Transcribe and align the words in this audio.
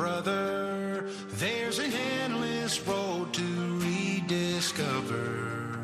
brother, 0.00 1.04
there's 1.32 1.78
an 1.78 1.92
endless 2.22 2.80
road 2.86 3.34
to 3.34 3.48
rediscover. 3.86 5.78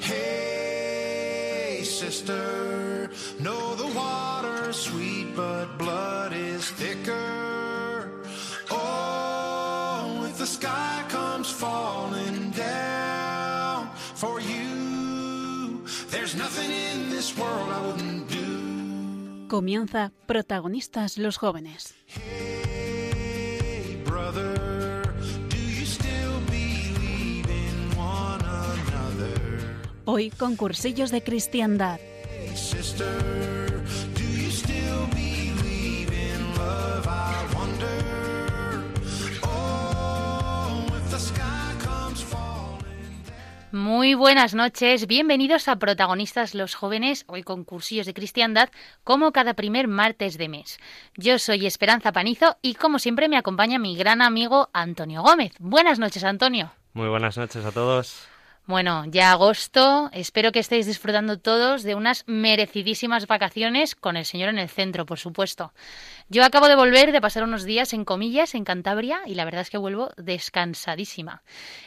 Hey, 0.00 1.82
sister, 1.84 3.08
know 3.38 3.76
the 3.76 3.86
water's 3.94 4.74
sweet, 4.74 5.36
but 5.36 5.66
blood 5.78 6.32
is 6.32 6.68
thicker. 6.80 8.24
Oh, 8.72 10.26
if 10.28 10.36
the 10.38 10.50
sky 10.58 11.04
comes 11.08 11.48
falling 11.48 12.50
down 12.50 13.90
for 13.94 14.40
you, 14.40 15.84
there's 16.10 16.34
nothing 16.34 16.70
in 16.72 17.08
this 17.08 17.38
world 17.38 17.68
I 17.70 17.80
wouldn't 17.86 18.28
do. 18.28 19.46
Comienza 19.48 20.12
Protagonistas 20.26 21.18
los 21.18 21.38
jóvenes. 21.38 21.94
Hoy 30.10 30.30
con 30.30 30.56
cursillos 30.56 31.10
de 31.10 31.22
cristiandad. 31.22 32.00
Muy 43.70 44.14
buenas 44.14 44.54
noches, 44.54 45.06
bienvenidos 45.06 45.68
a 45.68 45.76
Protagonistas 45.76 46.54
los 46.54 46.74
Jóvenes, 46.74 47.26
hoy 47.26 47.42
con 47.42 47.64
cursillos 47.64 48.06
de 48.06 48.14
cristiandad, 48.14 48.70
como 49.04 49.32
cada 49.32 49.52
primer 49.52 49.88
martes 49.88 50.38
de 50.38 50.48
mes. 50.48 50.78
Yo 51.18 51.38
soy 51.38 51.66
Esperanza 51.66 52.12
Panizo 52.12 52.56
y 52.62 52.76
como 52.76 52.98
siempre 52.98 53.28
me 53.28 53.36
acompaña 53.36 53.78
mi 53.78 53.94
gran 53.94 54.22
amigo 54.22 54.70
Antonio 54.72 55.20
Gómez. 55.20 55.52
Buenas 55.58 55.98
noches, 55.98 56.24
Antonio. 56.24 56.72
Muy 56.94 57.08
buenas 57.10 57.36
noches 57.36 57.62
a 57.62 57.72
todos. 57.72 58.26
Bueno, 58.68 59.04
ya 59.06 59.32
agosto, 59.32 60.10
espero 60.12 60.52
que 60.52 60.58
estéis 60.58 60.84
disfrutando 60.84 61.38
todos 61.38 61.84
de 61.84 61.94
unas 61.94 62.24
merecidísimas 62.26 63.26
vacaciones 63.26 63.94
con 63.94 64.18
el 64.18 64.26
Señor 64.26 64.50
en 64.50 64.58
el 64.58 64.68
centro, 64.68 65.06
por 65.06 65.18
supuesto. 65.18 65.72
Yo 66.28 66.44
acabo 66.44 66.68
de 66.68 66.76
volver 66.76 67.10
de 67.10 67.22
pasar 67.22 67.44
unos 67.44 67.64
días 67.64 67.94
en 67.94 68.04
comillas 68.04 68.54
en 68.54 68.64
Cantabria 68.64 69.20
y 69.24 69.36
la 69.36 69.46
verdad 69.46 69.62
es 69.62 69.70
que 69.70 69.78
vuelvo 69.78 70.10
descansadísima. 70.18 71.42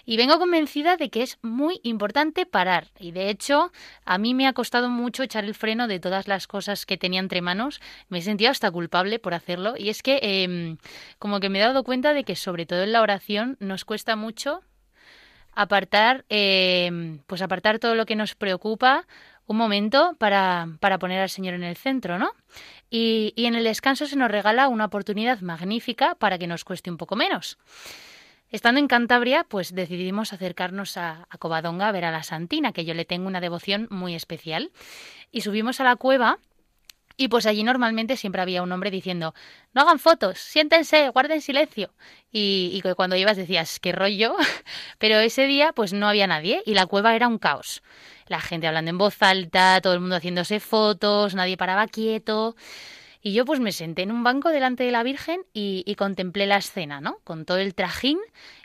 Y 0.05 0.17
vengo 0.17 0.39
convencida 0.39 0.97
de 0.97 1.11
que 1.11 1.21
es 1.21 1.37
muy 1.43 1.79
importante 1.83 2.47
parar. 2.47 2.87
Y 2.97 3.11
de 3.11 3.29
hecho, 3.29 3.71
a 4.03 4.17
mí 4.17 4.33
me 4.33 4.47
ha 4.47 4.53
costado 4.53 4.89
mucho 4.89 5.21
echar 5.21 5.43
el 5.43 5.53
freno 5.53 5.87
de 5.87 5.99
todas 5.99 6.27
las 6.27 6.47
cosas 6.47 6.87
que 6.87 6.97
tenía 6.97 7.19
entre 7.19 7.41
manos. 7.41 7.79
Me 8.09 8.17
he 8.17 8.21
sentido 8.23 8.49
hasta 8.49 8.71
culpable 8.71 9.19
por 9.19 9.35
hacerlo. 9.35 9.75
Y 9.77 9.89
es 9.89 10.01
que 10.01 10.19
eh, 10.23 10.77
como 11.19 11.39
que 11.41 11.49
me 11.49 11.59
he 11.59 11.61
dado 11.61 11.83
cuenta 11.83 12.15
de 12.15 12.23
que 12.23 12.35
sobre 12.35 12.65
todo 12.65 12.81
en 12.81 12.91
la 12.91 13.03
oración 13.03 13.55
nos 13.59 13.85
cuesta 13.85 14.15
mucho 14.15 14.63
apartar, 15.53 16.25
eh, 16.29 17.19
pues 17.27 17.41
apartar 17.41 17.79
todo 17.79 17.95
lo 17.95 18.05
que 18.05 18.15
nos 18.15 18.35
preocupa 18.35 19.05
un 19.47 19.57
momento 19.57 20.15
para, 20.17 20.67
para 20.79 20.97
poner 20.97 21.19
al 21.19 21.29
Señor 21.29 21.53
en 21.53 21.63
el 21.63 21.75
centro, 21.75 22.17
¿no? 22.17 22.31
Y, 22.89 23.33
y 23.35 23.45
en 23.45 23.55
el 23.55 23.63
descanso 23.63 24.05
se 24.05 24.15
nos 24.15 24.31
regala 24.31 24.67
una 24.67 24.85
oportunidad 24.85 25.41
magnífica 25.41 26.15
para 26.15 26.37
que 26.37 26.47
nos 26.47 26.63
cueste 26.63 26.89
un 26.89 26.97
poco 26.97 27.15
menos. 27.15 27.57
Estando 28.49 28.79
en 28.79 28.87
Cantabria, 28.87 29.45
pues 29.45 29.73
decidimos 29.73 30.33
acercarnos 30.33 30.97
a, 30.97 31.25
a 31.29 31.37
Covadonga 31.37 31.87
a 31.87 31.91
ver 31.91 32.03
a 32.03 32.11
la 32.11 32.23
Santina, 32.23 32.73
que 32.73 32.83
yo 32.83 32.93
le 32.93 33.05
tengo 33.05 33.27
una 33.27 33.39
devoción 33.39 33.87
muy 33.89 34.13
especial. 34.13 34.71
Y 35.31 35.41
subimos 35.41 35.79
a 35.79 35.85
la 35.85 35.95
cueva 35.95 36.37
y 37.21 37.27
pues 37.27 37.45
allí 37.45 37.61
normalmente 37.61 38.17
siempre 38.17 38.41
había 38.41 38.63
un 38.63 38.71
hombre 38.71 38.89
diciendo, 38.89 39.35
no 39.73 39.81
hagan 39.81 39.99
fotos, 39.99 40.39
siéntense, 40.39 41.07
guarden 41.09 41.39
silencio. 41.39 41.93
Y, 42.31 42.81
cuando 42.95 43.15
ibas 43.15 43.37
decías, 43.37 43.79
qué 43.79 43.91
rollo. 43.91 44.35
Pero 44.97 45.19
ese 45.19 45.45
día 45.45 45.71
pues 45.71 45.93
no 45.93 46.07
había 46.07 46.25
nadie 46.25 46.63
y 46.65 46.73
la 46.73 46.87
cueva 46.87 47.15
era 47.15 47.27
un 47.27 47.37
caos. 47.37 47.83
La 48.25 48.41
gente 48.41 48.65
hablando 48.65 48.89
en 48.89 48.97
voz 48.97 49.21
alta, 49.21 49.81
todo 49.81 49.93
el 49.93 49.99
mundo 49.99 50.15
haciéndose 50.15 50.59
fotos, 50.59 51.35
nadie 51.35 51.57
paraba 51.57 51.85
quieto. 51.85 52.55
Y 53.21 53.33
yo 53.33 53.45
pues 53.45 53.59
me 53.59 53.71
senté 53.71 54.01
en 54.01 54.11
un 54.11 54.23
banco 54.23 54.49
delante 54.49 54.83
de 54.83 54.91
la 54.91 55.03
Virgen 55.03 55.41
y, 55.53 55.83
y, 55.85 55.93
contemplé 55.93 56.47
la 56.47 56.57
escena, 56.57 57.01
¿no? 57.01 57.19
Con 57.23 57.45
todo 57.45 57.57
el 57.57 57.75
trajín 57.75 58.17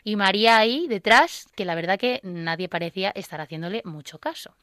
y 0.03 0.15
María 0.15 0.57
ahí 0.57 0.87
detrás, 0.87 1.45
que 1.55 1.63
la 1.63 1.75
verdad 1.75 1.99
que 1.99 2.21
nadie 2.23 2.69
parecía 2.69 3.11
estar 3.11 3.39
haciéndole 3.39 3.83
mucho 3.85 4.17
caso. 4.17 4.55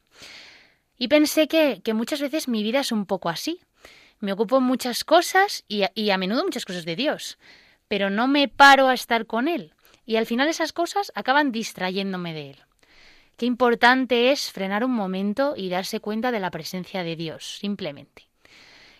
Y 0.97 1.07
pensé 1.07 1.47
que, 1.47 1.81
que 1.83 1.93
muchas 1.93 2.21
veces 2.21 2.47
mi 2.47 2.63
vida 2.63 2.79
es 2.79 2.91
un 2.91 3.05
poco 3.05 3.29
así. 3.29 3.59
Me 4.19 4.33
ocupo 4.33 4.61
muchas 4.61 5.03
cosas 5.03 5.63
y, 5.67 5.83
y 5.93 6.09
a 6.09 6.17
menudo 6.17 6.43
muchas 6.43 6.65
cosas 6.65 6.85
de 6.85 6.95
Dios, 6.95 7.37
pero 7.87 8.09
no 8.09 8.27
me 8.27 8.47
paro 8.47 8.87
a 8.87 8.93
estar 8.93 9.25
con 9.25 9.47
Él. 9.47 9.73
Y 10.05 10.17
al 10.17 10.25
final 10.25 10.47
esas 10.47 10.73
cosas 10.73 11.11
acaban 11.15 11.51
distrayéndome 11.51 12.33
de 12.33 12.49
Él. 12.51 12.57
Qué 13.37 13.45
importante 13.45 14.31
es 14.31 14.49
frenar 14.51 14.85
un 14.85 14.91
momento 14.91 15.55
y 15.57 15.67
darse 15.67 15.99
cuenta 15.99 16.31
de 16.31 16.39
la 16.39 16.51
presencia 16.51 17.03
de 17.03 17.17
Dios, 17.17 17.57
simplemente. 17.59 18.29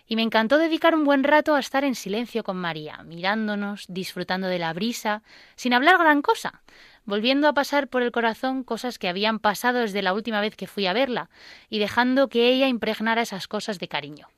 Y 0.06 0.14
me 0.14 0.22
encantó 0.22 0.58
dedicar 0.58 0.94
un 0.94 1.04
buen 1.04 1.24
rato 1.24 1.54
a 1.54 1.58
estar 1.58 1.84
en 1.84 1.94
silencio 1.94 2.44
con 2.44 2.58
María, 2.58 3.02
mirándonos, 3.02 3.86
disfrutando 3.88 4.46
de 4.46 4.58
la 4.58 4.74
brisa, 4.74 5.22
sin 5.56 5.72
hablar 5.72 5.98
gran 5.98 6.20
cosa, 6.20 6.62
volviendo 7.06 7.48
a 7.48 7.54
pasar 7.54 7.88
por 7.88 8.02
el 8.02 8.12
corazón 8.12 8.62
cosas 8.62 8.98
que 8.98 9.08
habían 9.08 9.38
pasado 9.38 9.80
desde 9.80 10.02
la 10.02 10.12
última 10.12 10.42
vez 10.42 10.54
que 10.54 10.66
fui 10.66 10.86
a 10.86 10.92
verla, 10.92 11.30
y 11.70 11.78
dejando 11.78 12.28
que 12.28 12.50
ella 12.50 12.68
impregnara 12.68 13.22
esas 13.22 13.48
cosas 13.48 13.78
de 13.78 13.88
cariño. 13.88 14.28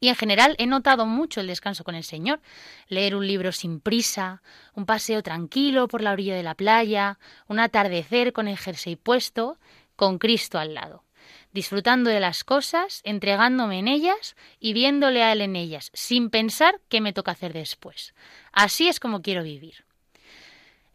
Y 0.00 0.08
en 0.08 0.16
general 0.16 0.54
he 0.58 0.66
notado 0.66 1.06
mucho 1.06 1.40
el 1.40 1.46
descanso 1.46 1.84
con 1.84 1.94
el 1.94 2.04
Señor. 2.04 2.40
Leer 2.88 3.16
un 3.16 3.26
libro 3.26 3.52
sin 3.52 3.80
prisa, 3.80 4.42
un 4.74 4.86
paseo 4.86 5.22
tranquilo 5.22 5.88
por 5.88 6.02
la 6.02 6.12
orilla 6.12 6.34
de 6.34 6.42
la 6.42 6.54
playa, 6.54 7.18
un 7.46 7.58
atardecer 7.58 8.32
con 8.32 8.48
el 8.48 8.58
jersey 8.58 8.96
puesto, 8.96 9.58
con 9.96 10.18
Cristo 10.18 10.58
al 10.58 10.74
lado. 10.74 11.04
Disfrutando 11.52 12.10
de 12.10 12.20
las 12.20 12.44
cosas, 12.44 13.00
entregándome 13.04 13.78
en 13.78 13.88
ellas 13.88 14.36
y 14.58 14.72
viéndole 14.72 15.22
a 15.22 15.32
Él 15.32 15.40
en 15.40 15.56
ellas, 15.56 15.90
sin 15.94 16.28
pensar 16.28 16.80
qué 16.88 17.00
me 17.00 17.12
toca 17.12 17.32
hacer 17.32 17.52
después. 17.52 18.14
Así 18.52 18.88
es 18.88 19.00
como 19.00 19.22
quiero 19.22 19.42
vivir. 19.42 19.84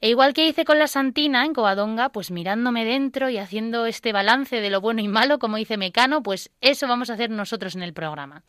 E 0.02 0.08
igual 0.08 0.34
que 0.34 0.48
hice 0.48 0.64
con 0.64 0.80
la 0.80 0.88
Santina 0.88 1.44
en 1.44 1.54
Covadonga, 1.54 2.08
pues 2.08 2.32
mirándome 2.32 2.86
dentro 2.86 3.30
y 3.30 3.38
haciendo 3.38 3.86
este 3.86 4.14
balance 4.14 4.62
de 4.62 4.70
lo 4.70 4.80
bueno 4.80 5.02
y 5.02 5.10
malo, 5.10 5.40
como 5.40 5.58
dice 5.58 5.76
Mecano, 5.76 6.24
pues 6.24 6.52
eso 6.62 6.88
vamos 6.88 7.10
a 7.10 7.16
hacer 7.16 7.30
nosotros 7.30 7.76
en 7.76 7.84
el 7.84 7.92
programa. 7.92 8.44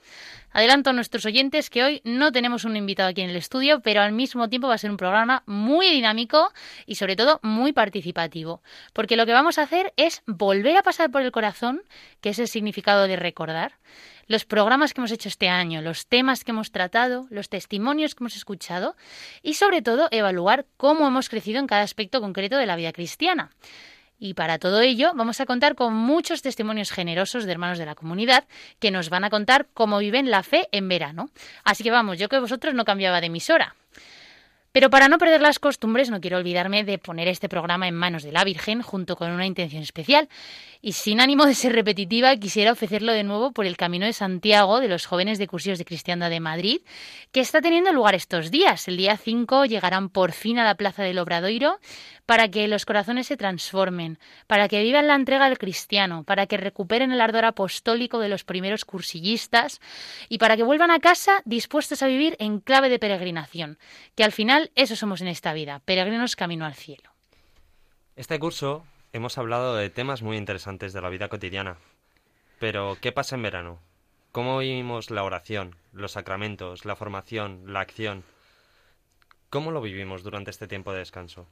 Adelanto 0.52 0.90
a 0.90 0.92
nuestros 0.92 1.26
oyentes 1.26 1.68
que 1.68 1.82
hoy 1.82 2.02
no 2.04 2.30
tenemos 2.30 2.64
un 2.64 2.76
invitado 2.76 3.08
aquí 3.08 3.22
en 3.22 3.30
el 3.30 3.36
estudio, 3.36 3.80
pero 3.80 4.00
al 4.00 4.12
mismo 4.12 4.48
tiempo 4.48 4.68
va 4.68 4.74
a 4.74 4.78
ser 4.78 4.92
un 4.92 4.96
programa 4.96 5.42
muy 5.46 5.90
dinámico 5.90 6.52
y 6.86 6.94
sobre 6.94 7.16
todo 7.16 7.40
muy 7.42 7.72
participativo, 7.72 8.62
porque 8.92 9.16
lo 9.16 9.26
que 9.26 9.32
vamos 9.32 9.58
a 9.58 9.62
hacer 9.62 9.92
es 9.96 10.22
volver 10.26 10.76
a 10.76 10.84
pasar 10.84 11.10
por 11.10 11.22
el 11.22 11.32
corazón, 11.32 11.82
que 12.20 12.28
es 12.28 12.38
el 12.38 12.46
significado 12.46 13.08
de 13.08 13.16
recordar, 13.16 13.72
los 14.30 14.44
programas 14.44 14.94
que 14.94 15.00
hemos 15.00 15.10
hecho 15.10 15.28
este 15.28 15.48
año, 15.48 15.82
los 15.82 16.06
temas 16.06 16.44
que 16.44 16.52
hemos 16.52 16.70
tratado, 16.70 17.26
los 17.30 17.48
testimonios 17.48 18.14
que 18.14 18.22
hemos 18.22 18.36
escuchado 18.36 18.94
y 19.42 19.54
sobre 19.54 19.82
todo 19.82 20.06
evaluar 20.12 20.66
cómo 20.76 21.08
hemos 21.08 21.28
crecido 21.28 21.58
en 21.58 21.66
cada 21.66 21.82
aspecto 21.82 22.20
concreto 22.20 22.56
de 22.56 22.66
la 22.66 22.76
vida 22.76 22.92
cristiana. 22.92 23.50
Y 24.20 24.34
para 24.34 24.60
todo 24.60 24.82
ello 24.82 25.10
vamos 25.16 25.40
a 25.40 25.46
contar 25.46 25.74
con 25.74 25.94
muchos 25.94 26.42
testimonios 26.42 26.92
generosos 26.92 27.44
de 27.44 27.50
hermanos 27.50 27.78
de 27.78 27.86
la 27.86 27.96
comunidad 27.96 28.44
que 28.78 28.92
nos 28.92 29.10
van 29.10 29.24
a 29.24 29.30
contar 29.30 29.66
cómo 29.74 29.98
viven 29.98 30.30
la 30.30 30.44
fe 30.44 30.68
en 30.70 30.88
verano. 30.88 31.30
Así 31.64 31.82
que 31.82 31.90
vamos, 31.90 32.16
yo 32.16 32.28
que 32.28 32.38
vosotros 32.38 32.72
no 32.72 32.84
cambiaba 32.84 33.20
de 33.20 33.26
emisora. 33.26 33.74
Pero 34.72 34.88
para 34.88 35.08
no 35.08 35.18
perder 35.18 35.40
las 35.40 35.58
costumbres, 35.58 36.10
no 36.10 36.20
quiero 36.20 36.36
olvidarme 36.36 36.84
de 36.84 36.98
poner 36.98 37.26
este 37.26 37.48
programa 37.48 37.88
en 37.88 37.94
manos 37.94 38.22
de 38.22 38.30
la 38.30 38.44
Virgen 38.44 38.82
junto 38.82 39.16
con 39.16 39.32
una 39.32 39.46
intención 39.46 39.82
especial. 39.82 40.28
Y 40.80 40.92
sin 40.92 41.20
ánimo 41.20 41.44
de 41.44 41.54
ser 41.54 41.72
repetitiva, 41.72 42.34
quisiera 42.36 42.72
ofrecerlo 42.72 43.12
de 43.12 43.24
nuevo 43.24 43.52
por 43.52 43.66
el 43.66 43.76
Camino 43.76 44.06
de 44.06 44.12
Santiago 44.12 44.80
de 44.80 44.88
los 44.88 45.06
jóvenes 45.06 45.38
de 45.38 45.48
Cursillos 45.48 45.78
de 45.78 45.84
Cristiandad 45.84 46.30
de 46.30 46.40
Madrid, 46.40 46.80
que 47.32 47.40
está 47.40 47.60
teniendo 47.60 47.92
lugar 47.92 48.14
estos 48.14 48.50
días. 48.50 48.86
El 48.86 48.96
día 48.96 49.16
5 49.16 49.64
llegarán 49.64 50.08
por 50.08 50.32
fin 50.32 50.58
a 50.58 50.64
la 50.64 50.76
Plaza 50.76 51.02
del 51.02 51.18
Obradoiro 51.18 51.78
para 52.30 52.48
que 52.48 52.68
los 52.68 52.86
corazones 52.86 53.26
se 53.26 53.36
transformen, 53.36 54.20
para 54.46 54.68
que 54.68 54.80
vivan 54.84 55.08
la 55.08 55.16
entrega 55.16 55.48
del 55.48 55.58
cristiano, 55.58 56.22
para 56.22 56.46
que 56.46 56.56
recuperen 56.56 57.10
el 57.10 57.20
ardor 57.20 57.44
apostólico 57.44 58.20
de 58.20 58.28
los 58.28 58.44
primeros 58.44 58.84
cursillistas 58.84 59.80
y 60.28 60.38
para 60.38 60.56
que 60.56 60.62
vuelvan 60.62 60.92
a 60.92 61.00
casa 61.00 61.42
dispuestos 61.44 62.04
a 62.04 62.06
vivir 62.06 62.36
en 62.38 62.60
clave 62.60 62.88
de 62.88 63.00
peregrinación, 63.00 63.78
que 64.14 64.22
al 64.22 64.30
final 64.30 64.59
eso 64.74 64.96
somos 64.96 65.20
en 65.20 65.28
esta 65.28 65.52
vida, 65.52 65.80
peregrinos 65.84 66.36
camino 66.36 66.64
al 66.66 66.74
cielo. 66.74 67.10
Este 68.16 68.38
curso 68.38 68.84
hemos 69.12 69.38
hablado 69.38 69.76
de 69.76 69.90
temas 69.90 70.22
muy 70.22 70.36
interesantes 70.36 70.92
de 70.92 71.00
la 71.00 71.08
vida 71.08 71.28
cotidiana. 71.28 71.78
Pero, 72.58 72.98
¿qué 73.00 73.12
pasa 73.12 73.36
en 73.36 73.42
verano? 73.42 73.78
¿Cómo 74.32 74.58
vivimos 74.58 75.10
la 75.10 75.24
oración, 75.24 75.76
los 75.92 76.12
sacramentos, 76.12 76.84
la 76.84 76.96
formación, 76.96 77.72
la 77.72 77.80
acción? 77.80 78.22
¿Cómo 79.48 79.72
lo 79.72 79.80
vivimos 79.80 80.22
durante 80.22 80.50
este 80.50 80.68
tiempo 80.68 80.92
de 80.92 81.00
descanso? 81.00 81.48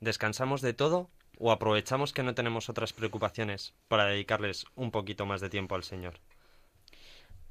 ¿Descansamos 0.00 0.62
de 0.62 0.72
todo 0.72 1.10
o 1.38 1.52
aprovechamos 1.52 2.12
que 2.12 2.22
no 2.22 2.34
tenemos 2.34 2.68
otras 2.68 2.92
preocupaciones 2.92 3.74
para 3.88 4.06
dedicarles 4.06 4.64
un 4.74 4.90
poquito 4.90 5.26
más 5.26 5.40
de 5.40 5.50
tiempo 5.50 5.74
al 5.74 5.84
Señor? 5.84 6.14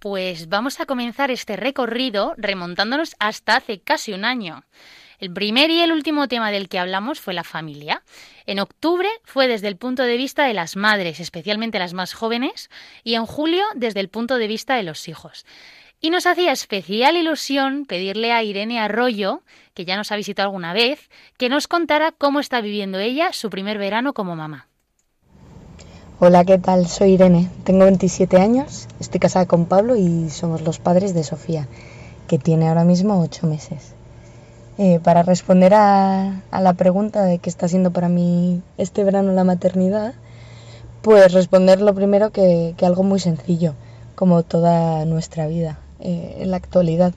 Pues 0.01 0.49
vamos 0.49 0.79
a 0.79 0.87
comenzar 0.87 1.29
este 1.29 1.55
recorrido 1.55 2.33
remontándonos 2.35 3.15
hasta 3.19 3.57
hace 3.57 3.81
casi 3.81 4.13
un 4.13 4.25
año. 4.25 4.63
El 5.19 5.31
primer 5.31 5.69
y 5.69 5.81
el 5.81 5.91
último 5.91 6.27
tema 6.27 6.49
del 6.49 6.69
que 6.69 6.79
hablamos 6.79 7.19
fue 7.19 7.35
la 7.35 7.43
familia. 7.43 8.01
En 8.47 8.57
octubre 8.57 9.07
fue 9.23 9.47
desde 9.47 9.67
el 9.67 9.77
punto 9.77 10.01
de 10.01 10.17
vista 10.17 10.45
de 10.45 10.55
las 10.55 10.75
madres, 10.75 11.19
especialmente 11.19 11.77
las 11.77 11.93
más 11.93 12.15
jóvenes, 12.15 12.71
y 13.03 13.13
en 13.13 13.27
julio 13.27 13.63
desde 13.75 13.99
el 13.99 14.09
punto 14.09 14.39
de 14.39 14.47
vista 14.47 14.73
de 14.73 14.81
los 14.81 15.07
hijos. 15.07 15.45
Y 15.99 16.09
nos 16.09 16.25
hacía 16.25 16.51
especial 16.51 17.15
ilusión 17.15 17.85
pedirle 17.85 18.31
a 18.31 18.41
Irene 18.41 18.79
Arroyo, 18.79 19.43
que 19.75 19.85
ya 19.85 19.97
nos 19.97 20.11
ha 20.11 20.15
visitado 20.15 20.47
alguna 20.47 20.73
vez, 20.73 21.11
que 21.37 21.47
nos 21.47 21.67
contara 21.67 22.11
cómo 22.11 22.39
está 22.39 22.59
viviendo 22.59 22.97
ella 22.97 23.33
su 23.33 23.51
primer 23.51 23.77
verano 23.77 24.13
como 24.13 24.35
mamá. 24.35 24.70
Hola, 26.23 26.45
¿qué 26.45 26.59
tal? 26.59 26.85
Soy 26.85 27.13
Irene, 27.13 27.49
tengo 27.63 27.85
27 27.85 28.37
años, 28.37 28.87
estoy 28.99 29.19
casada 29.19 29.47
con 29.47 29.65
Pablo 29.65 29.95
y 29.95 30.29
somos 30.29 30.61
los 30.61 30.77
padres 30.77 31.15
de 31.15 31.23
Sofía, 31.23 31.67
que 32.27 32.37
tiene 32.37 32.69
ahora 32.69 32.83
mismo 32.83 33.19
8 33.19 33.47
meses. 33.47 33.95
Eh, 34.77 34.99
para 35.03 35.23
responder 35.23 35.73
a, 35.73 36.43
la 36.51 36.73
pregunta 36.73 37.23
de 37.23 37.39
qué 37.39 37.49
está 37.49 37.67
siendo 37.67 37.89
para 37.89 38.07
mí 38.07 38.61
este 38.77 39.03
verano 39.03 39.33
la 39.33 39.43
maternidad, 39.43 40.13
pues 41.01 41.33
responder 41.33 41.81
lo 41.81 41.95
primero 41.95 42.29
que, 42.29 42.75
algo 42.83 43.01
muy 43.01 43.19
sencillo, 43.19 43.73
como 44.13 44.43
toda 44.43 45.05
nuestra 45.05 45.47
vida 45.47 45.79
eh, 46.01 46.37
en 46.41 46.51
la 46.51 46.57
actualidad. 46.57 47.15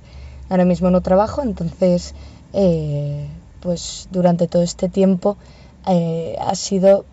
Ahora 0.48 0.64
mismo 0.64 0.90
no 0.90 1.02
trabajo, 1.02 1.42
entonces 1.42 2.14
eh, 2.54 3.28
pues 3.60 4.08
durante 4.10 4.46
todo 4.46 4.62
este 4.62 4.88
tiempo 4.88 5.36
ha 5.84 6.54
sido 6.54 7.04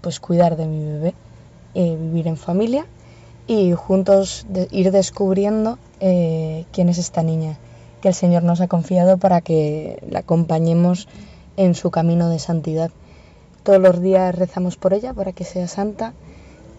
pues 0.00 0.20
cuidar 0.20 0.56
de 0.56 0.66
mi 0.66 0.84
bebé, 0.84 1.14
eh, 1.74 1.96
vivir 1.98 2.28
en 2.28 2.36
familia 2.36 2.86
y 3.46 3.72
juntos 3.72 4.46
ir 4.70 4.90
descubriendo 4.90 5.78
eh, 6.00 6.64
quién 6.72 6.88
es 6.88 6.98
esta 6.98 7.22
niña 7.22 7.56
que 8.00 8.08
el 8.08 8.14
Señor 8.14 8.42
nos 8.42 8.60
ha 8.60 8.68
confiado 8.68 9.16
para 9.18 9.40
que 9.40 10.02
la 10.10 10.20
acompañemos 10.20 11.08
en 11.56 11.74
su 11.74 11.90
camino 11.90 12.28
de 12.28 12.38
santidad. 12.38 12.90
Todos 13.62 13.80
los 13.80 14.00
días 14.02 14.34
rezamos 14.34 14.76
por 14.76 14.92
ella 14.92 15.14
para 15.14 15.32
que 15.32 15.44
sea 15.44 15.68
santa, 15.68 16.12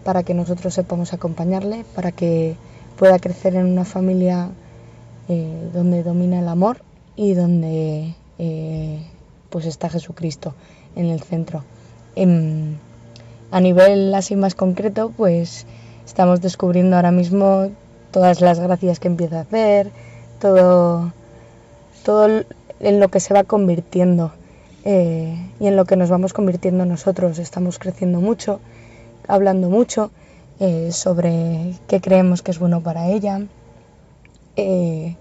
para 0.04 0.22
que 0.22 0.34
nosotros 0.34 0.74
sepamos 0.74 1.12
acompañarle, 1.12 1.84
para 1.94 2.12
que 2.12 2.54
pueda 2.96 3.18
crecer 3.18 3.56
en 3.56 3.66
una 3.66 3.84
familia 3.84 4.50
eh, 5.28 5.70
donde 5.72 6.04
domina 6.04 6.38
el 6.38 6.48
amor 6.48 6.82
y 7.16 7.34
donde 7.34 8.14
pues 9.50 9.66
está 9.66 9.88
Jesucristo 9.88 10.54
en 10.94 11.06
el 11.06 11.20
centro 11.20 11.64
a 13.50 13.60
nivel 13.60 14.14
así 14.14 14.36
más 14.36 14.54
concreto, 14.54 15.12
pues 15.16 15.66
estamos 16.06 16.40
descubriendo 16.40 16.96
ahora 16.96 17.12
mismo 17.12 17.70
todas 18.10 18.40
las 18.40 18.58
gracias 18.58 18.98
que 18.98 19.08
empieza 19.08 19.38
a 19.38 19.42
hacer, 19.42 19.90
todo, 20.40 21.12
todo 22.04 22.44
en 22.80 23.00
lo 23.00 23.08
que 23.08 23.20
se 23.20 23.34
va 23.34 23.44
convirtiendo 23.44 24.32
eh, 24.84 25.36
y 25.60 25.66
en 25.66 25.76
lo 25.76 25.84
que 25.84 25.96
nos 25.96 26.10
vamos 26.10 26.32
convirtiendo 26.32 26.84
nosotros. 26.84 27.38
Estamos 27.38 27.78
creciendo 27.78 28.20
mucho, 28.20 28.60
hablando 29.26 29.68
mucho 29.68 30.10
eh, 30.60 30.90
sobre 30.92 31.74
qué 31.86 32.00
creemos 32.00 32.42
que 32.42 32.50
es 32.50 32.58
bueno 32.58 32.80
para 32.80 33.08
ella, 33.08 33.42
eh, 34.56 35.16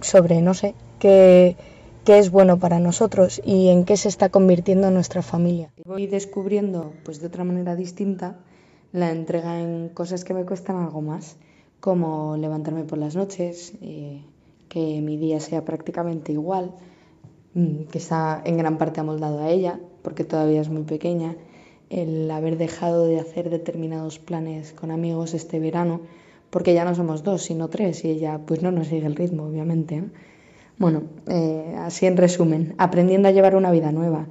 sobre, 0.00 0.40
no 0.40 0.54
sé, 0.54 0.74
qué 0.98 1.56
qué 2.04 2.18
es 2.18 2.30
bueno 2.30 2.58
para 2.58 2.80
nosotros 2.80 3.40
y 3.44 3.68
en 3.68 3.84
qué 3.84 3.96
se 3.96 4.08
está 4.08 4.28
convirtiendo 4.28 4.90
nuestra 4.90 5.22
familia. 5.22 5.70
Voy 5.84 6.06
descubriendo, 6.06 6.92
pues 7.04 7.20
de 7.20 7.28
otra 7.28 7.44
manera 7.44 7.76
distinta, 7.76 8.38
la 8.92 9.10
entrega 9.10 9.60
en 9.60 9.88
cosas 9.88 10.24
que 10.24 10.34
me 10.34 10.44
cuestan 10.44 10.76
algo 10.76 11.00
más, 11.00 11.36
como 11.80 12.36
levantarme 12.36 12.84
por 12.84 12.98
las 12.98 13.16
noches, 13.16 13.74
eh, 13.80 14.22
que 14.68 15.00
mi 15.00 15.16
día 15.16 15.40
sea 15.40 15.64
prácticamente 15.64 16.32
igual, 16.32 16.72
mm, 17.54 17.84
que 17.90 17.98
está 17.98 18.42
en 18.44 18.56
gran 18.56 18.78
parte 18.78 19.00
amoldado 19.00 19.40
a 19.40 19.50
ella, 19.50 19.80
porque 20.02 20.24
todavía 20.24 20.60
es 20.60 20.68
muy 20.68 20.82
pequeña, 20.82 21.36
el 21.88 22.30
haber 22.30 22.56
dejado 22.56 23.06
de 23.06 23.20
hacer 23.20 23.50
determinados 23.50 24.18
planes 24.18 24.72
con 24.72 24.90
amigos 24.90 25.34
este 25.34 25.60
verano, 25.60 26.00
porque 26.50 26.74
ya 26.74 26.84
no 26.84 26.94
somos 26.94 27.22
dos, 27.22 27.42
sino 27.42 27.68
tres, 27.68 28.04
y 28.04 28.10
ella 28.10 28.40
pues 28.46 28.62
no 28.62 28.72
nos 28.72 28.88
sigue 28.88 29.06
el 29.06 29.16
ritmo, 29.16 29.44
obviamente. 29.44 30.04
Bueno, 30.82 31.04
eh, 31.28 31.76
así 31.78 32.06
en 32.06 32.16
resumen, 32.16 32.74
aprendiendo 32.76 33.28
a 33.28 33.30
llevar 33.30 33.54
una 33.54 33.70
vida 33.70 33.92
nueva, 33.92 34.26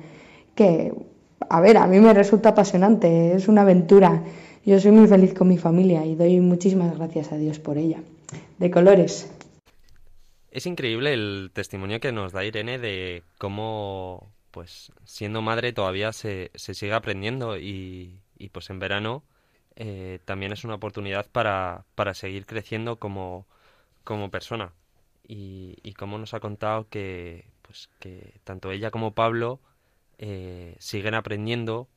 que, 0.53 0.91
a 1.49 1.61
ver, 1.61 1.77
a 1.77 1.87
mí 1.87 1.97
me 2.01 2.13
resulta 2.13 2.49
apasionante, 2.49 3.33
es 3.35 3.47
una 3.47 3.61
aventura. 3.61 4.21
Yo 4.65 4.77
soy 4.77 4.91
muy 4.91 5.07
feliz 5.07 5.33
con 5.33 5.47
mi 5.47 5.57
familia 5.57 6.05
y 6.05 6.15
doy 6.15 6.41
muchísimas 6.41 6.93
gracias 6.97 7.31
a 7.31 7.37
Dios 7.37 7.59
por 7.59 7.77
ella. 7.77 8.03
De 8.57 8.69
colores. 8.69 9.31
Es 10.51 10.65
increíble 10.65 11.13
el 11.13 11.51
testimonio 11.53 12.01
que 12.01 12.11
nos 12.11 12.33
da 12.33 12.43
Irene 12.43 12.79
de 12.79 13.23
cómo, 13.37 14.33
pues, 14.51 14.91
siendo 15.05 15.41
madre 15.41 15.71
todavía 15.71 16.11
se, 16.11 16.51
se 16.55 16.73
sigue 16.73 16.91
aprendiendo 16.91 17.57
y, 17.57 18.19
pues 18.51 18.69
en 18.69 18.79
verano 18.79 19.23
eh, 19.77 20.19
también 20.25 20.51
es 20.51 20.65
una 20.65 20.75
oportunidad 20.75 21.27
para, 21.31 21.85
para 21.95 22.13
seguir 22.13 22.45
creciendo 22.45 22.97
como, 22.97 23.47
como 24.03 24.29
persona 24.29 24.73
y, 25.31 25.77
y 25.81 25.93
cómo 25.93 26.17
nos 26.17 26.33
ha 26.33 26.41
contado 26.41 26.89
que, 26.89 27.45
pues, 27.61 27.89
que 27.99 28.41
tanto 28.43 28.69
ella 28.69 28.91
como 28.91 29.13
Pablo 29.13 29.61
eh, 30.17 30.75
siguen 30.77 31.13
aprendiendo 31.13 31.87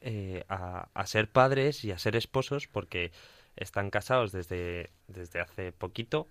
eh, 0.00 0.44
a, 0.48 0.88
ser 1.04 1.30
padres 1.30 1.84
y 1.84 1.92
a 1.92 1.98
ser 1.98 2.16
esposos 2.16 2.66
porque 2.66 3.12
están 3.56 3.90
casados 3.90 4.32
desde, 4.32 4.88
desde 5.06 5.38
hace 5.38 5.70
poquito. 5.70 6.28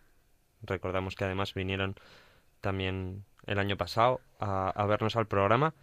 Recordamos 0.64 1.16
que 1.16 1.26
además 1.26 1.54
vinieron 1.54 1.94
también 2.60 3.24
el 3.46 3.60
año 3.60 3.78
pasado 3.78 4.20
a, 4.40 4.72
a 4.72 4.86
vernos 4.88 5.16
al 5.16 5.28
programa 5.28 5.76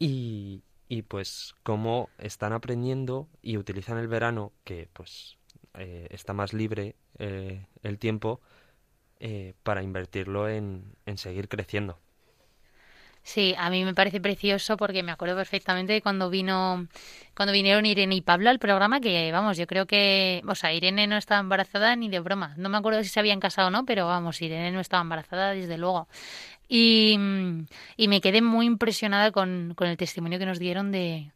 y, 0.00 0.64
y 0.88 1.02
pues 1.02 1.54
cómo 1.62 2.10
están 2.18 2.52
aprendiendo 2.52 3.28
y 3.42 3.58
utilizan 3.58 3.98
el 3.98 4.08
verano 4.08 4.50
que 4.64 4.88
pues 4.92 5.38
eh, 5.74 6.08
está 6.10 6.32
más 6.32 6.52
libre 6.52 6.96
el 7.16 7.98
tiempo 8.00 8.40
eh, 9.20 9.54
para 9.62 9.82
invertirlo 9.82 10.48
en, 10.48 10.84
en 11.06 11.18
seguir 11.18 11.48
creciendo. 11.48 11.98
Sí, 13.26 13.54
a 13.56 13.70
mí 13.70 13.86
me 13.86 13.94
parece 13.94 14.20
precioso 14.20 14.76
porque 14.76 15.02
me 15.02 15.10
acuerdo 15.10 15.34
perfectamente 15.34 15.94
de 15.94 16.02
cuando 16.02 16.28
vino, 16.28 16.86
cuando 17.34 17.54
vinieron 17.54 17.86
Irene 17.86 18.16
y 18.16 18.20
Pablo 18.20 18.50
al 18.50 18.58
programa, 18.58 19.00
que 19.00 19.32
vamos, 19.32 19.56
yo 19.56 19.66
creo 19.66 19.86
que, 19.86 20.42
o 20.46 20.54
sea, 20.54 20.74
Irene 20.74 21.06
no 21.06 21.16
estaba 21.16 21.40
embarazada 21.40 21.96
ni 21.96 22.10
de 22.10 22.20
broma. 22.20 22.52
No 22.58 22.68
me 22.68 22.76
acuerdo 22.76 23.02
si 23.02 23.08
se 23.08 23.20
habían 23.20 23.40
casado 23.40 23.68
o 23.68 23.70
no, 23.70 23.86
pero 23.86 24.06
vamos, 24.06 24.42
Irene 24.42 24.70
no 24.72 24.80
estaba 24.80 25.00
embarazada 25.00 25.52
desde 25.52 25.78
luego. 25.78 26.06
Y, 26.68 27.18
y 27.96 28.08
me 28.08 28.20
quedé 28.20 28.42
muy 28.42 28.66
impresionada 28.66 29.32
con, 29.32 29.72
con 29.74 29.88
el 29.88 29.96
testimonio 29.96 30.38
que 30.38 30.46
nos 30.46 30.58
dieron 30.58 30.92
de, 30.92 31.32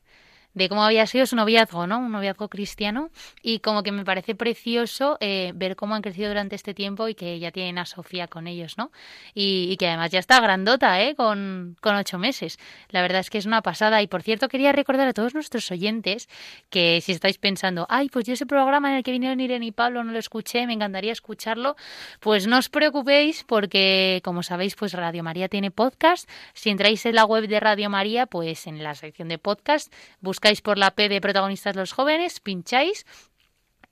de 0.58 0.68
cómo 0.68 0.84
había 0.84 1.06
sido 1.06 1.24
su 1.24 1.36
noviazgo, 1.36 1.86
¿no? 1.86 2.00
Un 2.00 2.10
noviazgo 2.10 2.48
cristiano 2.48 3.10
y 3.42 3.60
como 3.60 3.84
que 3.84 3.92
me 3.92 4.04
parece 4.04 4.34
precioso 4.34 5.16
eh, 5.20 5.52
ver 5.54 5.76
cómo 5.76 5.94
han 5.94 6.02
crecido 6.02 6.28
durante 6.28 6.56
este 6.56 6.74
tiempo 6.74 7.08
y 7.08 7.14
que 7.14 7.38
ya 7.38 7.52
tienen 7.52 7.78
a 7.78 7.86
Sofía 7.86 8.26
con 8.26 8.48
ellos, 8.48 8.76
¿no? 8.76 8.90
Y, 9.34 9.76
que 9.78 9.86
además 9.86 10.10
ya 10.10 10.18
está 10.18 10.40
grandota, 10.40 11.00
¿eh? 11.00 11.14
Con, 11.14 11.76
con 11.80 11.94
ocho 11.94 12.18
meses. 12.18 12.58
La 12.88 13.02
verdad 13.02 13.20
es 13.20 13.30
que 13.30 13.38
es 13.38 13.46
una 13.46 13.62
pasada 13.62 14.02
y 14.02 14.08
por 14.08 14.22
cierto 14.22 14.48
quería 14.48 14.72
recordar 14.72 15.06
a 15.06 15.12
todos 15.12 15.32
nuestros 15.34 15.70
oyentes 15.70 16.28
que 16.70 17.00
si 17.00 17.12
estáis 17.12 17.38
pensando, 17.38 17.86
ay, 17.88 18.08
pues 18.08 18.26
yo 18.26 18.34
ese 18.34 18.46
programa 18.46 18.90
en 18.90 18.96
el 18.96 19.04
que 19.04 19.12
vinieron 19.12 19.38
Irene 19.38 19.66
y 19.66 19.72
Pablo 19.72 20.02
no 20.02 20.10
lo 20.10 20.18
escuché, 20.18 20.66
me 20.66 20.72
encantaría 20.72 21.12
escucharlo, 21.12 21.76
pues 22.18 22.48
no 22.48 22.58
os 22.58 22.68
preocupéis 22.68 23.44
porque 23.44 24.20
como 24.24 24.42
sabéis, 24.42 24.74
pues 24.74 24.92
Radio 24.92 25.22
María 25.22 25.48
tiene 25.48 25.70
podcast. 25.70 26.28
Si 26.52 26.70
entráis 26.70 27.06
en 27.06 27.14
la 27.14 27.24
web 27.24 27.46
de 27.46 27.60
Radio 27.60 27.90
María, 27.90 28.26
pues 28.26 28.66
en 28.66 28.82
la 28.82 28.96
sección 28.96 29.28
de 29.28 29.38
podcast 29.38 29.92
buscáis 30.20 30.47
por 30.62 30.78
la 30.78 30.90
P 30.92 31.08
de 31.08 31.20
protagonistas 31.20 31.76
los 31.76 31.92
jóvenes, 31.92 32.40
pincháis 32.40 33.04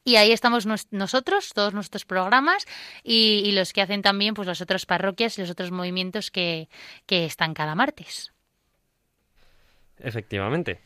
y 0.07 0.17
ahí 0.17 0.31
estamos 0.31 0.67
nosotros, 0.93 1.53
todos 1.53 1.75
nuestros 1.75 2.05
programas 2.05 2.65
y, 3.03 3.51
los 3.53 3.73
que 3.73 3.83
hacen 3.83 4.03
también 4.03 4.35
pues 4.35 4.47
las 4.47 4.61
otras 4.61 4.87
parroquias 4.87 5.37
y 5.37 5.41
los 5.41 5.51
otros 5.51 5.73
movimientos 5.73 6.31
que, 6.31 6.69
que 7.07 7.25
están 7.25 7.55
cada 7.55 7.75
martes. 7.75 8.33
Efectivamente. 9.99 10.79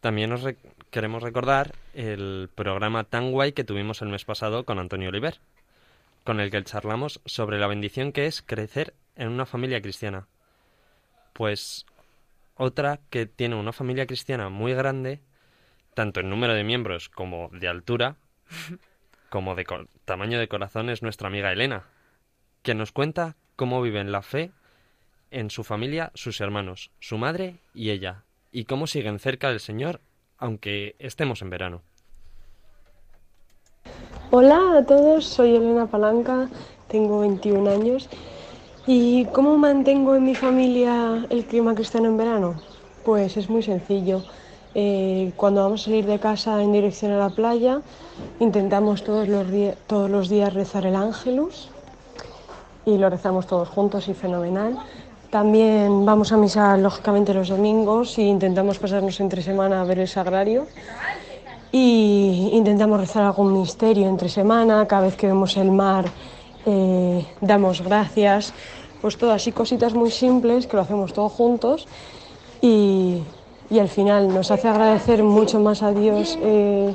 También 0.00 0.32
os 0.32 0.42
queremos 0.90 1.22
recordar 1.22 1.74
el 1.94 2.48
programa 2.54 3.04
tan 3.04 3.30
guay 3.30 3.52
que 3.52 3.62
tuvimos 3.62 4.00
el 4.00 4.08
mes 4.08 4.24
pasado 4.24 4.64
con 4.64 4.78
Antonio 4.78 5.10
Oliver, 5.10 5.38
con 6.24 6.40
el 6.40 6.50
que 6.50 6.64
charlamos 6.64 7.20
sobre 7.26 7.58
la 7.58 7.66
bendición 7.66 8.10
que 8.10 8.26
es 8.26 8.40
crecer 8.40 8.94
en 9.16 9.28
una 9.28 9.46
familia 9.46 9.82
cristiana. 9.82 10.26
Pues 11.34 11.84
otra 12.54 13.00
que 13.10 13.26
tiene 13.26 13.56
una 13.56 13.72
familia 13.72 14.06
cristiana 14.06 14.48
muy 14.48 14.74
grande, 14.74 15.20
tanto 15.94 16.20
en 16.20 16.30
número 16.30 16.54
de 16.54 16.64
miembros 16.64 17.08
como 17.08 17.48
de 17.52 17.68
altura, 17.68 18.16
como 19.30 19.54
de 19.54 19.66
tamaño 20.04 20.38
de 20.38 20.48
corazón, 20.48 20.90
es 20.90 21.02
nuestra 21.02 21.28
amiga 21.28 21.52
Elena, 21.52 21.84
que 22.62 22.74
nos 22.74 22.92
cuenta 22.92 23.36
cómo 23.56 23.82
viven 23.82 24.12
la 24.12 24.22
fe 24.22 24.50
en 25.30 25.50
su 25.50 25.64
familia 25.64 26.10
sus 26.14 26.40
hermanos, 26.40 26.90
su 27.00 27.18
madre 27.18 27.56
y 27.74 27.90
ella, 27.90 28.24
y 28.50 28.64
cómo 28.64 28.86
siguen 28.86 29.18
cerca 29.18 29.48
del 29.48 29.60
Señor 29.60 30.00
aunque 30.42 30.96
estemos 30.98 31.40
en 31.40 31.50
verano. 31.50 31.82
Hola 34.32 34.78
a 34.78 34.84
todos, 34.84 35.24
soy 35.24 35.54
Elena 35.54 35.86
Palanca, 35.86 36.48
tengo 36.88 37.20
21 37.20 37.70
años 37.70 38.08
¿Y 38.86 39.26
cómo 39.26 39.56
mantengo 39.58 40.16
en 40.16 40.24
mi 40.24 40.34
familia 40.34 41.24
el 41.30 41.44
clima 41.44 41.72
cristiano 41.72 42.08
en 42.08 42.16
verano? 42.16 42.54
Pues 43.04 43.36
es 43.36 43.48
muy 43.48 43.62
sencillo. 43.62 44.24
Eh, 44.74 45.32
cuando 45.36 45.62
vamos 45.62 45.82
a 45.82 45.84
salir 45.84 46.04
de 46.04 46.18
casa 46.18 46.60
en 46.60 46.72
dirección 46.72 47.12
a 47.12 47.18
la 47.18 47.30
playa, 47.30 47.80
intentamos 48.40 49.04
todos 49.04 49.28
los, 49.28 49.46
todos 49.86 50.10
los 50.10 50.28
días 50.28 50.52
rezar 50.52 50.84
el 50.86 50.96
ángelus 50.96 51.68
y 52.84 52.98
lo 52.98 53.08
rezamos 53.08 53.46
todos 53.46 53.68
juntos 53.68 54.08
y 54.08 54.14
fenomenal. 54.14 54.76
También 55.30 56.04
vamos 56.04 56.32
a 56.32 56.36
misa 56.36 56.76
lógicamente 56.76 57.32
los 57.32 57.50
domingos 57.50 58.18
y 58.18 58.22
intentamos 58.22 58.80
pasarnos 58.80 59.20
entre 59.20 59.42
semana 59.42 59.80
a 59.80 59.84
ver 59.84 60.00
el 60.00 60.08
sagrario 60.08 60.66
y 61.70 62.50
intentamos 62.52 62.98
rezar 62.98 63.22
algún 63.22 63.52
misterio 63.52 64.08
entre 64.08 64.28
semana, 64.28 64.88
cada 64.88 65.02
vez 65.02 65.14
que 65.14 65.28
vemos 65.28 65.56
el 65.56 65.70
mar 65.70 66.06
eh, 66.66 67.26
damos 67.40 67.82
gracias, 67.82 68.52
pues 69.00 69.16
todo 69.18 69.32
así 69.32 69.52
cositas 69.52 69.94
muy 69.94 70.10
simples 70.10 70.66
que 70.66 70.76
lo 70.76 70.82
hacemos 70.82 71.12
todos 71.12 71.32
juntos 71.32 71.88
y, 72.60 73.22
y 73.70 73.78
al 73.78 73.88
final 73.88 74.28
nos 74.32 74.50
hace 74.50 74.68
agradecer 74.68 75.22
mucho 75.22 75.58
más 75.58 75.82
a 75.82 75.92
Dios 75.92 76.38
eh, 76.40 76.94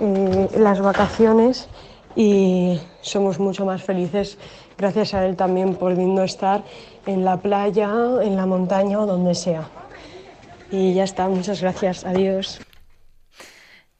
eh, 0.00 0.48
las 0.56 0.80
vacaciones 0.80 1.68
y 2.14 2.80
somos 3.00 3.38
mucho 3.38 3.64
más 3.64 3.82
felices 3.82 4.38
gracias 4.76 5.14
a 5.14 5.24
Él 5.24 5.36
también 5.36 5.74
pudiendo 5.74 6.22
estar 6.22 6.64
en 7.06 7.24
la 7.24 7.36
playa, 7.38 7.90
en 8.22 8.36
la 8.36 8.46
montaña 8.46 9.00
o 9.00 9.06
donde 9.06 9.34
sea. 9.34 9.68
Y 10.70 10.94
ya 10.94 11.04
está, 11.04 11.28
muchas 11.28 11.62
gracias, 11.62 12.04
adiós. 12.04 12.60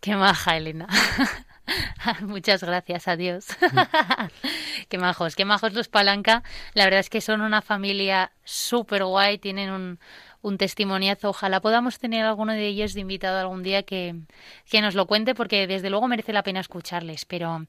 Qué 0.01 0.15
maja, 0.15 0.57
Elena. 0.57 0.87
Muchas 2.23 2.63
gracias, 2.63 3.09
adiós. 3.09 3.47
qué 4.89 4.99
majos, 4.99 5.37
qué 5.37 5.45
majos 5.45 5.73
los 5.75 5.89
Palanca. 5.89 6.43
La 6.75 6.85
verdad 6.85 7.01
es 7.01 7.11
que 7.11 7.21
son 7.21 7.41
una 7.41 7.63
familia 7.63 8.33
súper 8.45 9.05
guay, 9.05 9.39
tienen 9.39 9.71
un, 9.71 9.99
un 10.43 10.59
testimoniazo. 10.59 11.31
Ojalá 11.31 11.61
podamos 11.61 11.99
tener 11.99 12.25
alguno 12.25 12.53
de 12.53 12.67
ellos 12.67 12.95
de 12.95 13.01
invitado 13.01 13.39
algún 13.39 13.63
día 13.63 13.83
que, 13.83 14.15
que 14.71 14.81
nos 14.81 14.95
lo 14.95 15.07
cuente, 15.07 15.35
porque 15.35 15.67
desde 15.67 15.91
luego 15.91 16.09
merece 16.09 16.33
la 16.33 16.43
pena 16.43 16.61
escucharles. 16.61 17.25
Pero 17.25 17.67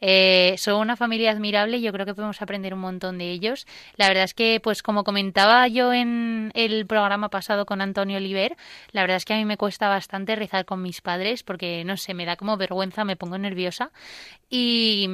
eh, 0.00 0.54
son 0.58 0.80
una 0.80 0.96
familia 0.96 1.30
admirable 1.30 1.78
y 1.78 1.82
yo 1.82 1.92
creo 1.92 2.06
que 2.06 2.14
podemos 2.14 2.40
aprender 2.42 2.74
un 2.74 2.80
montón 2.80 3.18
de 3.18 3.30
ellos. 3.30 3.66
La 3.96 4.08
verdad 4.08 4.24
es 4.24 4.34
que, 4.34 4.60
pues 4.62 4.82
como 4.82 5.04
comentaba 5.04 5.66
yo 5.68 5.92
en 5.92 6.52
el 6.54 6.86
programa 6.86 7.28
pasado 7.28 7.66
con 7.66 7.80
Antonio 7.80 8.18
Oliver, 8.18 8.56
la 8.92 9.02
verdad 9.02 9.16
es 9.16 9.24
que 9.24 9.34
a 9.34 9.36
mí 9.36 9.44
me 9.44 9.56
cuesta 9.56 9.88
bastante 9.88 10.36
rezar 10.36 10.64
con 10.64 10.82
mis 10.82 11.00
padres 11.00 11.42
porque, 11.42 11.84
no 11.84 11.96
sé, 11.96 12.14
me 12.14 12.24
da 12.24 12.36
como 12.36 12.56
vergüenza, 12.56 13.04
me 13.04 13.16
pongo 13.16 13.38
nerviosa. 13.38 13.90
Y 14.50 15.08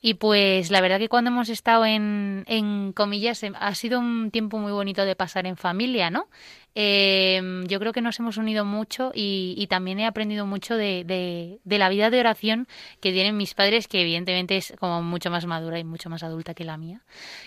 y 0.00 0.14
pues 0.14 0.70
la 0.70 0.80
verdad 0.80 0.98
que 0.98 1.08
cuando 1.08 1.30
hemos 1.30 1.48
estado 1.48 1.84
en, 1.84 2.44
en 2.46 2.92
comillas 2.92 3.42
em, 3.42 3.54
ha 3.58 3.74
sido 3.74 3.98
un 3.98 4.30
tiempo 4.30 4.58
muy 4.58 4.72
bonito 4.72 5.04
de 5.04 5.16
pasar 5.16 5.46
en 5.46 5.56
familia, 5.56 6.10
¿no? 6.10 6.28
Eh, 6.80 7.64
yo 7.66 7.80
creo 7.80 7.92
que 7.92 8.00
nos 8.00 8.20
hemos 8.20 8.36
unido 8.36 8.64
mucho 8.64 9.10
y, 9.12 9.54
y 9.58 9.66
también 9.66 9.98
he 9.98 10.06
aprendido 10.06 10.46
mucho 10.46 10.76
de, 10.76 11.02
de, 11.02 11.58
de, 11.64 11.78
la 11.78 11.88
vida 11.88 12.08
de 12.08 12.20
oración 12.20 12.68
que 13.00 13.10
tienen 13.10 13.36
mis 13.36 13.54
padres, 13.54 13.88
que 13.88 14.02
evidentemente 14.02 14.56
es 14.56 14.74
como 14.78 15.02
mucho 15.02 15.28
más 15.28 15.44
madura 15.46 15.80
y 15.80 15.84
mucho 15.84 16.08
más 16.08 16.22
adulta 16.22 16.54
que 16.54 16.62
la 16.62 16.76
mía. 16.76 17.00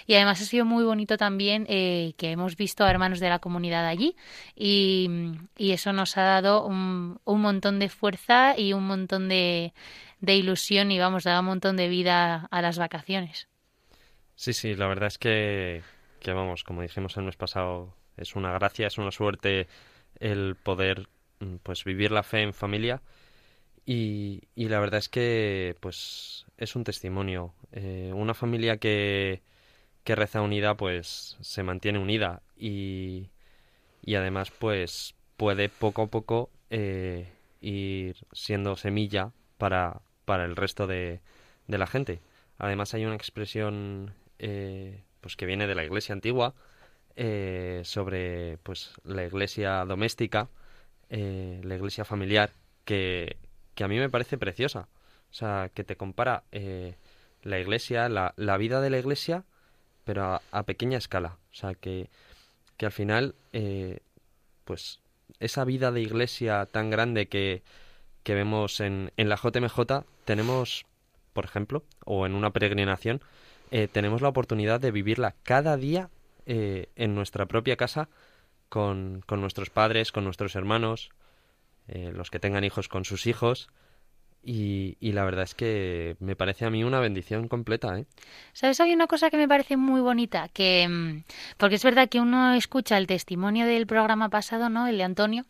Y 0.05 0.15
además 0.15 0.41
ha 0.41 0.46
sido 0.46 0.65
muy 0.65 0.84
bonito 0.84 1.15
también 1.15 1.65
eh, 1.70 2.12
que 2.17 2.31
hemos 2.31 2.58
visto 2.58 2.84
a 2.84 2.91
hermanos 2.91 3.22
de 3.22 3.29
la 3.29 3.39
comunidad 3.39 3.86
allí 3.86 4.17
y, 4.53 5.10
y 5.58 5.72
eso 5.72 5.93
nos 5.93 6.17
ha 6.17 6.24
dado 6.24 6.65
un, 6.65 7.20
un 7.24 7.41
montón 7.41 7.79
de 7.79 7.88
fuerza 7.88 8.60
y 8.60 8.74
un 8.74 8.86
montón 8.86 9.29
de 9.29 9.74
de 10.21 10.35
ilusión 10.35 10.91
y 10.91 10.99
vamos, 10.99 11.23
da 11.25 11.39
un 11.39 11.47
montón 11.47 11.77
de 11.77 11.89
vida 11.89 12.47
a 12.51 12.61
las 12.61 12.77
vacaciones. 12.77 13.47
Sí, 14.35 14.53
sí, 14.53 14.75
la 14.75 14.87
verdad 14.87 15.07
es 15.07 15.17
que, 15.17 15.83
que 16.19 16.33
vamos, 16.33 16.63
como 16.63 16.81
dijimos 16.81 17.15
el 17.17 17.23
mes 17.23 17.35
pasado, 17.35 17.93
es 18.17 18.35
una 18.35 18.51
gracia, 18.53 18.87
es 18.87 18.97
una 18.97 19.11
suerte 19.11 19.67
el 20.19 20.55
poder 20.55 21.07
mm, 21.39 21.57
pues 21.63 21.83
vivir 21.83 22.11
la 22.11 22.23
fe 22.23 22.41
en 22.41 22.53
familia 22.53 23.01
y, 23.85 24.43
y 24.55 24.69
la 24.69 24.79
verdad 24.79 24.99
es 24.99 25.09
que 25.09 25.75
pues 25.79 26.45
es 26.57 26.75
un 26.75 26.83
testimonio. 26.83 27.53
Eh, 27.71 28.11
una 28.15 28.33
familia 28.33 28.77
que, 28.77 29.43
que 30.03 30.15
reza 30.15 30.41
unida 30.41 30.75
pues 30.77 31.37
se 31.41 31.63
mantiene 31.63 31.99
unida 31.99 32.43
y, 32.57 33.29
y 34.03 34.15
además 34.15 34.51
pues 34.51 35.15
puede 35.37 35.69
poco 35.69 36.03
a 36.03 36.07
poco 36.07 36.51
eh, 36.69 37.31
ir 37.61 38.17
siendo 38.33 38.75
semilla 38.77 39.31
para, 39.57 40.01
para 40.31 40.45
el 40.45 40.55
resto 40.55 40.88
de, 40.88 41.19
de 41.67 41.77
la 41.77 41.88
gente. 41.88 42.21
Además 42.57 42.93
hay 42.93 43.03
una 43.03 43.15
expresión 43.15 44.13
eh, 44.39 45.03
pues 45.19 45.35
que 45.35 45.45
viene 45.45 45.67
de 45.67 45.75
la 45.75 45.83
iglesia 45.83 46.13
antigua 46.13 46.53
eh, 47.17 47.81
sobre 47.83 48.57
pues 48.63 48.93
la 49.03 49.25
iglesia 49.25 49.83
doméstica, 49.83 50.47
eh, 51.09 51.59
la 51.65 51.75
iglesia 51.75 52.05
familiar, 52.05 52.51
que, 52.85 53.35
que, 53.75 53.83
a 53.83 53.89
mí 53.89 54.00
me 54.00 54.09
parece 54.09 54.38
preciosa. 54.38 54.88
O 55.31 55.33
sea, 55.33 55.69
que 55.73 55.83
te 55.83 55.97
compara 55.97 56.43
la 57.43 57.59
iglesia, 57.59 58.07
la, 58.07 58.33
la, 58.38 58.55
vida 58.55 58.79
de 58.79 58.89
la 58.89 59.00
iglesia, 59.00 59.43
pero 60.05 60.23
a, 60.23 60.41
a, 60.53 60.63
pequeña 60.63 60.97
escala. 60.97 61.39
O 61.51 61.55
sea, 61.55 61.75
que, 61.75 62.09
que 62.77 62.85
al 62.85 62.93
final, 62.93 63.35
pues 64.63 65.01
esa 65.41 65.65
vida 65.65 65.91
de 65.91 66.00
iglesia 66.00 66.67
tan 66.67 66.89
grande 66.89 67.27
que, 67.27 67.63
que 68.23 68.35
vemos 68.35 68.79
en, 68.79 69.11
en 69.17 69.29
la 69.29 69.35
JMJ, 69.35 70.05
tenemos, 70.25 70.85
por 71.33 71.45
ejemplo, 71.45 71.83
o 72.05 72.25
en 72.25 72.35
una 72.35 72.51
peregrinación, 72.51 73.21
eh, 73.71 73.87
tenemos 73.87 74.21
la 74.21 74.29
oportunidad 74.29 74.79
de 74.79 74.91
vivirla 74.91 75.35
cada 75.43 75.77
día 75.77 76.09
eh, 76.45 76.89
en 76.95 77.15
nuestra 77.15 77.45
propia 77.45 77.77
casa 77.77 78.09
con, 78.69 79.23
con, 79.25 79.41
nuestros 79.41 79.69
padres, 79.69 80.11
con 80.11 80.23
nuestros 80.25 80.55
hermanos, 80.55 81.09
eh, 81.87 82.11
los 82.13 82.29
que 82.29 82.39
tengan 82.39 82.63
hijos 82.63 82.89
con 82.89 83.05
sus 83.05 83.27
hijos. 83.27 83.69
Y, 84.43 84.98
y, 85.00 85.12
la 85.12 85.24
verdad 85.24 85.43
es 85.43 85.53
que 85.53 86.15
me 86.19 86.36
parece 86.36 86.65
a 86.65 86.71
mí 86.71 86.83
una 86.83 87.00
bendición 87.00 87.48
completa. 87.48 88.00
¿eh? 88.00 88.05
¿Sabes? 88.53 88.79
Hay 88.79 88.91
una 88.91 89.05
cosa 89.05 89.29
que 89.29 89.38
me 89.38 89.48
parece 89.48 89.77
muy 89.77 90.01
bonita, 90.01 90.48
que 90.50 90.88
mm, 90.89 91.24
porque 91.57 91.75
es 91.75 91.83
verdad 91.83 92.10
que 92.10 92.19
uno 92.19 92.53
escucha 92.55 92.98
el 92.98 93.05
testimonio 93.05 93.67
del 93.67 93.86
programa 93.86 94.29
pasado, 94.29 94.69
¿no? 94.69 94.88
El 94.88 94.98
de 94.98 95.03
Antonio, 95.03 95.45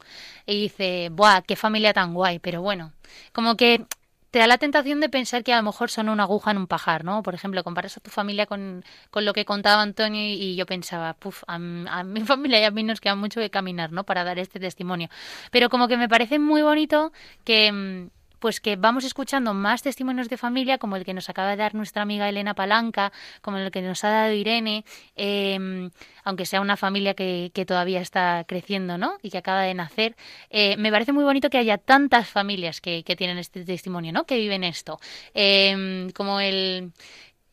y 0.46 0.62
dice, 0.64 1.10
¡buah, 1.10 1.42
qué 1.42 1.56
familia 1.56 1.94
tan 1.94 2.14
guay! 2.14 2.40
Pero 2.40 2.62
bueno, 2.62 2.92
como 3.32 3.56
que 3.56 3.86
te 4.32 4.40
da 4.40 4.48
la 4.48 4.58
tentación 4.58 5.02
de 5.02 5.10
pensar 5.10 5.44
que 5.44 5.54
a 5.54 5.58
lo 5.58 5.64
mejor 5.64 5.90
son 5.90 6.10
una 6.10 6.24
aguja 6.24 6.52
en 6.52 6.58
un 6.58 6.68
pajar, 6.68 7.04
¿no? 7.04 7.22
Por 7.22 7.36
ejemplo, 7.36 7.64
comparas 7.64 7.98
a 7.98 8.00
tu 8.00 8.10
familia 8.10 8.46
con, 8.46 8.84
con 9.10 9.26
lo 9.26 9.34
que 9.34 9.46
contaba 9.46 9.82
Antonio 9.82 10.22
y, 10.22 10.56
yo 10.56 10.66
pensaba, 10.66 11.14
puf, 11.14 11.44
a, 11.48 11.56
a, 11.56 12.04
mi 12.04 12.22
familia 12.26 12.60
y 12.62 12.64
a 12.64 12.72
mí 12.72 12.84
nos 12.84 13.02
queda 13.02 13.16
mucho 13.16 13.42
que 13.42 13.50
caminar, 13.50 13.92
¿no? 13.92 14.06
Para 14.06 14.24
dar 14.24 14.40
este 14.40 14.60
testimonio. 14.60 15.10
Pero 15.52 15.70
como 15.70 15.88
que 15.88 15.98
me 15.98 16.10
parece 16.10 16.40
muy 16.40 16.62
bonito 16.62 17.12
que 17.44 17.72
mm, 17.72 18.21
pues 18.42 18.60
que 18.60 18.76
vamos 18.76 19.06
escuchando 19.06 19.54
más 19.54 19.84
testimonios 19.84 20.28
de 20.28 20.36
familia, 20.36 20.80
como 20.80 20.96
el 20.98 21.06
que 21.06 21.14
nos 21.14 21.30
acaba 21.30 21.52
de 21.52 21.58
dar 21.58 21.76
nuestra 21.76 22.02
amiga 22.02 22.28
Elena 22.28 22.56
Palanca, 22.56 23.14
como 23.42 23.58
el 23.58 23.72
que 23.72 23.82
nos 23.82 24.04
ha 24.04 24.10
dado 24.10 24.34
Irene, 24.34 24.84
eh, 25.16 25.90
aunque 26.24 26.46
sea 26.46 26.60
una 26.60 26.76
familia 26.76 27.14
que, 27.14 27.52
que, 27.54 27.66
todavía 27.66 28.02
está 28.02 28.44
creciendo, 28.48 28.98
¿no? 28.98 29.18
Y 29.22 29.30
que 29.30 29.38
acaba 29.38 29.62
de 29.62 29.76
nacer. 29.76 30.16
Eh, 30.50 30.76
me 30.78 30.92
parece 30.92 31.14
muy 31.14 31.24
bonito 31.24 31.50
que 31.52 31.60
haya 31.60 31.78
tantas 31.78 32.28
familias 32.28 32.82
que, 32.82 33.04
que 33.04 33.16
tienen 33.16 33.38
este 33.38 33.64
testimonio, 33.64 34.12
¿no? 34.12 34.26
Que 34.26 34.38
viven 34.38 34.64
esto. 34.64 35.00
Eh, 35.36 36.10
como 36.16 36.40
el 36.40 36.92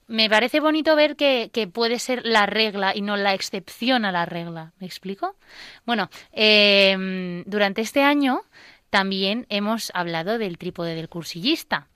me 0.08 0.30
parece 0.30 0.60
bonito 0.60 0.96
ver 0.96 1.16
que, 1.16 1.50
que, 1.52 1.66
puede 1.66 1.98
ser 1.98 2.24
la 2.24 2.46
regla 2.46 2.96
y 2.96 3.02
no 3.02 3.16
la 3.16 3.34
excepción 3.34 4.06
a 4.06 4.12
la 4.12 4.24
regla. 4.24 4.72
¿Me 4.80 4.86
explico? 4.86 5.36
Bueno, 5.84 6.08
eh, 6.32 7.44
durante 7.44 7.82
este 7.82 8.02
año 8.02 8.42
también 8.90 9.46
hemos 9.48 9.90
hablado 9.94 10.38
del 10.38 10.58
trípode 10.58 10.94
del 10.94 11.08
cursillista, 11.08 11.88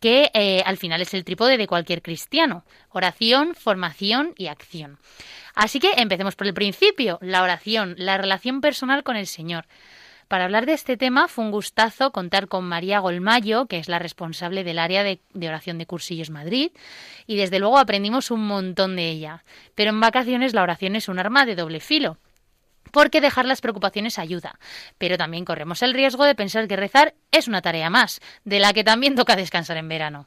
que 0.00 0.30
eh, 0.34 0.62
al 0.64 0.78
final 0.78 1.02
es 1.02 1.12
el 1.14 1.24
trípode 1.24 1.56
de 1.58 1.66
cualquier 1.66 2.02
cristiano. 2.02 2.64
Oración, 2.90 3.54
formación 3.54 4.32
y 4.36 4.46
acción. 4.46 4.98
Así 5.54 5.78
que 5.78 5.92
empecemos 5.96 6.36
por 6.36 6.46
el 6.46 6.54
principio, 6.54 7.18
la 7.20 7.42
oración, 7.42 7.94
la 7.98 8.16
relación 8.16 8.60
personal 8.60 9.02
con 9.02 9.16
el 9.16 9.26
Señor. 9.26 9.66
Para 10.26 10.44
hablar 10.44 10.64
de 10.64 10.74
este 10.74 10.96
tema 10.96 11.26
fue 11.26 11.44
un 11.44 11.50
gustazo 11.50 12.12
contar 12.12 12.46
con 12.46 12.64
María 12.64 13.00
Golmayo, 13.00 13.66
que 13.66 13.78
es 13.78 13.88
la 13.88 13.98
responsable 13.98 14.62
del 14.62 14.78
área 14.78 15.02
de, 15.02 15.20
de, 15.34 15.48
oración 15.48 15.76
de 15.76 15.86
Cursillos 15.86 16.30
Madrid, 16.30 16.70
y 17.26 17.36
desde 17.36 17.58
luego 17.58 17.78
aprendimos 17.78 18.30
un 18.30 18.46
montón 18.46 18.94
de 18.94 19.10
ella. 19.10 19.44
Pero 19.74 19.90
en 19.90 19.98
vacaciones 19.98 20.54
la 20.54 20.62
oración 20.62 20.94
es 20.94 21.08
un 21.08 21.18
arma 21.18 21.46
de 21.46 21.56
doble 21.56 21.80
filo 21.80 22.16
porque 22.90 23.20
dejar 23.20 23.44
las 23.44 23.60
preocupaciones 23.60 24.18
ayuda. 24.18 24.58
Pero 24.98 25.16
también 25.16 25.44
corremos 25.44 25.82
el 25.82 25.94
riesgo 25.94 26.24
de 26.24 26.34
pensar 26.34 26.68
que 26.68 26.76
rezar 26.76 27.14
es 27.32 27.48
una 27.48 27.62
tarea 27.62 27.90
más, 27.90 28.20
de 28.44 28.60
la 28.60 28.72
que 28.72 28.84
también 28.84 29.14
toca 29.14 29.36
descansar 29.36 29.76
en 29.76 29.88
verano. 29.88 30.26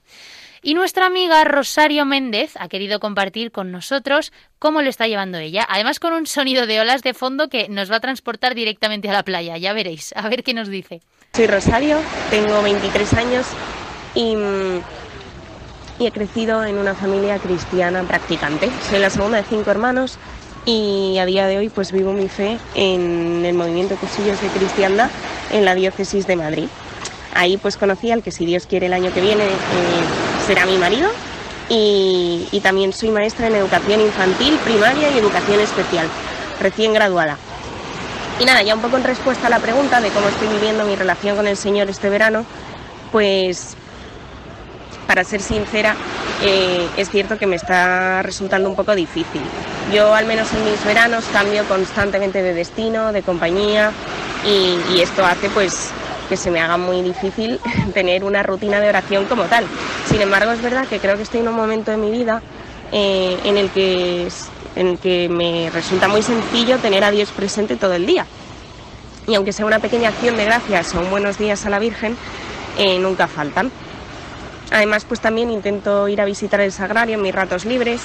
Y 0.61 0.75
nuestra 0.75 1.05
amiga 1.05 1.43
Rosario 1.43 2.05
Méndez 2.05 2.53
ha 2.57 2.69
querido 2.69 3.01
compartir 3.01 3.51
con 3.51 3.71
nosotros 3.71 4.31
cómo 4.59 4.81
lo 4.81 4.89
está 4.89 5.07
llevando 5.07 5.37
ella, 5.37 5.65
además 5.69 5.99
con 5.99 6.13
un 6.13 6.25
sonido 6.25 6.65
de 6.65 6.79
olas 6.79 7.03
de 7.03 7.13
fondo 7.13 7.49
que 7.49 7.67
nos 7.67 7.91
va 7.91 7.97
a 7.97 7.99
transportar 7.99 8.55
directamente 8.55 9.09
a 9.09 9.13
la 9.13 9.23
playa, 9.23 9.57
ya 9.57 9.73
veréis, 9.73 10.13
a 10.15 10.29
ver 10.29 10.41
qué 10.41 10.53
nos 10.53 10.69
dice. 10.69 11.01
Soy 11.33 11.47
Rosario, 11.47 11.99
tengo 12.29 12.63
23 12.63 13.13
años 13.13 13.47
y 14.15 14.35
y 15.99 16.07
he 16.07 16.11
crecido 16.11 16.63
en 16.65 16.77
una 16.77 16.95
familia 16.95 17.37
cristiana 17.39 18.03
practicante. 18.03 18.69
Soy 18.89 18.99
la 18.99 19.09
segunda 19.09 19.37
de 19.37 19.43
cinco 19.43 19.71
hermanos 19.71 20.17
y 20.65 21.17
a 21.17 21.25
día 21.25 21.47
de 21.47 21.57
hoy 21.57 21.69
pues 21.69 21.91
vivo 21.91 22.13
mi 22.13 22.29
fe 22.29 22.57
en 22.75 23.43
el 23.45 23.53
movimiento 23.53 23.95
Cursillos 23.95 24.41
de 24.41 24.47
Cristiandad 24.47 25.09
en 25.51 25.65
la 25.65 25.75
diócesis 25.75 26.27
de 26.27 26.35
Madrid. 26.35 26.67
Ahí 27.33 27.57
pues 27.57 27.77
conocí 27.77 28.11
al 28.11 28.23
que 28.23 28.31
si 28.31 28.45
Dios 28.45 28.65
quiere 28.65 28.85
el 28.85 28.93
año 28.93 29.13
que 29.13 29.21
viene 29.21 29.43
eh, 29.43 29.49
será 30.45 30.65
mi 30.65 30.77
marido 30.77 31.09
y 31.69 32.59
también 32.61 32.93
soy 32.93 33.09
maestra 33.09 33.47
en 33.47 33.55
educación 33.55 33.99
infantil, 33.99 34.59
primaria 34.63 35.09
y 35.09 35.17
educación 35.17 35.59
especial, 35.59 36.07
recién 36.61 36.93
graduada. 36.93 37.37
Y 38.39 38.45
nada, 38.45 38.61
ya 38.63 38.75
un 38.75 38.81
poco 38.81 38.97
en 38.97 39.03
respuesta 39.03 39.47
a 39.47 39.49
la 39.49 39.59
pregunta 39.59 40.01
de 40.01 40.09
cómo 40.09 40.27
estoy 40.27 40.47
viviendo 40.49 40.85
mi 40.85 40.95
relación 40.95 41.35
con 41.35 41.47
el 41.47 41.57
Señor 41.57 41.89
este 41.89 42.09
verano, 42.09 42.45
pues 43.11 43.75
para 45.07 45.23
ser 45.23 45.41
sincera, 45.41 45.95
eh, 46.41 46.87
es 46.97 47.09
cierto 47.09 47.37
que 47.37 47.47
me 47.47 47.55
está 47.55 48.21
resultando 48.21 48.69
un 48.69 48.75
poco 48.75 48.95
difícil. 48.95 49.41
Yo 49.93 50.13
al 50.13 50.25
menos 50.25 50.51
en 50.53 50.63
mis 50.65 50.83
veranos 50.85 51.25
cambio 51.31 51.63
constantemente 51.65 52.41
de 52.41 52.53
destino, 52.53 53.11
de 53.11 53.21
compañía 53.21 53.91
y, 54.45 54.99
esto 54.99 55.25
hace 55.25 55.49
pues 55.49 55.91
que 56.29 56.37
se 56.37 56.49
me 56.51 56.59
haga 56.59 56.77
muy 56.77 57.01
difícil 57.01 57.59
tener 57.93 58.23
una 58.23 58.43
rutina 58.43 58.79
de 58.79 58.89
oración 58.89 59.25
como 59.25 59.43
tal. 59.43 59.65
Sin 60.09 60.21
embargo, 60.21 60.51
es 60.51 60.61
verdad 60.61 60.87
que 60.87 60.99
creo 60.99 61.17
que 61.17 61.23
estoy 61.23 61.41
en 61.41 61.49
un 61.49 61.55
momento 61.55 61.91
de 61.91 61.97
mi 61.97 62.11
vida 62.11 62.41
eh, 62.91 63.37
en, 63.43 63.57
el 63.57 63.69
que, 63.69 64.27
en 64.75 64.87
el 64.87 64.97
que 64.99 65.29
me 65.29 65.69
resulta 65.71 66.07
muy 66.07 66.21
sencillo 66.21 66.77
tener 66.77 67.03
a 67.03 67.11
Dios 67.11 67.29
presente 67.31 67.75
todo 67.75 67.93
el 67.93 68.05
día. 68.05 68.25
Y 69.27 69.35
aunque 69.35 69.53
sea 69.53 69.65
una 69.65 69.79
pequeña 69.79 70.09
acción 70.09 70.35
de 70.35 70.45
gracias 70.45 70.93
o 70.95 70.99
un 70.99 71.09
buenos 71.09 71.37
días 71.37 71.65
a 71.65 71.69
la 71.69 71.79
Virgen, 71.79 72.17
eh, 72.77 72.99
nunca 72.99 73.27
faltan. 73.27 73.71
Además, 74.73 75.05
pues 75.07 75.19
también 75.19 75.51
intento 75.51 76.07
ir 76.07 76.19
a 76.19 76.25
visitar 76.25 76.59
el 76.59 76.71
sagrario 76.71 77.15
en 77.15 77.21
mis 77.21 77.33
ratos 77.33 77.63
libres 77.63 78.01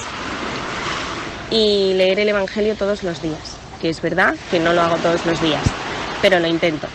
y 1.49 1.93
leer 1.95 2.19
el 2.19 2.29
Evangelio 2.29 2.75
todos 2.75 3.01
los 3.01 3.23
días, 3.23 3.57
que 3.81 3.89
es 3.89 3.99
verdad 4.03 4.35
que 4.51 4.59
no 4.59 4.71
lo 4.73 4.81
hago 4.81 4.97
todos 4.97 5.25
los 5.25 5.41
días, 5.41 5.63
pero 6.21 6.39
lo 6.39 6.47
intento. 6.47 6.87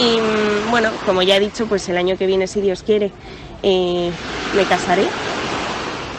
Y 0.00 0.18
mm, 0.18 0.72
bueno, 0.72 0.90
como 1.06 1.22
ya 1.22 1.36
he 1.36 1.40
dicho, 1.40 1.66
pues 1.66 1.88
el 1.88 1.96
año 1.96 2.18
que 2.18 2.26
viene, 2.26 2.48
si 2.48 2.60
Dios 2.60 2.82
quiere, 2.82 3.12
eh, 3.62 4.10
me 4.56 4.64
casaré 4.64 5.06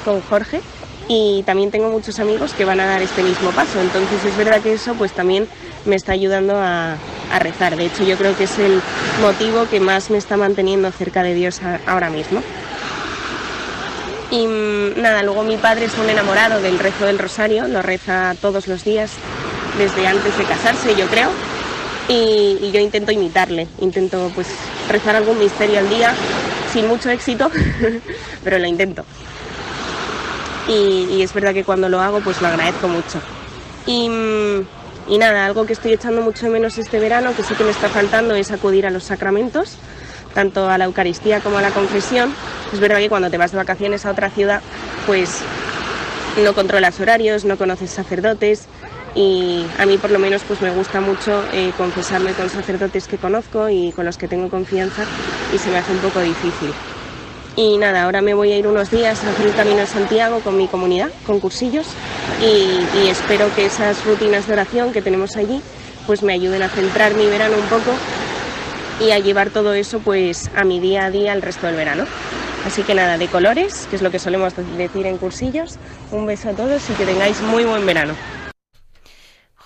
con 0.05 0.21
Jorge 0.21 0.61
y 1.09 1.43
también 1.43 1.71
tengo 1.71 1.89
muchos 1.89 2.19
amigos 2.19 2.53
que 2.53 2.63
van 2.63 2.79
a 2.79 2.85
dar 2.85 3.01
este 3.01 3.21
mismo 3.21 3.51
paso. 3.51 3.81
Entonces 3.81 4.23
es 4.23 4.37
verdad 4.37 4.61
que 4.61 4.71
eso 4.71 4.93
pues 4.93 5.11
también 5.11 5.45
me 5.85 5.95
está 5.95 6.13
ayudando 6.13 6.55
a, 6.57 6.97
rezar. 7.39 7.75
De 7.75 7.85
hecho 7.85 8.03
yo 8.03 8.17
creo 8.17 8.37
que 8.37 8.45
es 8.45 8.59
el 8.59 8.81
motivo 9.21 9.67
que 9.69 9.81
más 9.81 10.09
me 10.09 10.17
está 10.17 10.37
manteniendo 10.37 10.89
cerca 10.91 11.21
de 11.21 11.33
Dios 11.33 11.59
ahora 11.85 12.09
mismo. 12.09 12.41
Y 14.31 14.47
mm, 14.47 15.01
nada, 15.01 15.21
luego 15.23 15.43
mi 15.43 15.57
padre 15.57 15.85
es 15.85 15.97
un 15.97 16.09
enamorado 16.09 16.61
del 16.61 16.79
rezo 16.79 17.05
del 17.05 17.19
rosario, 17.19 17.67
lo 17.67 17.81
reza 17.81 18.35
todos 18.41 18.67
los 18.67 18.85
días 18.85 19.11
desde 19.77 20.07
antes 20.07 20.37
de 20.37 20.45
casarse, 20.45 20.95
yo 20.95 21.07
creo. 21.07 21.29
Y, 22.07 22.57
y 22.61 22.71
yo 22.71 22.79
intento 22.79 23.11
imitarle, 23.11 23.67
intento 23.81 24.31
pues 24.33 24.47
rezar 24.89 25.15
algún 25.15 25.39
misterio 25.39 25.79
al 25.79 25.89
día, 25.89 26.13
sin 26.71 26.87
mucho 26.87 27.09
éxito, 27.09 27.51
pero 28.43 28.59
lo 28.59 28.67
intento. 28.67 29.03
Y, 30.67 31.07
y 31.11 31.21
es 31.21 31.33
verdad 31.33 31.53
que 31.53 31.63
cuando 31.63 31.89
lo 31.89 31.99
hago 32.01 32.21
pues 32.21 32.41
lo 32.41 32.47
agradezco 32.47 32.87
mucho. 32.87 33.19
Y, 33.87 34.09
mm, 34.09 34.65
y 35.07 35.17
nada, 35.17 35.45
algo 35.45 35.65
que 35.65 35.73
estoy 35.73 35.93
echando 35.93 36.21
mucho 36.21 36.47
menos 36.47 36.77
este 36.77 36.99
verano, 36.99 37.35
que 37.35 37.43
sí 37.43 37.53
que 37.53 37.63
me 37.63 37.71
está 37.71 37.89
faltando, 37.89 38.35
es 38.35 38.51
acudir 38.51 38.85
a 38.85 38.89
los 38.89 39.03
sacramentos, 39.03 39.77
tanto 40.33 40.69
a 40.69 40.77
la 40.77 40.85
Eucaristía 40.85 41.39
como 41.41 41.57
a 41.57 41.61
la 41.61 41.71
confesión. 41.71 42.33
Es 42.73 42.79
verdad 42.79 42.97
que 42.97 43.09
cuando 43.09 43.29
te 43.29 43.37
vas 43.37 43.51
de 43.51 43.57
vacaciones 43.57 44.05
a 44.05 44.11
otra 44.11 44.29
ciudad, 44.29 44.61
pues 45.05 45.41
no 46.43 46.53
controlas 46.53 46.99
horarios, 46.99 47.45
no 47.45 47.57
conoces 47.57 47.91
sacerdotes 47.91 48.67
y 49.13 49.65
a 49.79 49.85
mí 49.85 49.97
por 49.97 50.11
lo 50.11 50.19
menos 50.19 50.43
pues 50.43 50.61
me 50.61 50.71
gusta 50.71 50.99
mucho 50.99 51.43
eh, 51.53 51.71
confesarme 51.77 52.33
con 52.33 52.49
sacerdotes 52.49 53.07
que 53.07 53.17
conozco 53.17 53.69
y 53.69 53.93
con 53.93 54.05
los 54.05 54.17
que 54.17 54.27
tengo 54.27 54.49
confianza 54.49 55.05
y 55.53 55.57
se 55.57 55.69
me 55.69 55.77
hace 55.77 55.93
un 55.93 55.99
poco 55.99 56.19
difícil. 56.19 56.73
Y 57.57 57.77
nada, 57.77 58.03
ahora 58.03 58.21
me 58.21 58.33
voy 58.33 58.51
a 58.51 58.57
ir 58.57 58.67
unos 58.67 58.91
días 58.91 59.23
a 59.23 59.29
hacer 59.29 59.47
el 59.47 59.53
Camino 59.53 59.77
de 59.77 59.87
Santiago 59.87 60.41
con 60.41 60.57
mi 60.57 60.67
comunidad, 60.67 61.09
con 61.25 61.39
cursillos, 61.39 61.87
y, 62.41 63.07
espero 63.07 63.53
que 63.55 63.65
esas 63.65 64.03
rutinas 64.05 64.45
de 64.47 64.53
oración 64.53 64.91
que 64.91 65.01
tenemos 65.01 65.37
allí 65.37 65.61
pues 66.05 66.21
me 66.21 66.33
ayuden 66.33 66.61
a 66.61 66.69
centrar 66.69 67.15
mi 67.15 67.25
verano 67.27 67.55
un 67.57 67.63
poco 67.63 67.91
y 68.99 69.11
a 69.11 69.19
llevar 69.19 69.49
todo 69.49 69.73
eso 69.73 69.99
pues 69.99 70.51
a 70.55 70.63
mi 70.63 70.79
día 70.79 71.05
a 71.05 71.11
día 71.11 71.33
el 71.33 71.41
resto 71.41 71.65
del 71.65 71.75
verano. 71.75 72.05
Así 72.65 72.83
que 72.83 72.93
nada, 72.93 73.17
de 73.17 73.27
colores, 73.27 73.87
que 73.89 73.95
es 73.95 74.01
lo 74.01 74.11
que 74.11 74.19
solemos 74.19 74.53
decir 74.77 75.05
en 75.05 75.17
cursillos, 75.17 75.77
un 76.11 76.25
beso 76.25 76.49
a 76.49 76.53
todos 76.53 76.89
y 76.89 76.93
que 76.93 77.05
tengáis 77.05 77.41
muy 77.41 77.63
buen 77.63 77.85
verano. 77.85 78.13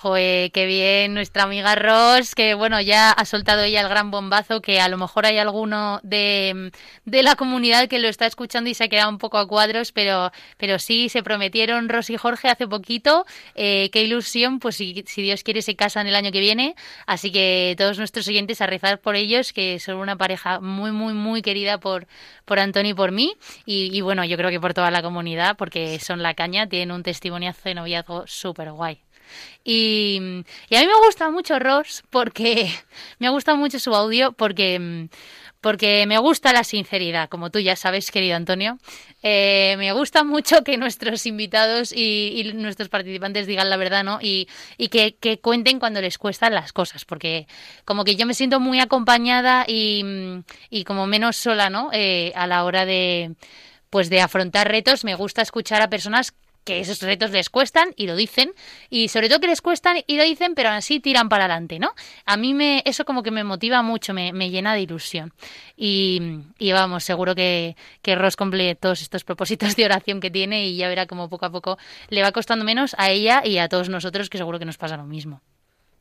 Joder, 0.01 0.53
qué 0.53 0.65
bien 0.65 1.13
nuestra 1.13 1.43
amiga 1.43 1.75
Ross, 1.75 2.33
que 2.33 2.53
bueno, 2.53 2.79
ya 2.79 3.11
ha 3.11 3.25
soltado 3.25 3.63
ella 3.63 3.81
el 3.81 3.89
gran 3.89 4.11
bombazo, 4.11 4.61
que 4.61 4.79
a 4.79 4.87
lo 4.87 4.97
mejor 4.97 5.25
hay 5.25 5.37
alguno 5.39 5.99
de, 6.03 6.71
de 7.03 7.21
la 7.21 7.35
comunidad 7.35 7.89
que 7.89 7.99
lo 7.99 8.07
está 8.07 8.25
escuchando 8.25 8.69
y 8.69 8.73
se 8.75 8.85
ha 8.85 8.87
quedado 8.87 9.09
un 9.09 9.17
poco 9.17 9.37
a 9.37 9.45
cuadros, 9.45 9.91
pero, 9.91 10.31
pero 10.55 10.79
sí, 10.79 11.09
se 11.09 11.21
prometieron 11.21 11.89
Ross 11.89 12.11
y 12.11 12.15
Jorge 12.15 12.47
hace 12.47 12.65
poquito, 12.65 13.25
eh, 13.55 13.89
qué 13.91 14.01
ilusión, 14.03 14.59
pues 14.59 14.77
si, 14.77 15.03
si 15.05 15.21
Dios 15.21 15.43
quiere 15.43 15.61
se 15.61 15.75
casan 15.75 16.07
el 16.07 16.15
año 16.15 16.31
que 16.31 16.39
viene, 16.39 16.75
así 17.05 17.29
que 17.33 17.75
todos 17.77 17.97
nuestros 17.97 18.25
oyentes 18.29 18.61
a 18.61 18.67
rezar 18.67 19.01
por 19.01 19.17
ellos, 19.17 19.51
que 19.51 19.81
son 19.81 19.97
una 19.97 20.15
pareja 20.15 20.61
muy, 20.61 20.93
muy, 20.93 21.13
muy 21.13 21.41
querida 21.41 21.77
por, 21.77 22.07
por 22.45 22.59
Antonio 22.59 22.91
y 22.91 22.95
por 22.95 23.11
mí, 23.11 23.33
y, 23.65 23.89
y 23.93 23.99
bueno, 23.99 24.23
yo 24.23 24.37
creo 24.37 24.49
que 24.49 24.61
por 24.61 24.73
toda 24.73 24.91
la 24.91 25.01
comunidad, 25.01 25.57
porque 25.57 25.99
son 25.99 26.23
la 26.23 26.35
caña, 26.35 26.69
tienen 26.69 26.93
un 26.93 27.03
testimoniazo 27.03 27.63
de 27.65 27.75
noviazgo 27.75 28.23
súper 28.27 28.71
guay. 28.71 29.01
Y, 29.63 30.17
a 30.17 30.79
mí 30.79 30.87
me 30.87 31.05
gusta 31.05 31.29
mucho 31.29 31.59
Ross 31.59 32.03
porque 32.09 32.71
me 33.19 33.27
ha 33.27 33.29
gustado 33.29 33.57
mucho 33.57 33.79
su 33.79 33.93
audio 33.93 34.31
porque, 34.31 35.07
porque 35.61 36.05
me 36.07 36.17
gusta 36.17 36.53
la 36.53 36.63
sinceridad, 36.63 37.29
como 37.29 37.49
tú 37.49 37.59
ya 37.59 37.75
sabes, 37.75 38.11
querido 38.11 38.35
Antonio. 38.35 38.77
Eh, 39.21 39.75
me 39.77 39.91
gusta 39.91 40.23
mucho 40.23 40.63
que 40.63 40.77
nuestros 40.77 41.25
invitados 41.25 41.91
y, 41.93 42.51
nuestros 42.55 42.89
participantes 42.89 43.47
digan 43.47 43.69
la 43.69 43.77
verdad, 43.77 44.03
¿no? 44.03 44.19
Y, 44.21 44.47
y 44.77 44.87
que, 44.87 45.39
cuenten 45.41 45.79
cuando 45.79 46.01
les 46.01 46.17
cuestan 46.17 46.53
las 46.53 46.73
cosas, 46.73 47.05
porque 47.05 47.47
como 47.85 48.05
que 48.05 48.15
yo 48.15 48.25
me 48.25 48.33
siento 48.33 48.59
muy 48.59 48.79
acompañada 48.79 49.65
y, 49.67 50.03
y 50.69 50.83
como 50.83 51.05
menos 51.05 51.35
sola, 51.35 51.69
¿no? 51.69 51.89
Eh, 51.93 52.31
a 52.35 52.47
la 52.47 52.63
hora 52.63 52.85
de 52.85 53.35
pues 53.89 54.09
de 54.09 54.21
afrontar 54.21 54.69
retos, 54.69 55.03
me 55.03 55.15
gusta 55.15 55.41
escuchar 55.41 55.81
a 55.81 55.89
personas 55.89 56.33
que 56.69 56.79
esos 56.79 57.01
retos 57.01 57.31
les 57.31 57.49
cuestan 57.49 57.93
y 57.95 58.05
lo 58.05 58.15
dicen 58.15 58.53
y 58.91 59.07
sobre 59.07 59.27
todo 59.27 59.39
que 59.39 59.47
les 59.47 59.61
cuestan 59.61 59.97
y 60.05 60.17
lo 60.17 60.23
dicen 60.23 60.53
pero 60.53 60.69
así 60.69 60.99
tiran 60.99 61.29
para 61.29 61.45
adelante 61.45 61.79
no 61.79 61.93
a 62.25 62.37
mí 62.37 62.53
me 62.53 62.83
eso 62.85 63.05
como 63.05 63.23
que 63.23 63.31
me 63.31 63.43
motiva 63.43 63.81
mucho 63.81 64.13
me, 64.13 64.33
me 64.33 64.51
llena 64.51 64.75
de 64.75 64.81
ilusión. 64.81 65.33
Y, 65.75 66.41
y, 66.59 66.71
vamos 66.73 67.03
seguro 67.03 67.33
que, 67.35 67.75
que 68.01 68.15
Ross 68.15 68.35
cumple 68.35 68.75
todos 68.75 69.01
estos 69.01 69.23
propósitos 69.23 69.75
de 69.75 69.85
oración 69.85 70.19
que 70.19 70.29
tiene 70.29 70.67
y 70.67 70.77
ya 70.77 70.89
verá 70.89 71.07
como 71.07 71.29
poco 71.29 71.45
a 71.45 71.51
poco 71.51 71.77
le 72.09 72.21
va 72.21 72.31
costando 72.31 72.65
menos 72.65 72.95
a 72.99 73.09
ella 73.09 73.41
y 73.43 73.57
a 73.57 73.69
todos 73.69 73.89
nosotros 73.89 74.29
que 74.29 74.37
seguro 74.37 74.59
que 74.59 74.65
nos 74.65 74.77
pasa 74.77 74.97
lo 74.97 75.05
mismo. 75.05 75.41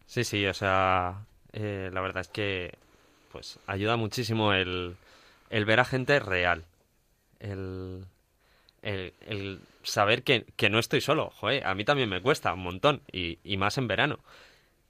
Sí 0.07 0.25
sí 0.25 0.45
o 0.47 0.55
sea 0.55 1.15
eh, 1.53 1.91
la 1.93 2.01
verdad 2.01 2.21
es 2.21 2.29
que 2.29 2.77
pues 3.33 3.59
ayuda 3.67 3.97
muchísimo 3.97 4.53
el, 4.53 4.97
el 5.49 5.65
ver 5.65 5.81
a 5.81 5.85
gente 5.85 6.19
real. 6.19 6.65
El, 7.41 8.05
el, 8.83 9.13
el 9.27 9.61
saber 9.91 10.23
que, 10.23 10.47
que, 10.57 10.71
no 10.71 10.79
estoy 10.79 11.01
solo. 11.01 11.31
Joder, 11.31 11.67
a 11.67 11.75
mí 11.75 11.85
también 11.85 12.09
me 12.09 12.21
cuesta 12.23 12.53
un 12.55 12.61
montón. 12.61 13.03
Y, 13.13 13.39
y, 13.45 13.57
más 13.57 13.79
en 13.79 13.89
verano. 13.89 14.21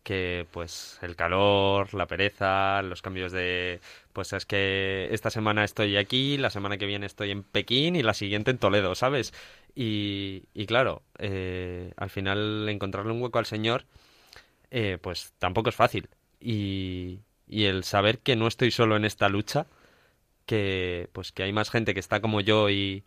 Que 0.03 0.47
pues 0.53 0.99
el 1.03 1.17
calor, 1.17 1.93
la 1.95 2.07
pereza, 2.07 2.83
los 2.83 3.03
cambios 3.03 3.33
de... 3.33 3.81
Pues 4.13 4.33
es 4.33 4.47
que 4.47 5.09
esta 5.13 5.31
semana 5.31 5.65
estoy 5.65 5.97
aquí, 5.97 6.39
la 6.39 6.51
semana 6.51 6.79
que 6.79 6.87
viene 6.87 7.07
estoy 7.07 7.31
en 7.31 7.43
Pekín 7.43 7.97
y 7.97 8.03
la 8.03 8.15
siguiente 8.15 8.51
en 8.51 8.59
Toledo, 8.59 8.95
¿sabes? 8.95 9.35
Y, 9.75 10.45
y 10.55 10.67
claro, 10.67 11.03
eh, 11.19 11.93
al 11.97 12.11
final 12.11 12.69
encontrarle 12.69 13.13
un 13.13 13.23
hueco 13.23 13.39
al 13.39 13.47
Señor, 13.47 13.85
eh, 14.71 14.99
pues 15.01 15.33
tampoco 15.39 15.71
es 15.71 15.77
fácil. 15.77 16.09
Y, 16.41 17.21
y 17.47 17.65
el 17.65 17.85
saber 17.85 18.19
que 18.21 18.37
no 18.37 18.47
estoy 18.47 18.71
solo 18.71 18.97
en 18.97 19.05
esta 19.05 19.29
lucha, 19.29 19.67
que 20.47 21.09
pues 21.13 21.33
que 21.33 21.43
hay 21.43 21.53
más 21.53 21.71
gente 21.71 21.95
que 21.95 22.01
está 22.01 22.21
como 22.21 22.41
yo 22.41 22.71
y 22.71 23.05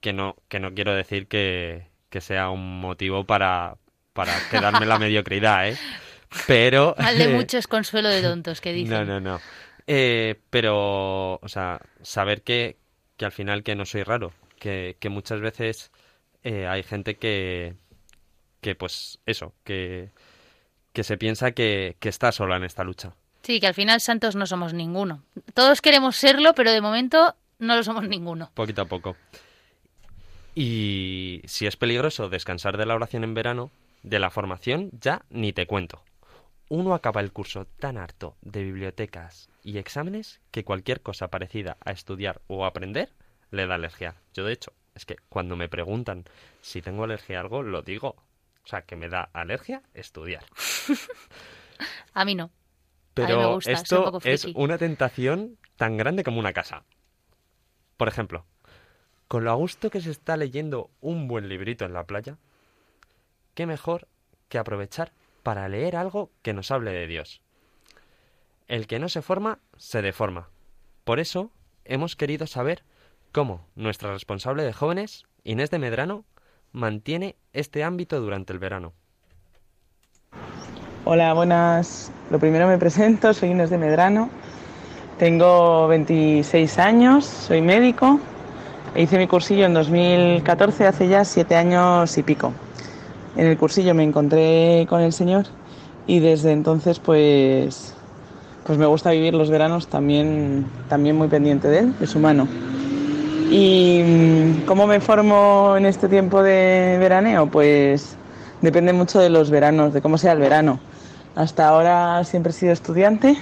que 0.00 0.12
no, 0.12 0.36
que 0.48 0.60
no 0.60 0.74
quiero 0.74 0.94
decir 0.94 1.26
que, 1.26 1.86
que 2.10 2.20
sea 2.20 2.50
un 2.50 2.80
motivo 2.80 3.24
para, 3.24 3.76
para 4.12 4.32
quedarme 4.50 4.86
la 4.86 4.98
mediocridad, 4.98 5.68
¿eh? 5.68 5.76
Pero... 6.46 6.94
Al 6.98 7.18
de 7.18 7.28
muchos 7.34 7.66
consuelo 7.66 8.08
de 8.08 8.22
tontos, 8.22 8.60
que 8.60 8.72
dicen. 8.72 8.90
No, 8.90 9.04
no, 9.04 9.20
no. 9.20 9.40
Eh, 9.86 10.38
pero, 10.50 11.36
o 11.36 11.48
sea, 11.48 11.80
saber 12.02 12.42
que, 12.42 12.76
que 13.16 13.24
al 13.24 13.32
final 13.32 13.62
que 13.62 13.74
no 13.74 13.86
soy 13.86 14.02
raro, 14.02 14.32
que, 14.58 14.96
que 15.00 15.08
muchas 15.08 15.40
veces 15.40 15.90
eh, 16.42 16.66
hay 16.66 16.82
gente 16.82 17.16
que, 17.16 17.74
que 18.60 18.74
pues 18.74 19.18
eso, 19.24 19.54
que, 19.64 20.10
que 20.92 21.04
se 21.04 21.16
piensa 21.16 21.52
que, 21.52 21.96
que 22.00 22.10
está 22.10 22.32
sola 22.32 22.56
en 22.56 22.64
esta 22.64 22.84
lucha. 22.84 23.14
Sí, 23.42 23.60
que 23.60 23.66
al 23.66 23.74
final 23.74 24.00
santos 24.00 24.36
no 24.36 24.46
somos 24.46 24.74
ninguno. 24.74 25.22
Todos 25.54 25.80
queremos 25.80 26.16
serlo, 26.16 26.54
pero 26.54 26.70
de 26.70 26.82
momento 26.82 27.34
no 27.58 27.76
lo 27.76 27.82
somos 27.82 28.06
ninguno. 28.06 28.50
Poquito 28.54 28.82
a 28.82 28.84
poco. 28.84 29.16
Y 30.60 31.40
si 31.44 31.68
es 31.68 31.76
peligroso 31.76 32.28
descansar 32.28 32.78
de 32.78 32.84
la 32.84 32.96
oración 32.96 33.22
en 33.22 33.32
verano, 33.32 33.70
de 34.02 34.18
la 34.18 34.28
formación 34.28 34.90
ya 34.90 35.22
ni 35.30 35.52
te 35.52 35.68
cuento. 35.68 36.02
Uno 36.68 36.94
acaba 36.94 37.20
el 37.20 37.30
curso 37.30 37.66
tan 37.78 37.96
harto 37.96 38.34
de 38.42 38.64
bibliotecas 38.64 39.48
y 39.62 39.78
exámenes 39.78 40.40
que 40.50 40.64
cualquier 40.64 41.00
cosa 41.00 41.28
parecida 41.28 41.76
a 41.84 41.92
estudiar 41.92 42.40
o 42.48 42.66
aprender 42.66 43.12
le 43.52 43.68
da 43.68 43.76
alergia. 43.76 44.16
Yo, 44.34 44.44
de 44.44 44.54
hecho, 44.54 44.72
es 44.96 45.06
que 45.06 45.14
cuando 45.28 45.54
me 45.54 45.68
preguntan 45.68 46.24
si 46.60 46.82
tengo 46.82 47.04
alergia 47.04 47.38
a 47.38 47.42
algo, 47.42 47.62
lo 47.62 47.82
digo. 47.82 48.16
O 48.64 48.66
sea, 48.66 48.82
que 48.82 48.96
me 48.96 49.08
da 49.08 49.30
alergia 49.32 49.82
estudiar. 49.94 50.44
a 52.14 52.24
mí 52.24 52.34
no. 52.34 52.50
Pero 53.14 53.60
esto 53.64 54.18
es 54.24 54.46
una 54.56 54.76
tentación 54.76 55.56
tan 55.76 55.96
grande 55.96 56.24
como 56.24 56.40
una 56.40 56.52
casa. 56.52 56.82
Por 57.96 58.08
ejemplo, 58.08 58.44
con 59.28 59.44
lo 59.44 59.50
a 59.50 59.54
gusto 59.54 59.90
que 59.90 60.00
se 60.00 60.10
está 60.10 60.36
leyendo 60.36 60.90
un 61.02 61.28
buen 61.28 61.48
librito 61.48 61.84
en 61.84 61.92
la 61.92 62.04
playa, 62.04 62.38
qué 63.54 63.66
mejor 63.66 64.08
que 64.48 64.58
aprovechar 64.58 65.12
para 65.42 65.68
leer 65.68 65.96
algo 65.96 66.30
que 66.42 66.54
nos 66.54 66.70
hable 66.70 66.92
de 66.92 67.06
Dios. 67.06 67.42
El 68.66 68.86
que 68.86 68.98
no 68.98 69.08
se 69.08 69.22
forma, 69.22 69.58
se 69.76 70.02
deforma. 70.02 70.48
Por 71.04 71.20
eso 71.20 71.50
hemos 71.84 72.16
querido 72.16 72.46
saber 72.46 72.82
cómo 73.32 73.66
nuestra 73.76 74.12
responsable 74.12 74.62
de 74.62 74.72
jóvenes, 74.72 75.24
Inés 75.44 75.70
de 75.70 75.78
Medrano, 75.78 76.24
mantiene 76.72 77.36
este 77.52 77.84
ámbito 77.84 78.20
durante 78.20 78.52
el 78.52 78.58
verano. 78.58 78.94
Hola, 81.04 81.32
buenas. 81.34 82.12
Lo 82.30 82.38
primero 82.38 82.66
me 82.66 82.78
presento, 82.78 83.32
soy 83.32 83.50
Inés 83.50 83.70
de 83.70 83.78
Medrano, 83.78 84.30
tengo 85.18 85.88
26 85.88 86.78
años, 86.78 87.24
soy 87.24 87.62
médico, 87.62 88.20
hice 88.96 89.18
mi 89.18 89.26
cursillo 89.26 89.66
en 89.66 89.74
2014, 89.74 90.86
hace 90.86 91.08
ya 91.08 91.24
siete 91.24 91.56
años 91.56 92.16
y 92.18 92.22
pico. 92.22 92.52
En 93.36 93.46
el 93.46 93.56
cursillo 93.56 93.94
me 93.94 94.02
encontré 94.02 94.86
con 94.88 95.00
el 95.00 95.12
Señor 95.12 95.46
y 96.06 96.20
desde 96.20 96.52
entonces 96.52 96.98
pues, 96.98 97.94
pues 98.66 98.78
me 98.78 98.86
gusta 98.86 99.10
vivir 99.10 99.34
los 99.34 99.50
veranos 99.50 99.88
también, 99.88 100.66
también 100.88 101.16
muy 101.16 101.28
pendiente 101.28 101.68
de 101.68 101.80
él, 101.80 101.94
de 101.98 102.06
su 102.06 102.18
mano. 102.18 102.48
¿Y 103.50 104.62
cómo 104.66 104.86
me 104.86 105.00
formo 105.00 105.74
en 105.76 105.86
este 105.86 106.08
tiempo 106.08 106.42
de 106.42 106.96
veraneo? 106.98 107.46
Pues 107.46 108.16
depende 108.60 108.92
mucho 108.92 109.20
de 109.20 109.30
los 109.30 109.50
veranos, 109.50 109.94
de 109.94 110.02
cómo 110.02 110.18
sea 110.18 110.32
el 110.32 110.38
verano. 110.38 110.80
Hasta 111.34 111.68
ahora 111.68 112.24
siempre 112.24 112.50
he 112.50 112.54
sido 112.54 112.72
estudiante, 112.72 113.36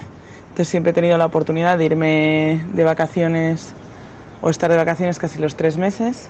entonces 0.48 0.68
siempre 0.68 0.90
he 0.90 0.94
tenido 0.94 1.16
la 1.16 1.26
oportunidad 1.26 1.78
de 1.78 1.86
irme 1.86 2.64
de 2.74 2.84
vacaciones 2.84 3.72
o 4.46 4.50
estar 4.50 4.70
de 4.70 4.76
vacaciones 4.76 5.18
casi 5.18 5.40
los 5.40 5.56
tres 5.56 5.76
meses. 5.76 6.28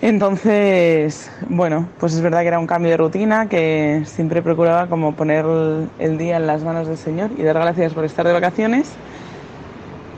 Entonces, 0.00 1.28
bueno, 1.48 1.88
pues 1.98 2.14
es 2.14 2.20
verdad 2.20 2.42
que 2.42 2.46
era 2.46 2.60
un 2.60 2.68
cambio 2.68 2.92
de 2.92 2.96
rutina 2.96 3.48
que 3.48 4.02
siempre 4.06 4.42
procuraba 4.42 4.86
como 4.86 5.12
poner 5.12 5.44
el 5.98 6.18
día 6.18 6.36
en 6.36 6.46
las 6.46 6.62
manos 6.62 6.86
del 6.86 6.96
Señor 6.96 7.30
y 7.36 7.42
dar 7.42 7.56
gracias 7.56 7.94
por 7.94 8.04
estar 8.04 8.24
de 8.24 8.32
vacaciones 8.32 8.92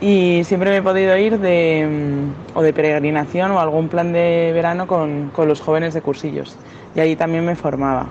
y 0.03 0.43
siempre 0.45 0.69
me 0.69 0.77
he 0.77 0.83
podido 0.83 1.17
ir 1.17 1.39
de, 1.39 1.89
mm, 2.55 2.59
o 2.59 2.62
de 2.62 2.75
peregrinación 2.75 3.53
o 3.53 3.61
algún 3.61 3.89
plan 3.89 4.12
de 4.12 4.51
verano 4.53 4.87
con, 4.87 5.31
con, 5.31 5.49
los 5.49 5.62
jóvenes 5.62 5.95
de 5.95 6.03
cursillos 6.03 6.59
y 6.95 7.01
ahí 7.01 7.17
también 7.17 7.47
me 7.47 7.57
formaba. 7.57 8.07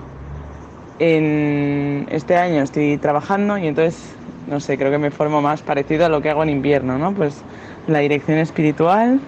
En 0.98 2.08
este 2.10 2.36
año 2.36 2.62
estoy 2.62 2.96
trabajando 2.96 3.58
y 3.58 3.68
entonces, 3.68 4.16
no 4.48 4.58
sé, 4.58 4.76
creo 4.76 4.90
que 4.90 4.98
me 4.98 5.12
formo 5.12 5.40
más 5.40 5.62
parecido 5.62 6.06
a 6.06 6.08
lo 6.08 6.20
que 6.20 6.30
hago 6.30 6.42
en 6.42 6.48
invierno, 6.48 6.98
¿no? 6.98 7.12
Pues 7.14 7.44
la 7.86 8.00
dirección 8.00 8.38
espiritual, 8.38 9.20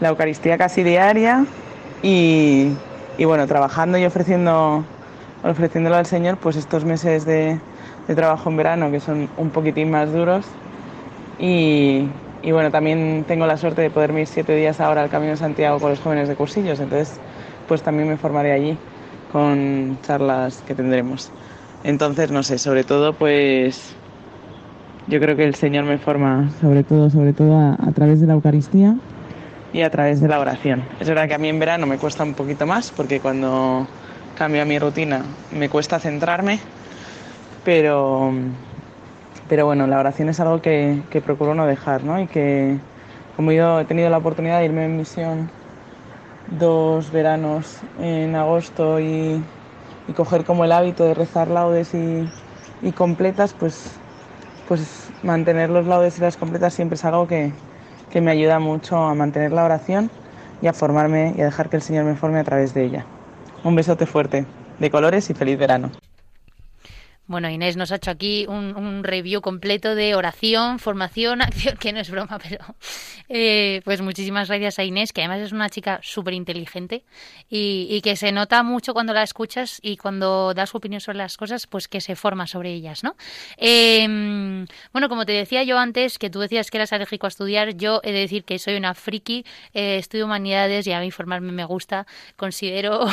la 0.00 0.08
Eucaristía 0.08 0.58
casi 0.58 0.82
diaria 0.82 1.44
y, 2.02 2.70
y 3.18 3.24
bueno, 3.24 3.46
trabajando 3.46 3.98
y 3.98 4.04
ofreciendo, 4.04 4.84
ofreciéndolo 5.42 5.96
al 5.96 6.06
Señor, 6.06 6.36
pues 6.38 6.56
estos 6.56 6.84
meses 6.84 7.24
de, 7.24 7.58
de 8.06 8.14
trabajo 8.14 8.50
en 8.50 8.56
verano 8.56 8.90
que 8.90 9.00
son 9.00 9.28
un 9.36 9.50
poquitín 9.50 9.90
más 9.90 10.12
duros 10.12 10.44
y, 11.38 12.08
bueno, 12.44 12.70
también 12.70 13.24
tengo 13.26 13.46
la 13.46 13.56
suerte 13.56 13.82
de 13.82 13.90
poder 13.90 14.12
ir 14.12 14.26
siete 14.26 14.54
días 14.54 14.80
ahora 14.80 15.02
al 15.02 15.10
Camino 15.10 15.32
de 15.32 15.36
Santiago 15.36 15.78
con 15.80 15.90
los 15.90 16.00
jóvenes 16.00 16.28
de 16.28 16.34
cursillos, 16.34 16.80
entonces 16.80 17.18
pues 17.68 17.82
también 17.82 18.08
me 18.08 18.16
formaré 18.16 18.52
allí 18.52 18.78
con 19.32 19.98
charlas 20.02 20.62
que 20.66 20.74
tendremos. 20.74 21.30
Entonces, 21.84 22.30
no 22.30 22.42
sé, 22.42 22.58
sobre 22.58 22.84
todo 22.84 23.12
pues 23.12 23.95
yo 25.06 25.20
creo 25.20 25.36
que 25.36 25.44
el 25.44 25.54
Señor 25.54 25.84
me 25.84 25.98
forma 25.98 26.50
sobre 26.60 26.82
todo, 26.84 27.10
sobre 27.10 27.32
todo 27.32 27.56
a, 27.56 27.74
a 27.74 27.92
través 27.92 28.20
de 28.20 28.26
la 28.26 28.34
Eucaristía 28.34 28.96
y 29.72 29.82
a 29.82 29.90
través 29.90 30.20
de 30.20 30.28
la 30.28 30.40
oración. 30.40 30.82
Es 31.00 31.08
verdad 31.08 31.28
que 31.28 31.34
a 31.34 31.38
mí 31.38 31.48
en 31.48 31.58
verano 31.58 31.86
me 31.86 31.98
cuesta 31.98 32.24
un 32.24 32.34
poquito 32.34 32.66
más 32.66 32.90
porque 32.90 33.20
cuando 33.20 33.86
cambio 34.36 34.64
mi 34.66 34.78
rutina 34.78 35.22
me 35.52 35.68
cuesta 35.68 35.98
centrarme, 35.98 36.60
pero 37.64 38.32
pero 39.48 39.66
bueno, 39.66 39.86
la 39.86 39.98
oración 39.98 40.28
es 40.28 40.40
algo 40.40 40.60
que, 40.60 41.02
que 41.10 41.20
procuro 41.20 41.54
no 41.54 41.66
dejar, 41.66 42.02
¿no? 42.02 42.20
Y 42.20 42.26
que 42.26 42.78
como 43.36 43.52
yo 43.52 43.80
he 43.80 43.84
tenido 43.84 44.10
la 44.10 44.18
oportunidad 44.18 44.58
de 44.58 44.64
irme 44.64 44.86
en 44.86 44.96
misión 44.96 45.50
dos 46.58 47.10
veranos 47.12 47.78
en 48.00 48.34
agosto 48.34 49.00
y, 49.00 49.42
y 50.08 50.12
coger 50.12 50.44
como 50.44 50.64
el 50.64 50.72
hábito 50.72 51.04
de 51.04 51.14
rezar 51.14 51.48
laudes 51.48 51.94
y, 51.94 52.28
y, 52.82 52.92
completas, 52.92 53.52
pues, 53.52 53.98
pues 54.68 55.08
mantener 55.22 55.70
los 55.70 55.86
laudes 55.86 56.18
y 56.18 56.20
las 56.20 56.36
completas 56.36 56.74
siempre 56.74 56.96
es 56.96 57.04
algo 57.04 57.26
que, 57.26 57.52
que 58.10 58.20
me 58.20 58.30
ayuda 58.30 58.58
mucho 58.58 58.96
a 58.96 59.14
mantener 59.14 59.52
la 59.52 59.64
oración 59.64 60.10
y 60.62 60.66
a 60.66 60.72
formarme 60.72 61.34
y 61.36 61.40
a 61.40 61.44
dejar 61.44 61.68
que 61.68 61.76
el 61.76 61.82
Señor 61.82 62.04
me 62.04 62.16
forme 62.16 62.38
a 62.38 62.44
través 62.44 62.74
de 62.74 62.84
ella. 62.84 63.04
Un 63.64 63.74
besote 63.74 64.06
fuerte, 64.06 64.46
de 64.78 64.90
colores 64.90 65.28
y 65.30 65.34
feliz 65.34 65.58
verano. 65.58 65.90
Bueno, 67.28 67.50
Inés 67.50 67.76
nos 67.76 67.90
ha 67.90 67.96
hecho 67.96 68.12
aquí 68.12 68.46
un, 68.48 69.02
review 69.02 69.40
completo 69.40 69.96
de 69.96 70.14
oración, 70.14 70.78
formación, 70.78 71.42
acción, 71.42 71.76
que 71.76 71.92
no 71.92 72.00
es 72.00 72.10
broma, 72.10 72.38
pero 72.38 72.64
eh, 73.28 73.80
pues 73.84 74.00
muchísimas 74.00 74.48
gracias 74.48 74.78
a 74.78 74.84
Inés, 74.84 75.12
que 75.12 75.22
además 75.22 75.40
es 75.40 75.52
una 75.52 75.68
chica 75.68 75.98
súper 76.02 76.34
inteligente 76.34 77.04
y, 77.48 78.00
que 78.02 78.14
se 78.14 78.30
nota 78.30 78.62
mucho 78.62 78.94
cuando 78.94 79.12
la 79.12 79.24
escuchas 79.24 79.80
y 79.82 79.96
cuando 79.96 80.54
da 80.54 80.66
su 80.66 80.76
opinión 80.76 81.00
sobre 81.00 81.18
las 81.18 81.36
cosas, 81.36 81.66
pues 81.66 81.88
que 81.88 82.00
se 82.00 82.14
forma 82.14 82.46
sobre 82.46 82.72
ellas, 82.72 83.02
¿no? 83.02 83.16
Em, 83.56 84.66
bueno, 84.92 85.08
como 85.08 85.26
te 85.26 85.32
decía 85.32 85.64
yo 85.64 85.78
antes, 85.78 86.18
que 86.18 86.30
tú 86.30 86.38
decías 86.38 86.70
que 86.70 86.78
eras 86.78 86.92
alérgico 86.92 87.26
a 87.26 87.28
estudiar, 87.28 87.76
yo 87.76 88.00
he 88.04 88.12
de 88.12 88.20
decir 88.20 88.44
que 88.44 88.60
soy 88.60 88.76
una 88.76 88.94
friki, 88.94 89.44
eh, 89.74 89.96
estudio 89.96 90.26
humanidades 90.26 90.86
y 90.86 90.92
a 90.92 91.00
mí 91.00 91.10
formarme 91.10 91.50
me 91.50 91.64
gusta, 91.64 92.06
considero, 92.36 93.06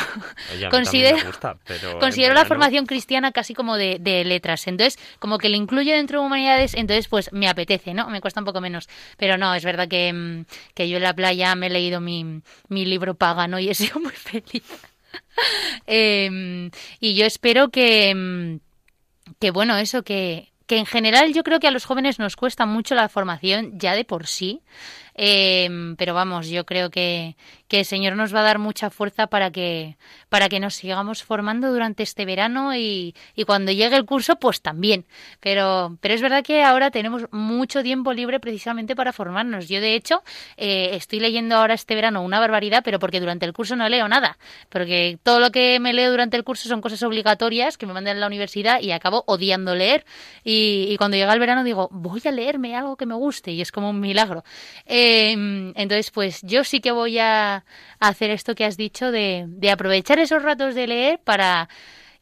considero, 0.70 1.18
considero 1.98 2.34
la 2.34 2.44
formación 2.44 2.86
cristiana 2.86 3.32
casi 3.32 3.54
como 3.54 3.76
de 3.76 3.98
de 4.04 4.24
letras. 4.24 4.66
Entonces, 4.66 4.98
como 5.18 5.38
que 5.38 5.48
lo 5.48 5.56
incluyo 5.56 5.94
dentro 5.94 6.20
de 6.20 6.26
humanidades, 6.26 6.74
entonces 6.74 7.08
pues 7.08 7.32
me 7.32 7.48
apetece, 7.48 7.94
¿no? 7.94 8.08
Me 8.08 8.20
cuesta 8.20 8.40
un 8.40 8.46
poco 8.46 8.60
menos. 8.60 8.88
Pero 9.16 9.38
no, 9.38 9.54
es 9.54 9.64
verdad 9.64 9.88
que, 9.88 10.12
mm, 10.12 10.44
que 10.74 10.88
yo 10.88 10.98
en 10.98 11.02
la 11.02 11.14
playa 11.14 11.54
me 11.54 11.66
he 11.66 11.70
leído 11.70 12.00
mi, 12.00 12.42
mi 12.68 12.84
libro 12.84 13.14
pagano 13.14 13.58
y 13.58 13.68
he 13.68 13.74
sido 13.74 13.98
muy 14.00 14.12
feliz. 14.12 14.64
eh, 15.86 16.70
y 17.00 17.14
yo 17.14 17.26
espero 17.26 17.70
que, 17.70 18.14
mm, 18.14 18.56
que 19.40 19.50
bueno, 19.50 19.76
eso, 19.76 20.02
que, 20.02 20.52
que 20.66 20.78
en 20.78 20.86
general 20.86 21.32
yo 21.32 21.44
creo 21.44 21.60
que 21.60 21.68
a 21.68 21.70
los 21.70 21.84
jóvenes 21.84 22.18
nos 22.18 22.36
cuesta 22.36 22.66
mucho 22.66 22.94
la 22.94 23.08
formación 23.08 23.78
ya 23.78 23.94
de 23.94 24.04
por 24.04 24.26
sí. 24.26 24.62
Eh, 25.14 25.94
pero 25.96 26.14
vamos, 26.14 26.48
yo 26.48 26.64
creo 26.66 26.90
que, 26.90 27.36
que 27.68 27.80
el 27.80 27.84
Señor 27.84 28.16
nos 28.16 28.34
va 28.34 28.40
a 28.40 28.44
dar 28.44 28.58
mucha 28.58 28.90
fuerza 28.90 29.26
para 29.28 29.50
que, 29.50 29.96
para 30.28 30.48
que 30.48 30.60
nos 30.60 30.74
sigamos 30.74 31.22
formando 31.22 31.72
durante 31.72 32.02
este 32.02 32.24
verano 32.24 32.74
y, 32.74 33.14
y 33.34 33.44
cuando 33.44 33.72
llegue 33.72 33.96
el 33.96 34.04
curso, 34.04 34.36
pues 34.36 34.60
también. 34.60 35.06
Pero, 35.40 35.96
pero 36.00 36.14
es 36.14 36.20
verdad 36.20 36.42
que 36.44 36.62
ahora 36.62 36.90
tenemos 36.90 37.26
mucho 37.32 37.82
tiempo 37.82 38.12
libre 38.12 38.40
precisamente 38.40 38.96
para 38.96 39.12
formarnos. 39.12 39.68
Yo, 39.68 39.80
de 39.80 39.94
hecho, 39.94 40.22
eh, 40.56 40.90
estoy 40.94 41.20
leyendo 41.20 41.56
ahora 41.56 41.74
este 41.74 41.94
verano 41.94 42.22
una 42.22 42.40
barbaridad, 42.40 42.82
pero 42.84 42.98
porque 42.98 43.20
durante 43.20 43.46
el 43.46 43.52
curso 43.52 43.76
no 43.76 43.88
leo 43.88 44.08
nada. 44.08 44.38
Porque 44.68 45.18
todo 45.22 45.40
lo 45.40 45.50
que 45.50 45.78
me 45.80 45.92
leo 45.92 46.10
durante 46.10 46.36
el 46.36 46.44
curso 46.44 46.68
son 46.68 46.80
cosas 46.80 47.02
obligatorias 47.02 47.78
que 47.78 47.86
me 47.86 47.92
mandan 47.92 48.16
a 48.16 48.20
la 48.20 48.26
universidad 48.26 48.80
y 48.80 48.90
acabo 48.92 49.24
odiando 49.26 49.74
leer. 49.74 50.04
Y, 50.42 50.86
y 50.90 50.96
cuando 50.96 51.16
llega 51.16 51.32
el 51.32 51.40
verano 51.40 51.64
digo, 51.64 51.88
voy 51.92 52.22
a 52.24 52.30
leerme 52.30 52.76
algo 52.76 52.96
que 52.96 53.06
me 53.06 53.14
guste 53.14 53.52
y 53.52 53.60
es 53.60 53.72
como 53.72 53.90
un 53.90 54.00
milagro. 54.00 54.44
Em, 55.06 55.74
entonces, 55.76 56.10
pues 56.10 56.40
yo 56.42 56.64
sí 56.64 56.80
que 56.80 56.90
voy 56.90 57.18
a, 57.18 57.66
hacer 58.00 58.30
esto 58.30 58.54
que 58.54 58.64
has 58.64 58.78
dicho 58.78 59.10
de, 59.10 59.46
aprovechar 59.70 60.18
esos 60.18 60.42
ratos 60.42 60.74
de 60.74 60.86
leer 60.86 61.20
para 61.22 61.68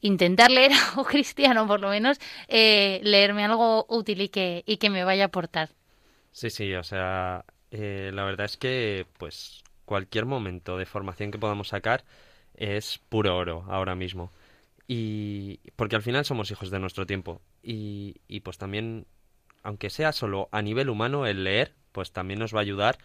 intentar 0.01 0.51
leer 0.51 0.73
algo 0.91 1.05
cristiano, 1.05 1.65
por 1.69 1.81
lo 1.81 1.91
menos, 1.91 2.19
eh, 2.49 3.01
leerme 3.05 3.45
algo 3.45 3.87
útil 3.89 4.23
y 4.23 4.29
que, 4.31 4.65
y 4.67 4.79
que 4.79 4.91
me 4.91 5.05
vaya 5.05 5.25
a 5.25 5.27
aportar. 5.27 5.71
Sí, 6.33 6.51
sí, 6.51 6.75
o 6.75 6.83
sea, 6.83 7.45
eh, 7.71 8.11
la 8.13 8.25
verdad 8.25 8.47
es 8.47 8.57
que, 8.57 9.07
pues, 9.17 9.63
cualquier 9.85 10.27
momento 10.27 10.77
de 10.77 10.87
formación 10.87 11.31
que 11.31 11.39
podamos 11.39 11.69
sacar 11.69 12.05
es 12.57 13.01
puro 13.09 13.37
oro 13.37 13.65
ahora 13.69 13.95
mismo. 13.95 14.33
Y 14.89 15.61
porque 15.77 15.95
al 15.95 16.03
final 16.03 16.25
somos 16.25 16.51
hijos 16.51 16.73
de 16.73 16.81
nuestro 16.81 17.07
tiempo. 17.07 17.41
Y, 17.63 18.17
y 18.27 18.41
pues 18.41 18.59
también, 18.59 19.07
aunque 19.63 19.89
sea 19.89 20.11
solo 20.11 20.49
a 20.51 20.63
nivel 20.63 20.91
humano, 20.91 21.27
el 21.27 21.45
leer 21.45 21.75
pues 21.93 22.13
también 22.13 22.41
nos 22.41 22.55
va 22.55 22.59
a 22.59 22.63
ayudar 22.63 22.99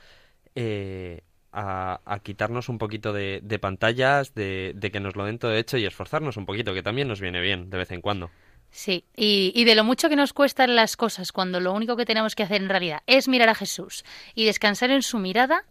eh, 0.56 1.22
a, 1.52 2.20
quitarnos 2.24 2.70
un 2.70 2.78
poquito 2.78 3.14
de, 3.14 3.60
pantallas, 3.60 4.34
de, 4.34 4.74
de 4.76 4.92
que 4.92 5.00
nos 5.00 5.16
lo 5.16 5.26
den 5.26 5.40
todo 5.40 5.54
hecho 5.54 5.78
y 5.78 5.86
esforzarnos 5.86 6.38
un 6.38 6.46
poquito, 6.46 6.74
que 6.74 6.84
también 6.84 7.08
nos 7.08 7.22
viene 7.22 7.42
bien 7.42 7.70
de 7.70 7.78
vez 7.78 7.92
en 7.92 8.02
cuando. 8.02 8.30
Sí, 8.70 9.06
y, 9.16 9.52
y 9.56 9.64
de 9.64 9.76
lo 9.76 9.84
mucho 9.84 10.10
que 10.10 10.16
nos 10.16 10.34
cuestan 10.34 10.76
las 10.76 10.98
cosas 10.98 11.32
cuando 11.32 11.60
lo 11.60 11.74
único 11.74 11.96
que 11.96 12.06
tenemos 12.06 12.36
que 12.36 12.44
hacer 12.44 12.62
en 12.62 12.70
realidad 12.70 13.02
es 13.08 13.28
mirar 13.28 13.50
a 13.50 13.56
Jesús 13.56 14.04
y 14.36 14.46
descansar 14.46 14.92
en 14.92 15.02
su 15.02 15.20
mirada, 15.20 15.64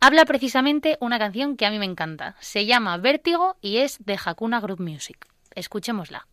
habla 0.00 0.24
precisamente 0.24 0.96
una 1.00 1.18
canción 1.18 1.56
que 1.56 1.66
a 1.66 1.70
mí 1.70 1.78
me 1.78 1.84
encanta. 1.84 2.36
Se 2.40 2.66
llama 2.66 2.96
Vértigo 2.96 3.56
y 3.60 3.78
es 3.78 4.04
de 4.04 4.18
Hakuna 4.22 4.60
Group 4.60 4.80
Music. 4.80 5.26
Escuchémosla. 5.54 6.26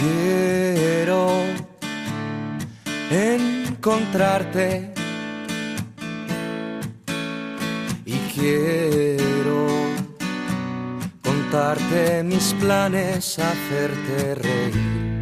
Quiero 0.00 1.28
encontrarte 3.10 4.94
y 8.06 8.16
quiero 8.34 9.66
contarte 11.22 12.22
mis 12.22 12.54
planes, 12.54 13.38
hacerte 13.38 14.36
reír. 14.36 15.20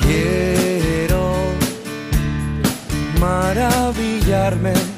Quiero 0.00 1.32
maravillarme 3.18 4.89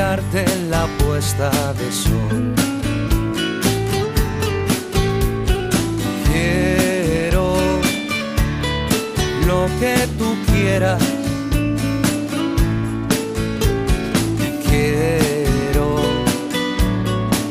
mirarte 0.00 0.44
en 0.54 0.70
la 0.70 0.86
puesta 0.98 1.50
de 1.74 1.92
sol. 1.92 2.54
Quiero 6.32 7.54
lo 9.46 9.66
que 9.78 9.94
tú 10.18 10.28
quieras. 10.52 11.02
Quiero 14.70 15.96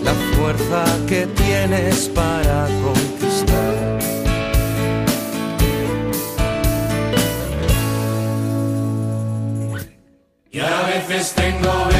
la 0.03 0.13
fuerza 0.33 0.83
que 1.07 1.27
tienes 1.27 2.09
para 2.15 2.67
conquistar. 2.83 3.99
Y 10.51 10.59
a 10.59 10.81
veces 10.87 11.33
tengo 11.35 11.98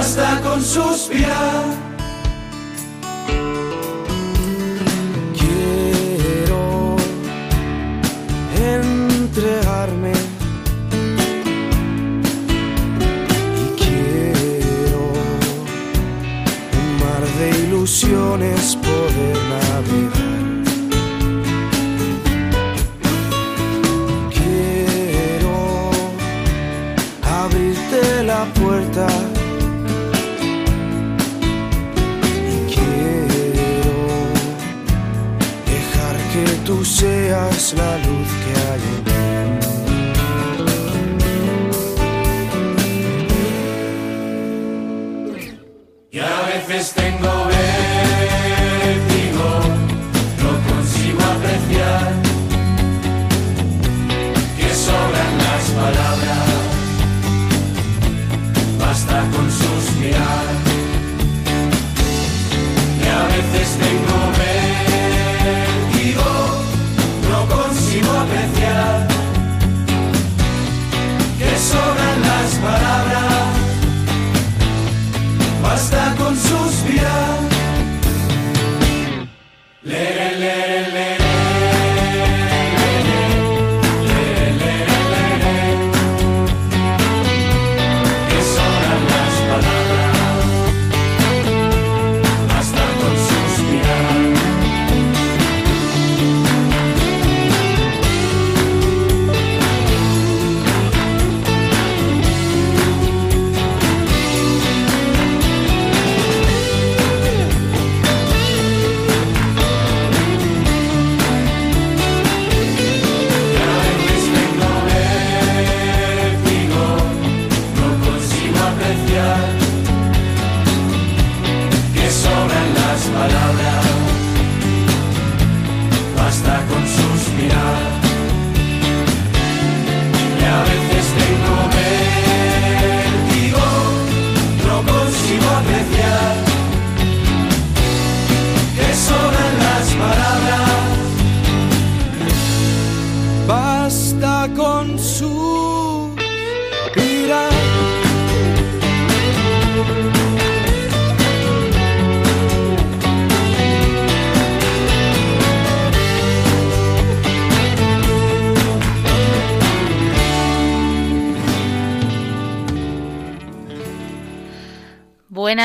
basta 0.00 0.40
con 0.40 0.62
suspirar. 0.62 1.64
Quiero 5.38 6.96
entregarme 8.56 10.12
y 13.62 13.66
quiero 13.82 15.02
un 16.80 16.88
mar 17.02 17.22
de 17.38 17.46
ilusiones 17.64 18.76
poder 18.76 19.36
navegar. 19.52 20.19
Tú 37.30 37.36
seas 37.36 37.74
la 37.74 37.96
luz 37.98 38.39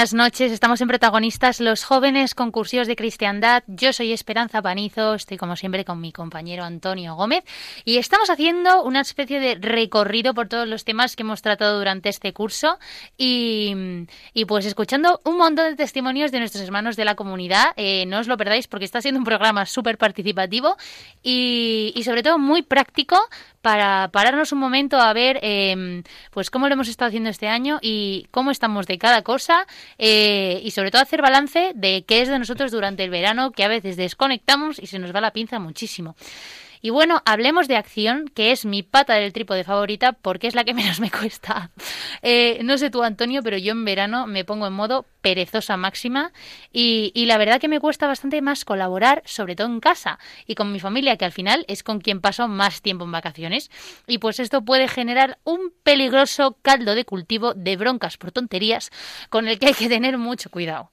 buenas 0.05 0.25
noches. 0.25 0.51
Estamos 0.51 0.79
en 0.81 0.87
protagonistas 0.87 1.59
los 1.59 1.83
jóvenes 1.83 2.35
concursos 2.35 2.85
de 2.85 2.95
cristiandad. 2.95 3.63
Yo 3.65 3.91
soy 3.91 4.13
Esperanza 4.13 4.61
Panizo, 4.61 5.15
estoy 5.15 5.37
como 5.37 5.55
siempre 5.55 5.83
con 5.83 5.99
mi 5.99 6.11
compañero 6.11 6.63
Antonio 6.63 7.15
Gómez 7.15 7.43
y 7.85 7.97
estamos 7.97 8.29
haciendo 8.29 8.83
una 8.83 9.01
especie 9.01 9.39
de 9.39 9.55
recorrido 9.55 10.35
por 10.35 10.47
todos 10.47 10.67
los 10.67 10.85
temas 10.85 11.15
que 11.15 11.23
hemos 11.23 11.41
tratado 11.41 11.79
durante 11.79 12.09
este 12.09 12.33
curso 12.33 12.77
y, 13.17 13.73
y 14.35 14.45
pues 14.45 14.67
escuchando 14.67 15.21
un 15.23 15.37
montón 15.37 15.71
de 15.71 15.75
testimonios 15.75 16.31
de 16.31 16.37
nuestros 16.37 16.63
hermanos 16.63 16.97
de 16.97 17.05
la 17.05 17.15
comunidad. 17.15 17.73
Eh, 17.75 18.05
no 18.05 18.19
os 18.19 18.27
lo 18.27 18.37
perdáis 18.37 18.67
porque 18.67 18.85
está 18.85 19.01
siendo 19.01 19.17
un 19.17 19.25
programa 19.25 19.65
súper 19.65 19.97
participativo 19.97 20.77
y 21.23 21.99
sobre 22.05 22.21
todo 22.21 22.37
muy 22.37 22.61
práctico 22.61 23.17
para 23.65 24.10
pararnos 24.10 24.51
un 24.51 24.60
momento 24.60 24.99
a 24.99 25.12
ver 25.12 25.39
eh, 25.41 26.04
pues 26.30 26.51
cómo 26.51 26.67
lo 26.67 26.75
hemos 26.75 26.88
estado 26.88 27.08
haciendo 27.08 27.32
este 27.32 27.47
año 27.47 27.80
y 27.82 28.28
cómo 28.30 28.51
estamos 28.51 28.86
de 28.86 28.99
cada 28.99 29.23
cosa 29.23 29.65
eh, 29.97 30.62
y 30.63 30.69
sobre 30.69 30.91
todo 30.91 31.01
hacer 31.01 31.23
balance 31.23 31.71
de 31.73 32.06
qué 32.08 32.21
es 32.21 32.30
de 32.30 32.38
nosotros 32.38 32.71
durante 32.71 33.04
el 33.04 33.10
verano 33.10 33.49
que 33.49 33.63
a 33.63 33.67
veces 33.67 33.97
desconectamos 33.97 34.78
y 34.78 34.86
se 34.86 34.99
nos 34.99 35.15
va 35.15 35.19
la 35.19 35.34
pinza 35.34 35.58
muchísimo. 35.58 36.15
Y 36.86 36.91
bueno, 36.91 37.23
hablemos 37.25 37.67
de 37.67 37.78
acción, 37.78 38.30
que 38.36 38.51
es 38.51 38.63
mi 38.63 38.84
pata 38.84 39.15
del 39.15 39.34
trípode 39.34 39.63
favorita, 39.63 40.13
porque 40.13 40.45
es 40.45 40.54
la 40.54 40.63
que 40.63 40.73
menos 40.75 40.99
me 40.99 41.10
cuesta. 41.10 41.71
Eh, 42.21 42.60
no 42.62 42.78
sé 42.78 42.91
tú, 42.91 43.01
Antonio, 43.01 43.41
pero 43.41 43.58
yo 43.58 43.71
en 43.71 43.84
verano 43.84 44.28
me 44.28 44.45
pongo 44.45 44.67
en 44.67 44.73
modo 44.73 45.08
perezosa 45.25 45.75
máxima 45.75 46.31
y, 46.71 47.25
la 47.25 47.39
verdad 47.39 47.59
que 47.59 47.67
me 47.67 47.79
cuesta 47.79 48.05
bastante 48.05 48.43
más 48.43 48.63
colaborar, 48.63 49.23
sobre 49.25 49.55
todo 49.55 49.65
en 49.65 49.79
casa 49.79 50.19
y 50.45 50.53
con 50.53 50.71
mi 50.71 50.79
familia, 50.79 51.17
que 51.17 51.25
al 51.25 51.31
final 51.31 51.65
es 51.67 51.81
con 51.81 51.99
quien 51.99 52.21
paso 52.21 52.47
más 52.47 52.83
tiempo 52.83 53.05
en 53.05 53.11
vacaciones. 53.11 53.71
Y 54.05 54.19
pues 54.19 54.39
esto 54.39 54.63
puede 54.63 54.88
generar 54.88 55.39
un 55.43 55.73
peligroso 55.81 56.59
caldo 56.61 56.93
de 56.93 57.05
cultivo 57.05 57.55
de 57.55 57.75
broncas 57.75 58.17
por 58.17 58.31
tonterías 58.31 58.91
con 59.31 59.47
el 59.47 59.57
que 59.57 59.65
hay 59.65 59.73
que 59.73 59.89
tener 59.89 60.19
mucho 60.19 60.51
cuidado. 60.51 60.91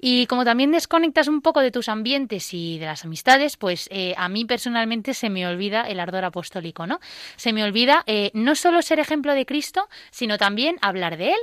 Y 0.00 0.26
como 0.26 0.46
también 0.46 0.72
desconectas 0.72 1.28
un 1.28 1.42
poco 1.42 1.60
de 1.60 1.70
tus 1.70 1.90
ambientes 1.90 2.54
y 2.54 2.78
de 2.78 2.86
las 2.86 3.04
amistades, 3.04 3.58
pues 3.58 3.90
eh, 3.92 4.14
a 4.16 4.30
mí 4.30 4.46
personalmente 4.46 5.12
se 5.12 5.28
me 5.28 5.46
olvida 5.46 5.82
el 5.82 6.00
ardor 6.00 6.24
apostólico, 6.24 6.86
¿no? 6.86 6.98
Se 7.36 7.52
me 7.52 7.62
olvida 7.62 8.04
eh, 8.06 8.30
no 8.32 8.54
solo 8.54 8.80
ser 8.80 9.00
ejemplo 9.00 9.34
de 9.34 9.44
Cristo, 9.44 9.86
sino 10.10 10.38
también 10.38 10.76
hablar 10.80 11.18
de 11.18 11.32
Él, 11.32 11.40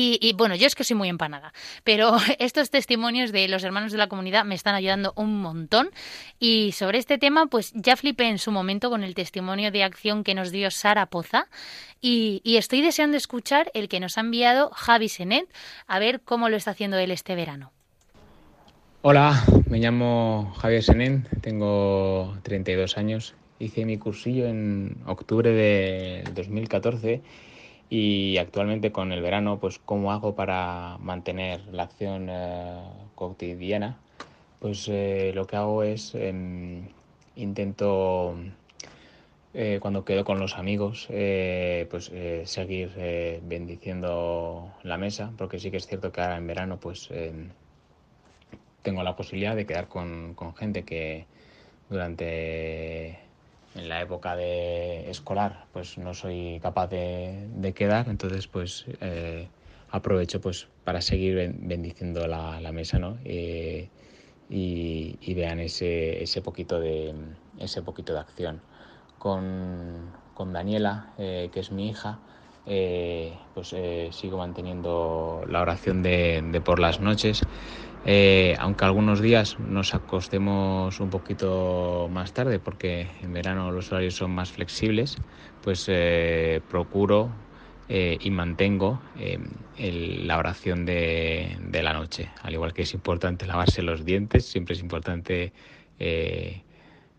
y, 0.00 0.32
bueno, 0.34 0.54
yo 0.54 0.66
es 0.66 0.74
que 0.74 0.84
soy 0.84 0.96
muy 0.96 1.08
empanada, 1.08 1.52
pero 1.82 2.16
estos 2.38 2.70
testimonios 2.70 3.32
de 3.32 3.48
los 3.48 3.64
hermanos 3.64 3.92
de 3.92 3.98
la 3.98 4.08
comunidad 4.08 4.44
me 4.44 4.54
están 4.54 4.74
ayudando 4.74 5.12
un 5.16 5.40
montón. 5.40 5.90
Y 6.38 6.72
sobre 6.72 6.98
este 6.98 7.18
tema, 7.18 7.46
pues 7.46 7.72
ya 7.74 7.96
flipé 7.96 8.28
en 8.28 8.38
su 8.38 8.52
momento 8.52 8.90
con 8.90 9.02
el 9.02 9.14
testimonio 9.14 9.72
de 9.72 9.82
acción 9.82 10.24
que 10.24 10.34
nos 10.34 10.52
dio 10.52 10.70
Sara 10.70 11.06
Poza. 11.06 11.48
Y, 12.00 12.40
y 12.44 12.56
estoy 12.56 12.80
deseando 12.80 13.16
escuchar 13.16 13.70
el 13.74 13.88
que 13.88 13.98
nos 13.98 14.18
ha 14.18 14.20
enviado 14.20 14.70
Javi 14.70 15.08
Senet, 15.08 15.48
a 15.86 15.98
ver 15.98 16.20
cómo 16.20 16.48
lo 16.48 16.56
está 16.56 16.70
haciendo 16.70 16.96
él 16.98 17.10
este 17.10 17.34
verano. 17.34 17.72
Hola, 19.02 19.44
me 19.68 19.78
llamo 19.78 20.54
Javier 20.58 20.82
Senén, 20.82 21.26
tengo 21.40 22.36
32 22.42 22.98
años. 22.98 23.34
Hice 23.58 23.84
mi 23.84 23.98
cursillo 23.98 24.46
en 24.46 24.96
octubre 25.06 25.50
de 25.50 26.24
2014 26.34 27.22
y 27.90 28.36
actualmente 28.38 28.92
con 28.92 29.12
el 29.12 29.22
verano, 29.22 29.58
pues 29.58 29.78
cómo 29.78 30.12
hago 30.12 30.34
para 30.34 30.98
mantener 31.00 31.60
la 31.72 31.84
acción 31.84 32.28
eh, 32.30 32.82
cotidiana, 33.14 33.98
pues 34.60 34.88
eh, 34.88 35.32
lo 35.34 35.46
que 35.46 35.56
hago 35.56 35.82
es 35.82 36.14
eh, 36.14 36.82
intento 37.36 38.34
eh, 39.54 39.78
cuando 39.80 40.04
quedo 40.04 40.24
con 40.24 40.40
los 40.40 40.56
amigos, 40.56 41.06
pues 41.08 42.12
seguir 42.44 42.90
bendiciendo 43.42 44.72
la 44.82 44.98
mesa, 44.98 45.32
porque 45.38 45.58
sí 45.58 45.70
que 45.70 45.78
es 45.78 45.86
cierto 45.86 46.12
que 46.12 46.20
ahora 46.20 46.36
en 46.36 46.46
verano, 46.46 46.78
pues 46.78 47.08
tengo 48.82 49.02
la 49.02 49.16
posibilidad 49.16 49.56
de 49.56 49.66
quedar 49.66 49.88
con, 49.88 50.34
con 50.34 50.54
gente 50.54 50.84
que 50.84 51.26
durante 51.88 53.18
en 53.74 53.88
la 53.88 54.00
época 54.02 54.36
de 54.36 55.10
escolar 55.10 55.66
pues 55.72 55.98
no 55.98 56.14
soy 56.14 56.58
capaz 56.62 56.88
de, 56.88 57.48
de 57.54 57.72
quedar 57.72 58.08
entonces 58.08 58.46
pues 58.46 58.86
eh, 59.00 59.48
aprovecho 59.90 60.40
pues 60.40 60.68
para 60.84 61.00
seguir 61.00 61.54
bendiciendo 61.58 62.26
la, 62.26 62.60
la 62.60 62.72
mesa 62.72 62.98
no 62.98 63.18
eh, 63.24 63.88
y, 64.50 65.18
y, 65.20 65.34
vean 65.34 65.60
ese, 65.60 66.22
ese 66.22 66.40
poquito 66.40 66.80
de 66.80 67.14
ese 67.58 67.82
poquito 67.82 68.14
de 68.14 68.20
acción. 68.20 68.62
Con, 69.18 70.10
con 70.32 70.54
Daniela 70.54 71.12
eh, 71.18 71.50
que 71.52 71.60
es 71.60 71.70
mi 71.70 71.90
hija 71.90 72.18
pues 73.54 73.74
sigo 74.10 74.36
manteniendo 74.36 75.42
la 75.48 75.62
oración 75.62 76.02
de, 76.02 76.42
de 76.52 76.60
por 76.60 76.80
las 76.80 77.00
noches 77.00 77.42
eh, 78.04 78.56
aunque 78.58 78.84
algunos 78.84 79.20
días 79.20 79.58
nos 79.58 79.94
acostemos 79.94 81.00
un 81.00 81.10
poquito 81.10 82.08
más 82.10 82.32
tarde 82.32 82.58
porque 82.60 83.10
en 83.20 83.32
verano 83.32 83.70
los 83.72 83.90
horarios 83.92 84.14
son 84.14 84.30
más 84.30 84.52
flexibles, 84.52 85.16
pues 85.60 85.84
eh, 85.88 86.62
procuro 86.68 87.34
eh, 87.88 88.18
y 88.20 88.30
mantengo 88.30 89.02
el, 89.76 90.26
la 90.26 90.38
oración 90.38 90.86
de, 90.86 91.58
la 91.82 91.92
noche. 91.92 92.30
Al 92.42 92.54
igual 92.54 92.72
que 92.72 92.82
es 92.82 92.94
importante 92.94 93.46
lavarse 93.46 93.82
los 93.82 94.04
dientes, 94.04 94.46
siempre 94.46 94.74
es 94.74 94.80
importante 94.80 95.52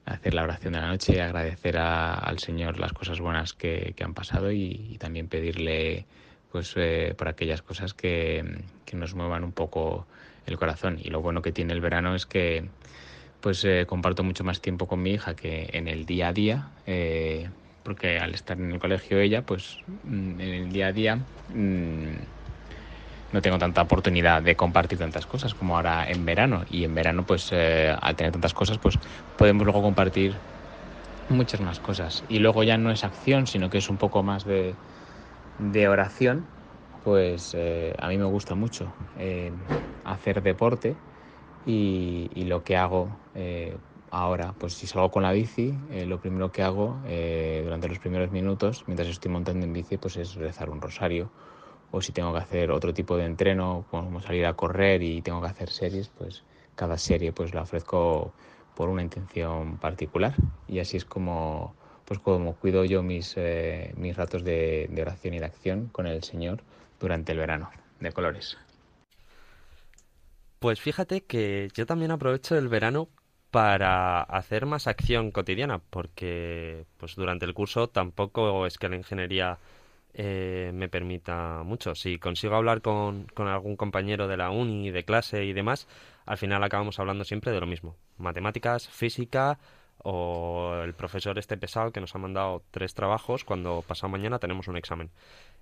hacer 0.09 0.33
la 0.33 0.43
oración 0.43 0.73
de 0.73 0.79
la 0.79 0.87
noche, 0.87 1.21
agradecer 1.21 1.77
a, 1.77 2.13
al 2.13 2.39
Señor 2.39 2.79
las 2.79 2.93
cosas 2.93 3.19
buenas 3.19 3.53
que, 3.53 3.93
han 4.03 4.13
pasado 4.13 4.51
y, 4.51 4.97
también 4.99 5.27
pedirle 5.27 6.07
pues 6.51 6.75
por 7.17 7.27
aquellas 7.27 7.61
cosas 7.61 7.93
que, 7.93 8.43
que 8.85 8.97
nos 8.97 9.13
muevan 9.13 9.43
un 9.43 9.51
poco 9.51 10.07
el 10.45 10.57
corazón. 10.57 10.99
Y 11.01 11.09
lo 11.09 11.21
bueno 11.21 11.41
que 11.41 11.51
tiene 11.51 11.73
el 11.73 11.81
verano 11.81 12.15
es 12.15 12.25
que 12.25 12.69
pues 13.39 13.63
eh, 13.63 13.85
comparto 13.87 14.23
mucho 14.23 14.43
más 14.43 14.61
tiempo 14.61 14.87
con 14.87 15.01
mi 15.01 15.11
hija 15.11 15.35
que 15.35 15.69
en 15.73 15.87
el 15.87 16.05
día 16.05 16.29
a 16.29 16.33
día, 16.33 16.71
eh, 16.85 17.49
porque 17.83 18.19
al 18.19 18.33
estar 18.33 18.59
en 18.59 18.71
el 18.71 18.79
colegio 18.79 19.19
ella, 19.19 19.43
pues 19.45 19.77
mm, 20.03 20.41
en 20.41 20.41
el 20.41 20.71
día 20.71 20.87
a 20.87 20.91
día 20.91 21.15
mmm, 21.47 22.15
no 23.31 23.41
tengo 23.41 23.57
tanta 23.57 23.81
oportunidad 23.81 24.41
de 24.41 24.55
compartir 24.55 24.97
tantas 24.97 25.25
cosas 25.25 25.53
como 25.53 25.75
ahora 25.75 26.09
en 26.09 26.25
verano. 26.25 26.63
Y 26.67 26.83
en 26.83 26.95
verano, 26.95 27.25
pues 27.25 27.49
eh, 27.51 27.95
al 28.01 28.15
tener 28.15 28.31
tantas 28.31 28.53
cosas, 28.53 28.79
pues 28.79 28.97
podemos 29.35 29.63
luego 29.63 29.81
compartir 29.81 30.41
muchas 31.27 31.61
más 31.61 31.79
cosas. 31.79 32.23
Y 32.27 32.39
luego 32.39 32.63
ya 32.63 32.77
no 32.77 32.91
es 32.91 33.03
acción, 33.03 33.45
sino 33.45 33.69
que 33.69 33.77
es 33.77 33.89
un 33.89 33.99
poco 33.99 34.23
más 34.23 34.45
de, 34.45 34.75
de 35.59 35.87
oración 35.87 36.47
pues 37.03 37.53
eh, 37.53 37.93
a 37.97 38.07
mí 38.07 38.17
me 38.17 38.25
gusta 38.25 38.55
mucho 38.55 38.95
eh, 39.15 39.53
hacer 40.03 40.41
deporte 40.41 40.97
y, 41.65 42.45
lo 42.45 42.63
que 42.63 42.77
hago 42.77 43.19
eh, 43.35 43.77
ahora, 44.09 44.55
pues 44.57 44.73
si 44.73 44.87
salgo 44.87 45.11
con 45.11 45.23
la 45.23 45.31
bici, 45.31 45.77
lo 46.07 46.19
primero 46.19 46.51
que 46.51 46.63
hago 46.63 47.01
durante 47.63 47.87
los 47.87 47.99
primeros 47.99 48.31
minutos, 48.31 48.83
mientras 48.87 49.07
estoy 49.07 49.31
montando 49.31 49.65
en 49.65 49.73
bici, 49.73 49.97
pues 49.97 50.17
es 50.17 50.33
rezar 50.35 50.69
un 50.71 50.81
rosario. 50.81 51.29
O 51.91 52.01
si 52.01 52.11
tengo 52.11 52.31
que 52.33 52.39
hacer 52.39 52.71
otro 52.71 52.93
tipo 52.93 53.17
de 53.17 53.25
entreno, 53.25 53.85
como 53.89 54.21
salir 54.21 54.45
a 54.45 54.55
correr 54.55 55.03
y 55.03 55.21
tengo 55.21 55.41
que 55.41 55.47
hacer 55.47 55.69
series, 55.69 56.09
pues 56.09 56.43
cada 56.75 56.97
serie 56.97 57.33
pues 57.33 57.53
la 57.53 57.63
ofrezco 57.63 58.33
por 58.73 58.89
una 58.89 59.03
intención 59.03 59.77
particular. 59.77 60.35
Y 60.67 60.79
así 60.79 60.97
es 60.97 61.05
como, 61.05 61.75
pues 62.09 62.19
como 62.19 62.55
cuido 62.55 62.83
yo 62.85 63.03
mis, 63.03 63.35
mis 63.95 64.17
ratos 64.17 64.43
de, 64.43 64.87
de 64.89 65.01
oración 65.03 65.35
y 65.35 65.39
de 65.39 65.45
acción 65.45 65.89
con 65.89 66.07
el 66.07 66.23
Señor 66.23 66.63
durante 66.99 67.33
el 67.33 67.37
verano 67.37 67.69
de 67.99 68.11
colores. 68.11 68.57
Pues 70.57 70.81
fíjate 70.81 71.21
que 71.21 71.69
yo 71.75 71.85
también 71.85 72.09
aprovecho 72.09 72.57
el 72.57 72.67
verano 72.67 73.09
para 73.51 74.23
hacer 74.23 74.65
más 74.65 74.87
acción 74.87 75.29
cotidiana, 75.29 75.79
porque 75.87 76.85
pues 76.97 77.15
durante 77.15 77.45
el 77.45 77.53
curso 77.53 77.89
tampoco 77.89 78.65
es 78.65 78.79
que 78.79 78.89
la 78.89 78.95
ingeniería 78.95 79.59
eh, 80.15 80.71
me 80.73 80.89
permita 80.89 81.61
mucho. 81.63 81.93
Si 81.93 82.17
consigo 82.17 82.55
hablar 82.55 82.81
con, 82.81 83.25
con, 83.35 83.47
algún 83.47 83.75
compañero 83.75 84.27
de 84.27 84.37
la 84.37 84.49
uni, 84.49 84.89
de 84.89 85.05
clase 85.05 85.45
y 85.45 85.53
demás, 85.53 85.87
al 86.25 86.39
final 86.39 86.63
acabamos 86.63 86.99
hablando 86.99 87.23
siempre 87.23 87.51
de 87.51 87.59
lo 87.59 87.67
mismo. 87.67 87.95
Matemáticas, 88.17 88.89
física 88.89 89.59
o 90.03 90.81
el 90.83 90.93
profesor 90.93 91.37
este 91.37 91.57
pesado 91.57 91.91
que 91.91 92.01
nos 92.01 92.15
ha 92.15 92.19
mandado 92.19 92.63
tres 92.71 92.93
trabajos 92.93 93.43
cuando 93.43 93.83
pasado 93.85 94.09
mañana 94.09 94.39
tenemos 94.39 94.67
un 94.67 94.77
examen. 94.77 95.11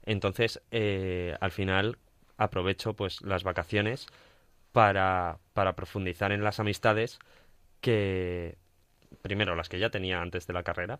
Entonces, 0.05 0.61
eh, 0.71 1.35
al 1.39 1.51
final 1.51 1.97
aprovecho 2.37 2.93
pues 2.93 3.21
las 3.21 3.43
vacaciones 3.43 4.07
para, 4.71 5.39
para 5.53 5.75
profundizar 5.75 6.31
en 6.31 6.43
las 6.43 6.59
amistades 6.59 7.19
que 7.81 8.57
primero 9.21 9.55
las 9.55 9.69
que 9.69 9.79
ya 9.79 9.89
tenía 9.89 10.21
antes 10.21 10.47
de 10.47 10.53
la 10.53 10.63
carrera 10.63 10.99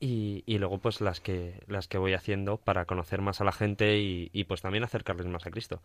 y, 0.00 0.42
y, 0.46 0.58
luego 0.58 0.78
pues 0.78 1.00
las 1.00 1.20
que 1.20 1.60
las 1.66 1.88
que 1.88 1.98
voy 1.98 2.14
haciendo 2.14 2.56
para 2.56 2.86
conocer 2.86 3.20
más 3.20 3.40
a 3.40 3.44
la 3.44 3.52
gente 3.52 3.98
y, 3.98 4.44
pues 4.44 4.62
también 4.62 4.84
acercarles 4.84 5.26
más 5.26 5.46
a 5.46 5.50
Cristo. 5.50 5.80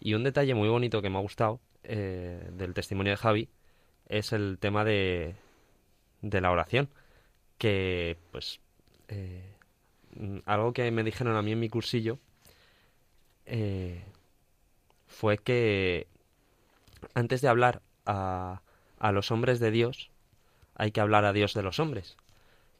Y 0.00 0.14
un 0.14 0.24
detalle 0.24 0.54
muy 0.54 0.68
bonito 0.68 1.02
que 1.02 1.10
me 1.10 1.18
ha 1.18 1.20
gustado 1.20 1.60
eh, 1.84 2.48
del 2.52 2.74
testimonio 2.74 3.12
de 3.12 3.16
Javi 3.16 3.48
es 4.08 4.32
el 4.32 4.58
tema 4.58 4.84
de, 4.84 5.36
de 6.22 6.40
la 6.40 6.50
oración, 6.50 6.88
que 7.58 8.16
pues 8.32 8.60
eh, 9.08 9.44
algo 10.46 10.72
que 10.72 10.90
me 10.90 11.04
dijeron 11.04 11.36
a 11.36 11.42
mí 11.42 11.52
en 11.52 11.60
mi 11.60 11.68
cursillo 11.68 12.18
eh, 13.46 14.02
fue 15.06 15.38
que 15.38 16.06
antes 17.14 17.40
de 17.40 17.48
hablar 17.48 17.82
a, 18.06 18.62
a 18.98 19.12
los 19.12 19.30
hombres 19.30 19.60
de 19.60 19.70
Dios, 19.70 20.10
hay 20.74 20.92
que 20.92 21.00
hablar 21.00 21.24
a 21.24 21.32
Dios 21.32 21.54
de 21.54 21.62
los 21.62 21.78
hombres. 21.78 22.16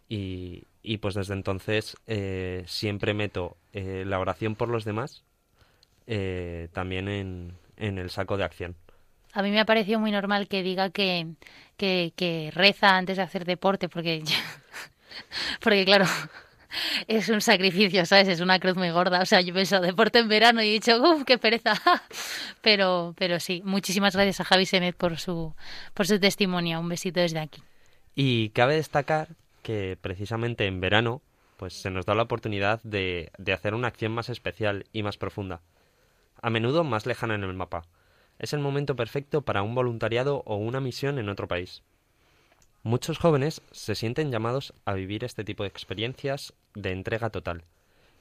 Y, 0.09 0.65
y 0.83 0.99
pues 0.99 1.15
desde 1.15 1.35
entonces 1.35 1.97
eh, 2.07 2.65
siempre 2.67 3.15
meto 3.15 3.57
eh, 3.73 4.05
la 4.07 4.19
oración 4.19 4.57
por 4.57 4.69
los 4.69 4.85
demás 4.85 5.23
eh, 6.07 6.69
también 6.73 7.09
en, 7.09 7.53
en 7.77 7.99
el 7.99 8.11
saco 8.11 8.37
de 8.37 8.45
acción. 8.45 8.75
A 9.33 9.43
mí 9.43 9.51
me 9.51 9.61
ha 9.61 9.65
parecido 9.65 10.01
muy 10.01 10.11
normal 10.11 10.49
que 10.49 10.63
diga 10.63 10.91
que, 10.91 11.35
que, 11.77 12.51
reza 12.55 12.97
antes 12.97 13.17
de 13.17 13.23
hacer 13.23 13.45
deporte, 13.45 13.89
porque, 13.89 14.23
porque 15.61 15.85
claro, 15.85 16.07
es 17.07 17.29
un 17.29 17.41
sacrificio, 17.41 18.05
¿sabes? 18.07 18.29
Es 18.29 18.41
una 18.41 18.59
cruz 18.59 18.77
muy 18.77 18.91
gorda. 18.91 19.21
O 19.21 19.27
sea, 19.27 19.41
yo 19.41 19.51
he 19.51 19.55
pensado 19.55 19.83
deporte 19.83 20.19
en 20.19 20.29
verano 20.29 20.63
y 20.63 20.69
he 20.69 20.73
dicho, 20.73 21.01
uff, 21.01 21.25
qué 21.25 21.39
pereza. 21.39 21.75
pero, 22.61 23.15
pero 23.17 23.41
sí, 23.41 23.63
muchísimas 23.65 24.15
gracias 24.15 24.41
a 24.41 24.45
Javi 24.45 24.67
Senet 24.67 24.97
por 24.97 25.19
su, 25.19 25.55
por 25.95 26.07
su 26.07 26.19
testimonio. 26.19 26.81
Un 26.81 26.89
besito 26.89 27.21
desde 27.21 27.39
aquí. 27.39 27.63
Y 28.15 28.51
cabe 28.51 28.75
destacar 28.75 29.29
que 29.63 29.97
precisamente 30.01 30.67
en 30.67 30.81
verano 30.81 31.23
pues 31.57 31.75
se 31.75 31.91
nos 31.91 32.07
da 32.07 32.15
la 32.15 32.23
oportunidad 32.23 32.81
de, 32.85 33.31
de 33.37 33.53
hacer 33.53 33.75
una 33.75 33.89
acción 33.89 34.13
más 34.13 34.31
especial 34.31 34.87
y 34.95 35.03
más 35.03 35.19
profunda, 35.19 35.61
a 36.41 36.49
menudo 36.49 36.85
más 36.85 37.05
lejana 37.05 37.35
en 37.35 37.45
el 37.45 37.53
mapa. 37.53 37.83
Es 38.41 38.55
el 38.55 38.61
momento 38.61 38.97
perfecto 38.97 39.43
para 39.43 39.63
un 39.63 39.75
voluntariado 39.75 40.43
o 40.47 40.57
una 40.57 40.81
misión 40.81 41.19
en 41.19 41.29
otro 41.29 41.47
país. 41.47 41.83
Muchos 42.83 43.19
jóvenes 43.19 43.61
se 43.71 43.95
sienten 43.95 44.33
llamados 44.33 44.73
a 44.87 44.95
vivir 44.95 45.25
este 45.25 45.45
tipo 45.45 45.63
de 45.63 45.69
experiencias 45.69 46.55
de 46.75 46.93
entrega 46.93 47.29
total, 47.29 47.65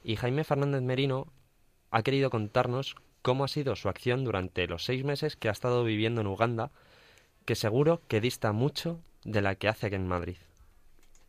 y 0.03 0.17
Jaime 0.17 0.43
Fernández 0.43 0.82
Merino 0.82 1.28
ha 1.89 2.03
querido 2.03 2.30
contarnos 2.30 2.97
cómo 3.22 3.45
ha 3.45 3.47
sido 3.47 3.78
su 3.78 3.88
acción 3.88 4.26
durante 4.26 4.67
los 4.67 4.84
seis 4.84 5.05
meses 5.05 5.38
que 5.38 5.47
ha 5.47 5.53
estado 5.53 5.86
viviendo 5.86 6.20
en 6.20 6.28
Uganda, 6.28 6.72
que 7.45 7.55
seguro 7.55 8.01
que 8.09 8.20
dista 8.20 8.51
mucho 8.51 8.99
de 9.24 9.41
la 9.41 9.55
que 9.55 9.70
hace 9.70 9.88
aquí 9.88 9.95
en 9.95 10.07
Madrid. 10.07 10.36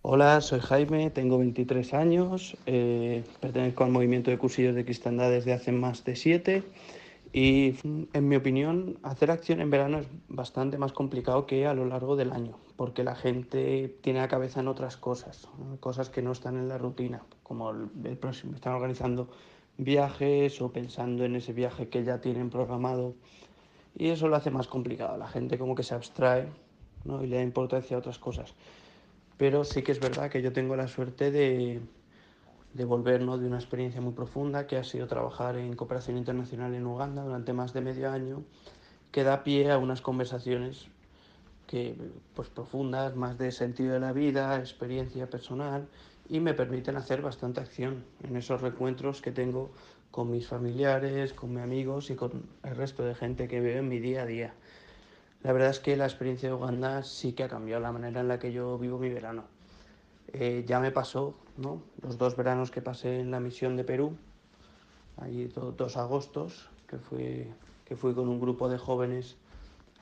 Hola, 0.03 0.41
soy 0.41 0.59
Jaime, 0.59 1.11
tengo 1.11 1.39
23 1.39 1.95
años, 1.95 2.57
eh, 2.67 3.23
pertenezco 3.39 3.85
al 3.85 3.93
movimiento 3.93 4.33
de 4.33 4.39
cursillos 4.39 4.75
de 4.75 4.85
cristiandad 4.85 5.31
desde 5.31 5.53
hace 5.53 5.71
más 5.71 6.05
de 6.05 6.17
7 6.17 6.65
y 7.33 7.77
en 7.85 8.29
mi 8.29 8.37
opinión 8.37 8.99
hacer 9.03 9.31
acción 9.31 9.61
en 9.61 9.71
verano 9.71 9.99
es 9.99 10.09
bastante 10.29 10.79
más 10.79 10.93
complicado 10.93 11.47
que 11.47 11.67
a 11.67 11.75
lo 11.75 11.85
largo 11.85 12.17
del 12.17 12.33
año 12.33 12.57
porque 12.77 13.05
la 13.05 13.15
gente 13.15 13.95
tiene 14.01 14.21
la 14.21 14.29
cabeza 14.29 14.61
en 14.61 14.69
otras 14.69 14.97
cosas, 14.97 15.49
cosas 15.81 16.09
que 16.09 16.23
no 16.23 16.33
están 16.33 16.57
en 16.57 16.67
la 16.67 16.79
rutina, 16.79 17.23
como 17.43 17.71
el, 17.71 17.89
el 18.05 18.17
próximo, 18.17 18.55
están 18.55 18.73
organizando 18.73 19.29
viajes 19.77 20.61
o 20.61 20.73
pensando 20.73 21.25
en 21.25 21.37
ese 21.37 21.53
viaje 21.53 21.89
que 21.89 22.05
ya 22.05 22.21
tienen 22.21 22.51
programado 22.51 23.15
y 23.97 24.09
eso 24.09 24.29
lo 24.29 24.37
hace 24.37 24.51
más 24.51 24.67
complicado, 24.67 25.17
la 25.17 25.29
gente 25.29 25.59
como 25.59 25.75
que 25.75 25.83
se 25.83 25.95
abstrae 25.95 26.49
¿no? 27.05 27.23
y 27.23 27.27
le 27.27 27.37
da 27.37 27.43
importancia 27.43 27.97
a 27.97 28.01
otras 28.01 28.19
cosas 28.19 28.55
pero 29.41 29.65
sí 29.65 29.83
que 29.83 29.93
es 29.93 30.01
verdad 30.01 30.31
que 30.31 30.43
yo 30.43 30.53
tengo 30.53 30.77
la 30.77 30.87
suerte 30.87 31.31
de, 31.31 31.81
de 32.75 32.85
volver 32.85 33.21
¿no? 33.23 33.39
de 33.39 33.47
una 33.47 33.57
experiencia 33.57 34.01
muy 34.01 34.13
profunda 34.13 34.67
que 34.67 34.77
ha 34.77 34.85
sido 34.85 35.07
trabajar 35.07 35.57
en 35.57 35.75
cooperación 35.75 36.17
internacional 36.17 36.75
en 36.75 36.87
Uganda 36.87 37.23
durante 37.23 37.53
más 37.53 37.73
de 37.73 37.81
medio 37.81 38.11
año, 38.11 38.43
que 39.11 39.25
da 39.25 39.43
pie 39.43 39.71
a 39.71 39.79
unas 39.79 40.01
conversaciones 40.01 40.87
que, 41.67 41.97
pues, 42.35 42.49
profundas, 42.49 43.15
más 43.15 43.39
de 43.39 43.53
sentido 43.53 43.93
de 43.93 44.01
la 44.01 44.13
vida, 44.13 44.59
experiencia 44.59 45.31
personal, 45.31 45.89
y 46.29 46.41
me 46.41 46.55
permiten 46.55 46.97
hacer 46.97 47.23
bastante 47.23 47.61
acción 47.61 48.05
en 48.23 48.37
esos 48.37 48.61
recuentros 48.61 49.21
que 49.21 49.33
tengo 49.33 49.71
con 50.11 50.31
mis 50.31 50.47
familiares, 50.49 51.33
con 51.33 51.55
mis 51.55 51.63
amigos 51.63 52.11
y 52.11 52.17
con 52.17 52.45
el 52.65 52.77
resto 52.77 53.05
de 53.05 53.15
gente 53.15 53.49
que 53.49 53.61
veo 53.61 53.79
en 53.79 53.89
mi 53.89 54.01
día 54.01 54.23
a 54.23 54.27
día. 54.27 54.55
La 55.43 55.53
verdad 55.53 55.71
es 55.71 55.81
que 55.81 55.97
la 55.97 56.05
experiencia 56.05 56.49
de 56.49 56.55
Uganda 56.55 57.03
sí 57.03 57.33
que 57.33 57.45
ha 57.45 57.49
cambiado 57.49 57.81
la 57.81 57.93
manera 57.93 58.21
en 58.21 58.29
la 58.29 58.39
que 58.39 58.53
yo 58.53 58.79
vivo 58.79 58.99
mi 58.99 59.09
verano. 59.09 59.45
Eh, 60.33 60.65
ya 60.67 60.81
me 60.81 60.91
pasó, 60.91 61.35
¿no? 61.57 61.83
Los 62.03 62.19
dos 62.19 62.37
veranos 62.37 62.71
que 62.71 62.83
pasé 62.83 63.21
en 63.21 63.31
la 63.31 63.41
misión 63.41 63.77
de 63.77 63.85
Perú, 63.85 64.17
allí 65.17 65.47
do, 65.47 65.73
dos 65.73 65.97
agostos, 65.97 66.69
que 66.87 66.99
fui, 66.99 67.47
que 67.85 67.97
fui 67.97 68.15
con 68.15 68.29
un 68.29 68.41
grupo 68.41 68.69
de 68.69 68.79
jóvenes 68.79 69.37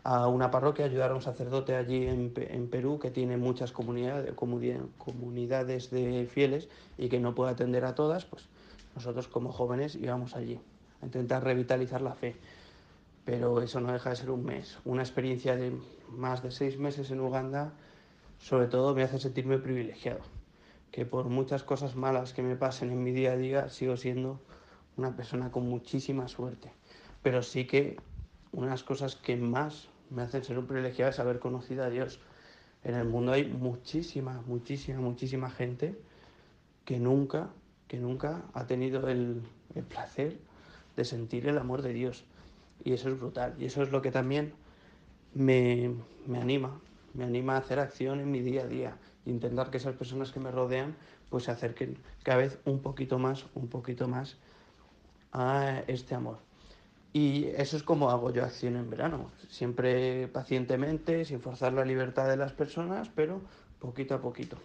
a 0.05 0.29
una 0.29 0.51
parroquia, 0.51 0.85
ayudar 0.85 1.11
a 1.11 1.14
un 1.14 1.22
sacerdote 1.22 1.74
allí 1.74 2.07
en, 2.07 2.33
en 2.37 2.68
Perú 2.68 2.99
que 2.99 3.11
tiene 3.11 3.37
muchas 3.37 3.72
comunidades, 3.72 4.33
comunidades 4.35 5.91
de 5.91 6.26
fieles 6.26 6.68
y 6.97 7.09
que 7.09 7.20
no 7.20 7.35
puede 7.35 7.51
atender 7.51 7.85
a 7.85 7.95
todas, 7.95 8.24
pues 8.24 8.45
nosotros 8.95 9.29
como 9.29 9.53
jóvenes 9.53 9.97
íbamos 9.97 10.35
allí 10.35 10.61
a 11.03 11.07
intentar 11.07 11.45
revitalizar 11.45 12.01
la 12.01 12.14
fe 12.14 12.37
pero 13.29 13.61
eso 13.61 13.79
no 13.79 13.93
deja 13.93 14.09
de 14.09 14.16
ser 14.16 14.31
un 14.31 14.43
mes. 14.43 14.79
Una 14.87 15.03
experiencia 15.03 15.55
de 15.55 15.79
más 16.09 16.43
de 16.43 16.51
seis 16.51 16.79
meses 16.79 17.11
en 17.11 17.20
Uganda, 17.20 17.74
sobre 18.39 18.66
todo 18.66 18.95
me 18.95 19.03
hace 19.03 19.18
sentirme 19.18 19.59
privilegiado, 19.59 20.20
que 20.91 21.05
por 21.05 21.26
muchas 21.26 21.62
cosas 21.62 21.97
malas 21.97 22.32
que 22.32 22.43
me 22.43 22.57
pasen 22.57 22.91
en 22.91 23.03
mi 23.03 23.12
día 23.12 23.32
a 23.32 23.36
día, 23.36 23.68
sigo 23.68 23.97
siendo 23.97 24.41
una 24.97 25.14
persona 25.16 25.51
con 25.51 25.68
muchísima 25.68 26.28
suerte. 26.28 26.72
Pero 27.22 27.43
sí 27.43 27.66
que 27.66 27.97
unas 28.53 28.82
cosas 28.82 29.16
que 29.16 29.36
más 29.36 29.89
me 30.11 30.22
hacen 30.22 30.45
ser 30.45 30.59
un 30.59 30.66
privilegiado 30.66 31.11
es 31.11 31.18
haber 31.18 31.39
conocido 31.39 31.84
a 31.84 31.91
Dios. 31.91 32.20
En 32.84 32.95
el 32.95 33.05
mundo 33.05 33.32
hay 33.32 33.45
muchísima, 33.45 34.43
muchísima, 34.47 35.01
muchísima 35.01 35.51
gente 35.51 35.99
que 36.84 36.99
nunca, 36.99 37.51
que 37.86 37.99
nunca 37.99 38.45
ha 38.55 38.66
tenido 38.66 39.09
el, 39.09 39.43
el 39.74 39.84
placer 39.84 40.39
de 40.97 41.05
sentir 41.05 41.47
el 41.49 41.59
amor 41.59 41.82
de 41.82 41.93
Dios 41.93 42.24
y 42.84 42.93
eso 42.93 43.09
es 43.09 43.18
brutal. 43.18 43.55
Y 43.59 43.66
eso 43.66 43.82
es 43.82 43.91
lo 43.91 44.03
que 44.03 44.11
también 44.11 44.53
me, 45.34 45.95
me, 46.26 46.39
anima, 46.39 46.80
me 47.19 47.25
anima 47.25 47.57
a 47.57 47.59
hacer 47.59 47.81
acción 47.81 48.21
en 48.21 48.31
mi 48.31 48.41
día 48.41 48.62
a 48.62 48.66
día, 48.66 48.97
intentar 49.27 49.71
que 49.71 49.79
esas 49.79 49.97
personas 49.97 50.31
que 50.31 50.39
me 50.39 50.53
rodean 50.53 50.95
pues 51.29 51.45
se 51.45 51.51
acerquen 51.51 51.99
cada 52.23 52.39
vez 52.39 52.59
un 52.64 52.81
poquito 52.81 53.19
más, 53.19 53.45
un 53.55 53.69
poquito 53.69 54.07
más 54.07 54.37
a 55.33 55.83
este 55.89 56.14
amor. 56.14 56.39
Y 57.12 57.47
eso 57.57 57.77
es 57.77 57.83
como 57.83 58.11
hago 58.11 58.33
yo 58.33 58.45
acción 58.45 58.77
en 58.77 58.89
verano, 58.89 59.33
siempre 59.49 60.29
pacientemente, 60.29 61.25
sin 61.25 61.41
forzar 61.41 61.73
la 61.73 61.85
libertad 61.85 62.29
de 62.29 62.37
las 62.37 62.53
personas, 62.53 63.11
pero 63.14 63.41
poquito 63.81 64.14
a 64.14 64.21
poquito. 64.21 64.57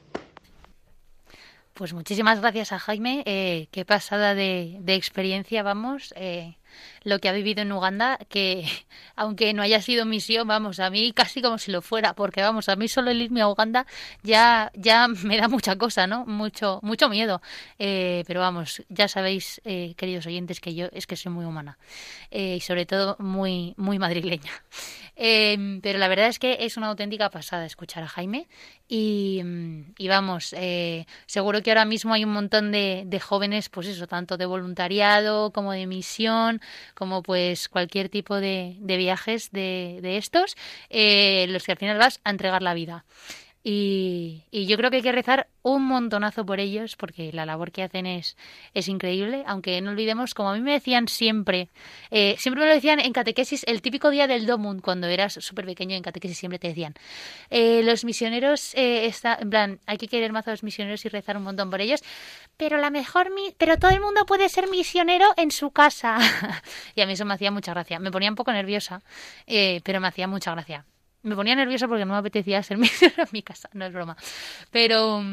Pues 1.74 1.92
muchísimas 1.94 2.40
gracias 2.40 2.72
a 2.72 2.78
Jaime. 2.78 3.24
Eh, 3.26 3.68
qué 3.72 3.84
pasada 3.84 4.36
de, 4.36 4.78
de 4.82 4.94
experiencia, 4.94 5.64
vamos. 5.64 6.14
Eh, 6.16 6.56
lo 7.04 7.20
que 7.20 7.30
ha 7.30 7.34
vivido 7.34 7.62
en 7.62 7.72
Uganda, 7.72 8.18
que 8.30 8.66
aunque 9.16 9.54
no 9.54 9.62
haya 9.62 9.82
sido 9.82 10.06
misión, 10.06 10.48
vamos, 10.48 10.80
a 10.80 10.90
mí 10.90 11.12
casi 11.14 11.42
como 11.42 11.58
si 11.58 11.72
lo 11.72 11.82
fuera, 11.82 12.14
porque 12.14 12.42
vamos, 12.42 12.70
a 12.70 12.76
mí 12.76 12.88
solo 12.88 13.12
el 13.12 13.22
irme 13.22 13.42
a 13.42 13.48
Uganda 13.48 13.86
ya, 14.22 14.72
ya 14.76 15.08
me 15.24 15.38
da 15.38 15.48
mucha 15.48 15.76
cosa, 15.78 16.08
¿no? 16.08 16.26
Mucho, 16.26 16.80
mucho 16.82 17.10
miedo. 17.10 17.42
Eh, 17.80 18.24
pero 18.28 18.40
vamos, 18.40 18.84
ya 18.90 19.08
sabéis, 19.08 19.62
eh, 19.66 19.94
queridos 19.98 20.26
oyentes, 20.26 20.60
que 20.60 20.74
yo 20.74 20.88
es 20.92 21.08
que 21.08 21.16
soy 21.16 21.32
muy 21.32 21.46
humana 21.46 21.78
eh, 22.32 22.56
y 22.58 22.60
sobre 22.60 22.86
todo 22.86 23.16
muy, 23.20 23.74
muy 23.78 24.00
madrileña. 24.00 24.52
Eh, 25.16 25.80
pero 25.84 26.00
la 26.00 26.08
verdad 26.08 26.28
es 26.28 26.40
que 26.40 26.58
es 26.62 26.76
una 26.76 26.88
auténtica 26.88 27.30
pasada 27.30 27.68
escuchar 27.68 28.02
a 28.02 28.08
Jaime 28.08 28.48
y, 28.88 29.42
y 29.98 30.08
vamos, 30.08 30.54
eh, 30.58 31.06
seguro 31.26 31.62
que 31.62 31.72
ahora 31.72 31.86
mismo 31.86 32.14
hay 32.14 32.24
un 32.24 32.32
montón 32.32 32.72
de, 32.72 33.04
de, 33.06 33.20
jóvenes, 33.20 33.70
pues 33.70 33.88
eso, 33.88 34.08
tanto 34.08 34.38
de 34.38 34.46
voluntariado 34.46 35.52
como 35.52 35.72
de 35.72 35.88
misión, 35.88 36.62
como 36.94 37.24
pues 37.24 37.70
cualquier 37.70 38.10
tipo 38.10 38.36
de, 38.36 38.76
de 38.80 38.98
viajes 38.98 39.52
de, 39.52 40.00
de 40.02 40.18
estos, 40.18 40.56
eh, 40.90 41.46
los 41.50 41.64
que 41.64 41.74
al 41.74 41.78
final 41.78 41.98
vas 41.98 42.20
a 42.24 42.30
entregar 42.30 42.62
la 42.62 42.74
vida. 42.74 43.06
Y, 43.66 44.44
yo 44.52 44.76
creo 44.76 44.90
que 44.90 44.98
hay 44.98 45.02
que 45.02 45.12
rezar 45.14 45.48
un 45.62 45.86
montonazo 45.86 46.46
por 46.46 46.60
ellos 46.60 46.98
porque 46.98 47.32
la 47.32 47.46
labor 47.46 47.72
que 47.72 47.84
hacen 47.84 48.06
es, 48.06 48.36
es 48.74 48.90
increíble, 48.90 49.44
aunque 49.48 49.80
no 49.80 49.92
olvidemos, 49.92 50.34
como 50.34 50.50
a 50.50 50.54
mí 50.54 50.60
me 50.60 50.74
decían 50.74 51.08
siempre, 51.08 51.70
eh, 52.12 52.36
siempre 52.38 52.62
me 52.62 52.68
lo 52.68 52.74
decían 52.74 53.00
en 53.00 53.14
catequesis, 53.14 53.64
el 53.66 53.82
típico 53.82 54.10
día 54.10 54.28
del 54.28 54.46
Domund, 54.46 54.82
cuando 54.82 55.08
eras 55.08 55.34
súper 55.40 55.66
pequeño 55.66 55.96
en 55.96 56.04
catequesis 56.04 56.38
siempre 56.38 56.60
te 56.60 56.68
decían, 56.68 56.94
eh, 57.50 57.84
los 57.84 58.04
misioneros, 58.04 58.76
eh, 58.76 59.06
está, 59.06 59.38
en 59.40 59.50
plan, 59.50 59.80
hay 59.86 59.98
que 59.98 60.10
querer 60.10 60.34
más 60.34 60.46
a 60.50 60.52
los 60.52 60.64
misioneros 60.64 61.06
y 61.06 61.10
rezar 61.10 61.38
un 61.38 61.44
montón 61.44 61.70
por 61.70 61.80
ellos, 61.80 62.04
pero 62.58 62.78
la 62.78 62.90
mejor, 62.90 63.34
mi 63.34 63.54
pero 63.58 63.78
todo 63.78 63.92
el 63.92 64.02
mundo 64.02 64.26
puede 64.26 64.50
ser 64.50 64.70
misionero 64.70 65.28
en 65.38 65.52
su 65.52 65.72
casa. 65.72 66.18
y 66.96 67.02
a 67.02 67.06
mí 67.06 67.14
eso 67.14 67.24
me 67.24 67.34
hacía 67.34 67.52
mucha 67.52 67.74
gracia, 67.74 68.00
me 68.00 68.12
ponía 68.12 68.30
un 68.30 68.36
poco 68.36 68.52
nerviosa, 68.52 69.02
eh, 69.48 69.80
pero 69.86 70.02
me 70.02 70.08
hacía 70.08 70.28
mucha 70.28 70.52
gracia 70.52 70.86
me 71.24 71.36
ponía 71.36 71.56
nerviosa 71.56 71.88
porque 71.88 72.06
no 72.06 72.14
me 72.14 72.20
apetecía 72.20 72.62
ser 72.62 72.78
misionero 72.78 73.24
en 73.24 73.30
mi 73.32 73.42
casa, 73.42 73.70
no 73.74 73.86
es 73.86 73.94
broma. 73.94 74.16
Pero, 74.72 75.24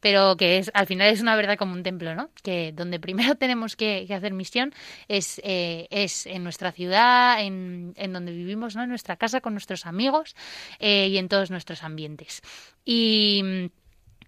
pero 0.00 0.36
que 0.36 0.58
es, 0.58 0.70
al 0.74 0.86
final 0.86 1.08
es 1.08 1.20
una 1.20 1.36
verdad 1.36 1.56
como 1.56 1.72
un 1.72 1.82
templo, 1.82 2.14
¿no? 2.14 2.30
Que 2.42 2.72
donde 2.72 3.00
primero 3.00 3.34
tenemos 3.36 3.76
que, 3.76 4.04
que 4.06 4.14
hacer 4.14 4.32
misión 4.32 4.72
es, 5.08 5.40
eh, 5.44 5.88
es 5.90 6.26
en 6.26 6.44
nuestra 6.44 6.72
ciudad, 6.72 7.42
en, 7.42 7.94
en, 7.96 8.12
donde 8.12 8.32
vivimos, 8.32 8.76
¿no? 8.76 8.82
En 8.82 8.88
nuestra 8.90 9.16
casa, 9.16 9.40
con 9.40 9.54
nuestros 9.54 9.86
amigos 9.86 10.36
eh, 10.78 11.08
y 11.08 11.18
en 11.18 11.28
todos 11.28 11.50
nuestros 11.50 11.82
ambientes. 11.82 12.42
Y 12.84 13.70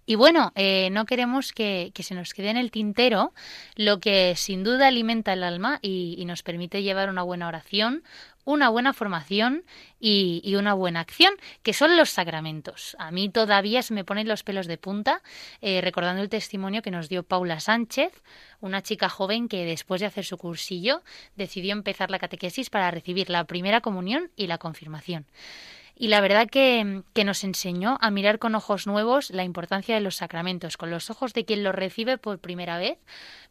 Y 0.05 0.15
bueno, 0.15 0.51
eh, 0.55 0.89
no 0.91 1.05
queremos 1.05 1.53
que, 1.53 1.93
se 1.95 2.15
nos 2.15 2.33
quede 2.33 2.49
en 2.49 2.57
el 2.57 2.71
tintero 2.71 3.33
lo 3.75 3.99
que 3.99 4.35
sin 4.35 4.63
duda 4.63 4.87
alimenta 4.87 5.31
el 5.31 5.43
alma 5.43 5.79
y, 5.81 6.21
nos 6.25 6.43
permite 6.43 6.83
llevar 6.83 7.09
una 7.09 7.23
buena 7.23 7.47
oración, 7.47 8.03
una 8.45 8.69
buena 8.69 8.93
formación 8.93 9.63
y, 9.99 10.55
una 10.55 10.73
buena 10.73 10.99
acción, 10.99 11.33
que 11.63 11.73
son 11.73 11.97
los 11.97 12.09
sacramentos. 12.09 12.95
A 12.99 13.11
mí 13.11 13.29
todavía 13.29 13.81
se 13.81 13.93
me 13.93 14.03
ponen 14.03 14.27
los 14.27 14.43
pelos 14.43 14.67
de 14.67 14.77
punta 14.77 15.21
eh, 15.61 15.81
recordando 15.81 16.21
el 16.21 16.29
testimonio 16.29 16.81
que 16.81 16.91
nos 16.91 17.09
dio 17.09 17.23
Paula 17.23 17.59
Sánchez, 17.59 18.11
una 18.59 18.81
chica 18.81 19.09
joven 19.09 19.47
que 19.47 19.65
después 19.65 20.01
de 20.01 20.07
hacer 20.07 20.25
su 20.25 20.37
cursillo 20.37 21.01
decidió 21.35 21.73
empezar 21.73 22.11
la 22.11 22.19
catequesis 22.19 22.69
para 22.69 22.91
recibir 22.91 23.29
la 23.29 23.43
primera 23.45 23.81
comunión 23.81 24.31
y 24.35 24.47
la 24.47 24.57
confirmación 24.57 25.25
y 26.01 26.07
la 26.07 26.19
verdad 26.19 26.47
que, 26.49 27.03
nos 27.23 27.43
enseñó 27.43 27.99
a 28.01 28.09
mirar 28.09 28.39
con 28.39 28.55
ojos 28.55 28.87
nuevos 28.87 29.29
la 29.29 29.43
importancia 29.43 29.93
de 29.93 30.01
los 30.01 30.15
sacramentos, 30.15 30.75
con 30.75 30.89
los 30.89 31.11
ojos 31.11 31.35
de 31.35 31.45
quien 31.45 31.63
los 31.63 31.75
recibe 31.75 32.17
por 32.17 32.39
primera 32.39 32.79
vez, 32.79 32.97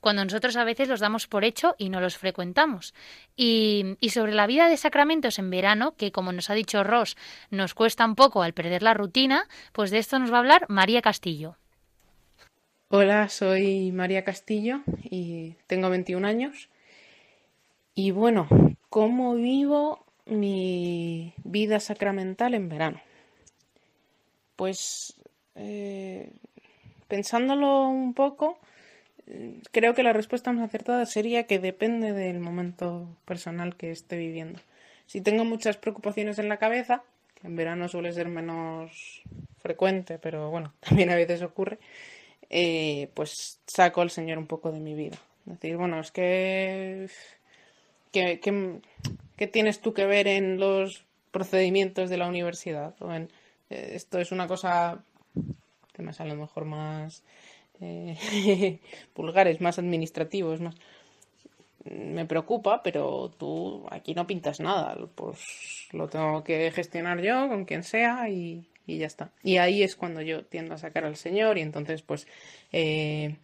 cuando 0.00 0.24
nosotros 0.24 0.56
a 0.56 0.64
veces 0.64 0.88
los 0.88 0.98
damos 0.98 1.28
por 1.28 1.44
hecho 1.44 1.76
y 1.78 1.90
no 1.90 2.00
los 2.00 2.18
frecuentamos. 2.18 2.92
Y, 3.36 3.96
y 4.00 4.10
sobre 4.10 4.34
la 4.34 4.48
vida 4.48 4.68
de 4.68 4.76
sacramentos 4.78 5.38
en 5.38 5.48
verano, 5.48 5.94
que 5.96 6.10
como 6.10 6.32
nos 6.32 6.50
ha 6.50 6.54
dicho 6.54 6.82
Ross, 6.82 7.16
nos 7.50 7.72
cuesta 7.74 8.04
un 8.04 8.16
poco 8.16 8.42
al 8.42 8.52
perder 8.52 8.82
la 8.82 8.94
rutina, 8.94 9.46
pues 9.70 9.92
de 9.92 9.98
esto 9.98 10.18
nos 10.18 10.32
va 10.32 10.38
a 10.38 10.40
hablar 10.40 10.66
María 10.68 11.02
Castillo. 11.02 11.56
Hola, 12.88 13.28
soy 13.28 13.92
María 13.92 14.24
Castillo 14.24 14.80
y 15.04 15.54
tengo 15.68 15.88
21 15.88 16.26
años. 16.26 16.68
Y 17.94 18.10
bueno, 18.10 18.48
¿cómo 18.88 19.36
vivo 19.36 20.09
mi 20.26 21.34
vida 21.44 21.80
sacramental 21.80 22.54
en 22.54 22.68
verano? 22.68 23.00
Pues 24.56 25.14
eh, 25.54 26.32
pensándolo 27.08 27.88
un 27.88 28.14
poco, 28.14 28.58
creo 29.72 29.94
que 29.94 30.02
la 30.02 30.12
respuesta 30.12 30.52
más 30.52 30.68
acertada 30.68 31.06
sería 31.06 31.46
que 31.46 31.58
depende 31.58 32.12
del 32.12 32.40
momento 32.40 33.16
personal 33.24 33.76
que 33.76 33.90
esté 33.90 34.16
viviendo. 34.16 34.60
Si 35.06 35.20
tengo 35.20 35.44
muchas 35.44 35.76
preocupaciones 35.76 36.38
en 36.38 36.48
la 36.48 36.58
cabeza, 36.58 37.02
que 37.34 37.48
en 37.48 37.56
verano 37.56 37.88
suele 37.88 38.12
ser 38.12 38.28
menos 38.28 39.22
frecuente, 39.58 40.18
pero 40.18 40.50
bueno, 40.50 40.72
también 40.80 41.10
a 41.10 41.16
veces 41.16 41.42
ocurre, 41.42 41.78
eh, 42.48 43.10
pues 43.14 43.60
saco 43.66 44.00
al 44.00 44.10
Señor 44.10 44.38
un 44.38 44.46
poco 44.46 44.72
de 44.72 44.80
mi 44.80 44.94
vida. 44.94 45.18
Decir, 45.44 45.76
bueno, 45.76 46.00
es 46.00 46.12
que, 46.12 47.08
que, 48.12 48.40
¿Qué 49.36 49.46
tienes 49.46 49.80
tú 49.80 49.94
que 49.94 50.04
ver 50.04 50.28
en 50.28 50.58
los 50.58 51.06
procedimientos 51.30 52.10
de 52.10 52.18
la 52.18 52.28
universidad? 52.28 52.94
Eh, 53.70 53.92
esto 53.94 54.18
es 54.18 54.32
una 54.32 54.46
cosa, 54.46 55.02
temas 55.92 56.20
a 56.20 56.26
lo 56.26 56.36
mejor 56.36 56.66
más 56.66 57.22
eh, 57.80 58.78
vulgares, 59.14 59.62
más 59.62 59.78
administrativos, 59.78 60.60
más 60.60 60.74
me 61.84 62.26
preocupa, 62.26 62.82
pero 62.82 63.30
tú 63.30 63.86
aquí 63.90 64.14
no 64.14 64.26
pintas 64.26 64.60
nada, 64.60 64.96
pues 65.14 65.88
lo 65.92 66.08
tengo 66.08 66.44
que 66.44 66.70
gestionar 66.70 67.22
yo 67.22 67.48
con 67.48 67.64
quien 67.64 67.82
sea 67.82 68.28
y, 68.28 68.66
ya 68.86 69.06
está. 69.06 69.30
Y 69.42 69.56
ahí 69.56 69.82
es 69.82 69.96
cuando 69.96 70.20
yo 70.20 70.44
tiendo 70.44 70.74
a 70.74 70.78
sacar 70.78 71.04
al 71.04 71.16
Señor 71.16 71.56
y 71.56 71.62
entonces 71.62 72.02
pues 72.02 72.26
eh, 72.72 73.36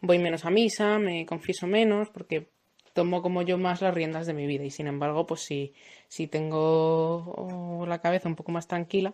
voy 0.00 0.18
menos 0.18 0.44
a 0.44 0.50
misa, 0.50 0.98
me 0.98 1.26
confieso 1.26 1.66
menos, 1.66 2.08
porque 2.08 2.48
tomo 2.92 3.22
como 3.22 3.42
yo 3.42 3.58
más 3.58 3.80
las 3.80 3.94
riendas 3.94 4.26
de 4.26 4.34
mi 4.34 4.46
vida. 4.46 4.64
Y 4.64 4.70
sin 4.70 4.86
embargo 4.86 5.26
pues 5.26 5.42
si, 5.42 5.74
si 6.08 6.26
tengo 6.26 7.84
la 7.88 8.00
cabeza 8.00 8.28
un 8.28 8.36
poco 8.36 8.52
más 8.52 8.66
tranquila 8.68 9.12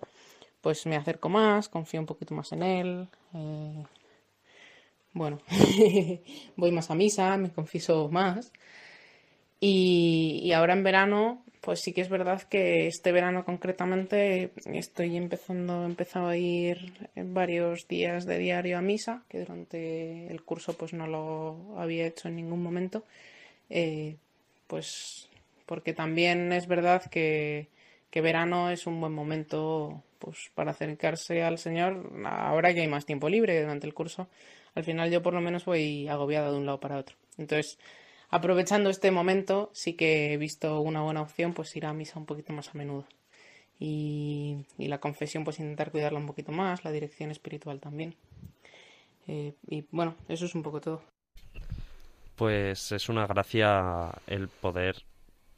pues 0.61 0.87
me 0.87 0.97
acerco 0.97 1.29
más, 1.29 1.69
confío 1.69 2.01
un 2.01 2.07
poquito 2.07 2.35
más 2.35 2.53
en 2.53 2.63
él, 2.63 3.09
eh, 3.35 3.85
bueno, 5.13 5.41
voy 6.57 6.73
más 6.73 6.91
a 6.91 6.95
misa, 6.95 7.37
me 7.37 7.51
confieso 7.51 8.09
más. 8.09 8.53
Y, 9.61 10.41
y 10.43 10.53
ahora 10.53 10.73
en 10.75 10.85
verano 10.85 11.45
pues 11.61 11.81
sí 11.81 11.93
que 11.93 12.01
es 12.01 12.09
verdad 12.09 12.43
que 12.43 12.87
este 12.87 13.13
verano 13.13 13.45
concretamente 13.45 14.53
estoy 14.73 15.17
empezando, 15.17 15.87
he 15.87 16.19
a 16.19 16.37
ir 16.37 17.11
en 17.15 17.35
varios 17.35 17.89
días 17.89 18.27
de 18.27 18.39
diario 18.39 18.79
a 18.79 18.81
misa, 18.81 19.25
que 19.29 19.41
durante 19.41 20.29
el 20.29 20.43
curso 20.45 20.75
pues 20.75 20.93
no 20.93 21.07
lo 21.07 21.79
había 21.79 22.07
hecho 22.07 22.29
en 22.29 22.37
ningún 22.37 22.63
momento 22.63 23.05
eh, 23.71 24.17
pues 24.67 25.29
porque 25.69 25.93
también 25.93 26.53
es 26.53 26.67
verdad 26.67 27.05
que, 27.11 27.69
verano 28.15 28.71
es 28.71 28.87
un 28.87 29.01
buen 29.01 29.13
momento 29.13 30.03
pues 30.19 30.51
para 30.55 30.73
acercarse 30.73 31.45
al 31.45 31.59
Señor 31.59 32.11
ahora 32.25 32.75
que 32.75 32.81
hay 32.81 32.89
más 32.89 33.07
tiempo 33.07 33.29
libre 33.29 33.61
durante 33.61 33.87
el 33.87 33.95
curso. 33.95 34.29
Al 34.75 34.83
final 34.83 35.11
yo 35.11 35.23
por 35.23 35.35
lo 35.35 35.41
menos 35.41 35.67
voy 35.67 36.09
agobiada 36.09 36.51
de 36.51 36.57
un 36.57 36.67
lado 36.67 36.81
para 36.81 36.99
otro. 36.99 37.17
Entonces, 37.37 37.79
aprovechando 38.31 38.91
este 38.91 39.11
momento, 39.13 39.71
sí 39.73 39.93
que 39.93 40.33
he 40.33 40.37
visto 40.37 40.81
una 40.81 41.03
buena 41.03 41.23
opción 41.23 41.55
pues 41.55 41.77
ir 41.77 41.87
a 41.87 41.93
misa 41.93 42.19
un 42.19 42.27
poquito 42.27 42.53
más 42.53 42.71
a 42.71 42.79
menudo. 42.79 43.07
Y, 43.79 44.65
la 44.79 44.99
confesión 44.99 45.45
pues 45.45 45.61
intentar 45.61 45.93
cuidarla 45.93 46.19
un 46.19 46.27
poquito 46.27 46.51
más, 46.51 46.85
la 46.85 46.91
dirección 46.91 47.31
espiritual 47.31 47.79
también. 47.79 48.17
Eh, 49.29 49.55
y 49.69 49.85
bueno, 49.93 50.17
eso 50.29 50.47
es 50.47 50.55
un 50.55 50.63
poco 50.63 50.81
todo 50.81 51.18
pues 52.39 52.93
es 52.93 53.09
una 53.09 53.27
gracia 53.27 54.13
el 54.29 54.49
poder 54.49 55.03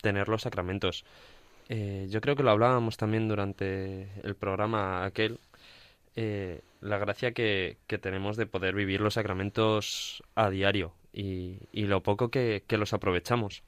tener 0.00 0.28
los 0.28 0.42
sacramentos. 0.42 1.04
Eh, 1.68 2.06
yo 2.08 2.20
creo 2.22 2.34
que 2.34 2.42
lo 2.42 2.50
hablábamos 2.50 2.96
también 2.96 3.28
durante 3.28 4.08
el 4.24 4.34
programa 4.34 5.04
aquel, 5.04 5.38
eh, 6.16 6.62
la 6.80 6.98
gracia 6.98 7.32
que, 7.32 7.76
tenemos 8.00 8.36
de 8.38 8.46
poder 8.46 8.74
vivir 8.74 9.02
los 9.02 9.14
sacramentos 9.14 10.22
a 10.34 10.48
diario 10.48 10.94
y, 11.12 11.58
lo 11.72 12.02
poco 12.02 12.30
que, 12.30 12.64
los 12.70 12.94
aprovechamos. 12.94 13.62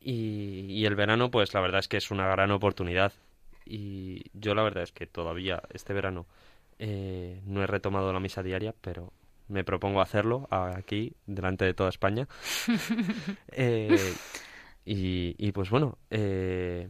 Y, 0.00 0.84
el 0.86 0.96
verano, 0.96 1.30
pues 1.30 1.54
la 1.54 1.60
verdad 1.60 1.80
es 1.80 1.88
que 1.88 1.98
es 1.98 2.10
una 2.10 2.26
gran 2.26 2.50
oportunidad. 2.50 3.12
Y 3.64 4.24
yo 4.34 4.54
la 4.54 4.62
verdad 4.62 4.82
es 4.82 4.92
que 4.92 5.06
todavía 5.06 5.62
este 5.72 5.92
verano 5.92 6.26
eh, 6.78 7.40
no 7.46 7.62
he 7.62 7.66
retomado 7.66 8.12
la 8.12 8.20
misa 8.20 8.42
diaria, 8.42 8.74
pero 8.80 9.12
me 9.48 9.64
propongo 9.64 10.00
hacerlo 10.00 10.48
aquí, 10.50 11.14
delante 11.26 11.64
de 11.64 11.74
toda 11.74 11.90
España. 11.90 12.28
Eh, 13.58 14.14
y, 14.84 15.52
pues 15.52 15.70
bueno, 15.70 15.98
eh, 16.10 16.88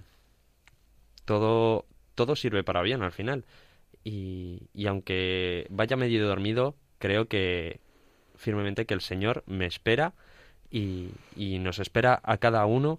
todo, 1.25 1.87
todo 2.15 2.37
sirve 2.37 2.65
para 2.65 2.83
bien 2.83 3.03
al 3.03 3.13
final. 3.13 3.45
Y, 4.05 4.69
y 4.75 4.87
aunque 4.87 5.67
vaya 5.71 5.97
medio 5.97 6.27
dormido, 6.27 6.75
creo 6.99 7.27
que 7.27 7.81
firmemente 8.37 8.85
que 8.85 8.95
el 8.95 9.01
Señor 9.01 9.45
me 9.47 9.67
espera 9.67 10.13
y, 10.71 11.11
y 11.37 11.59
nos 11.59 11.79
espera 11.79 12.21
a 12.23 12.37
cada 12.39 12.67
uno 12.67 12.99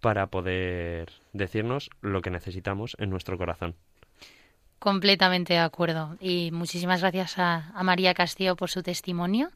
para 0.00 0.26
poder 0.26 1.10
decirnos 1.32 1.88
lo 2.02 2.20
que 2.20 2.30
necesitamos 2.30 2.96
en 2.98 3.08
nuestro 3.08 3.38
corazón. 3.38 3.74
Completamente 4.84 5.54
de 5.54 5.60
acuerdo. 5.60 6.14
Y 6.20 6.50
muchísimas 6.52 7.00
gracias 7.00 7.38
a, 7.38 7.72
María 7.82 8.12
Castillo 8.12 8.54
por 8.54 8.68
su 8.68 8.82
testimonio. 8.82 9.50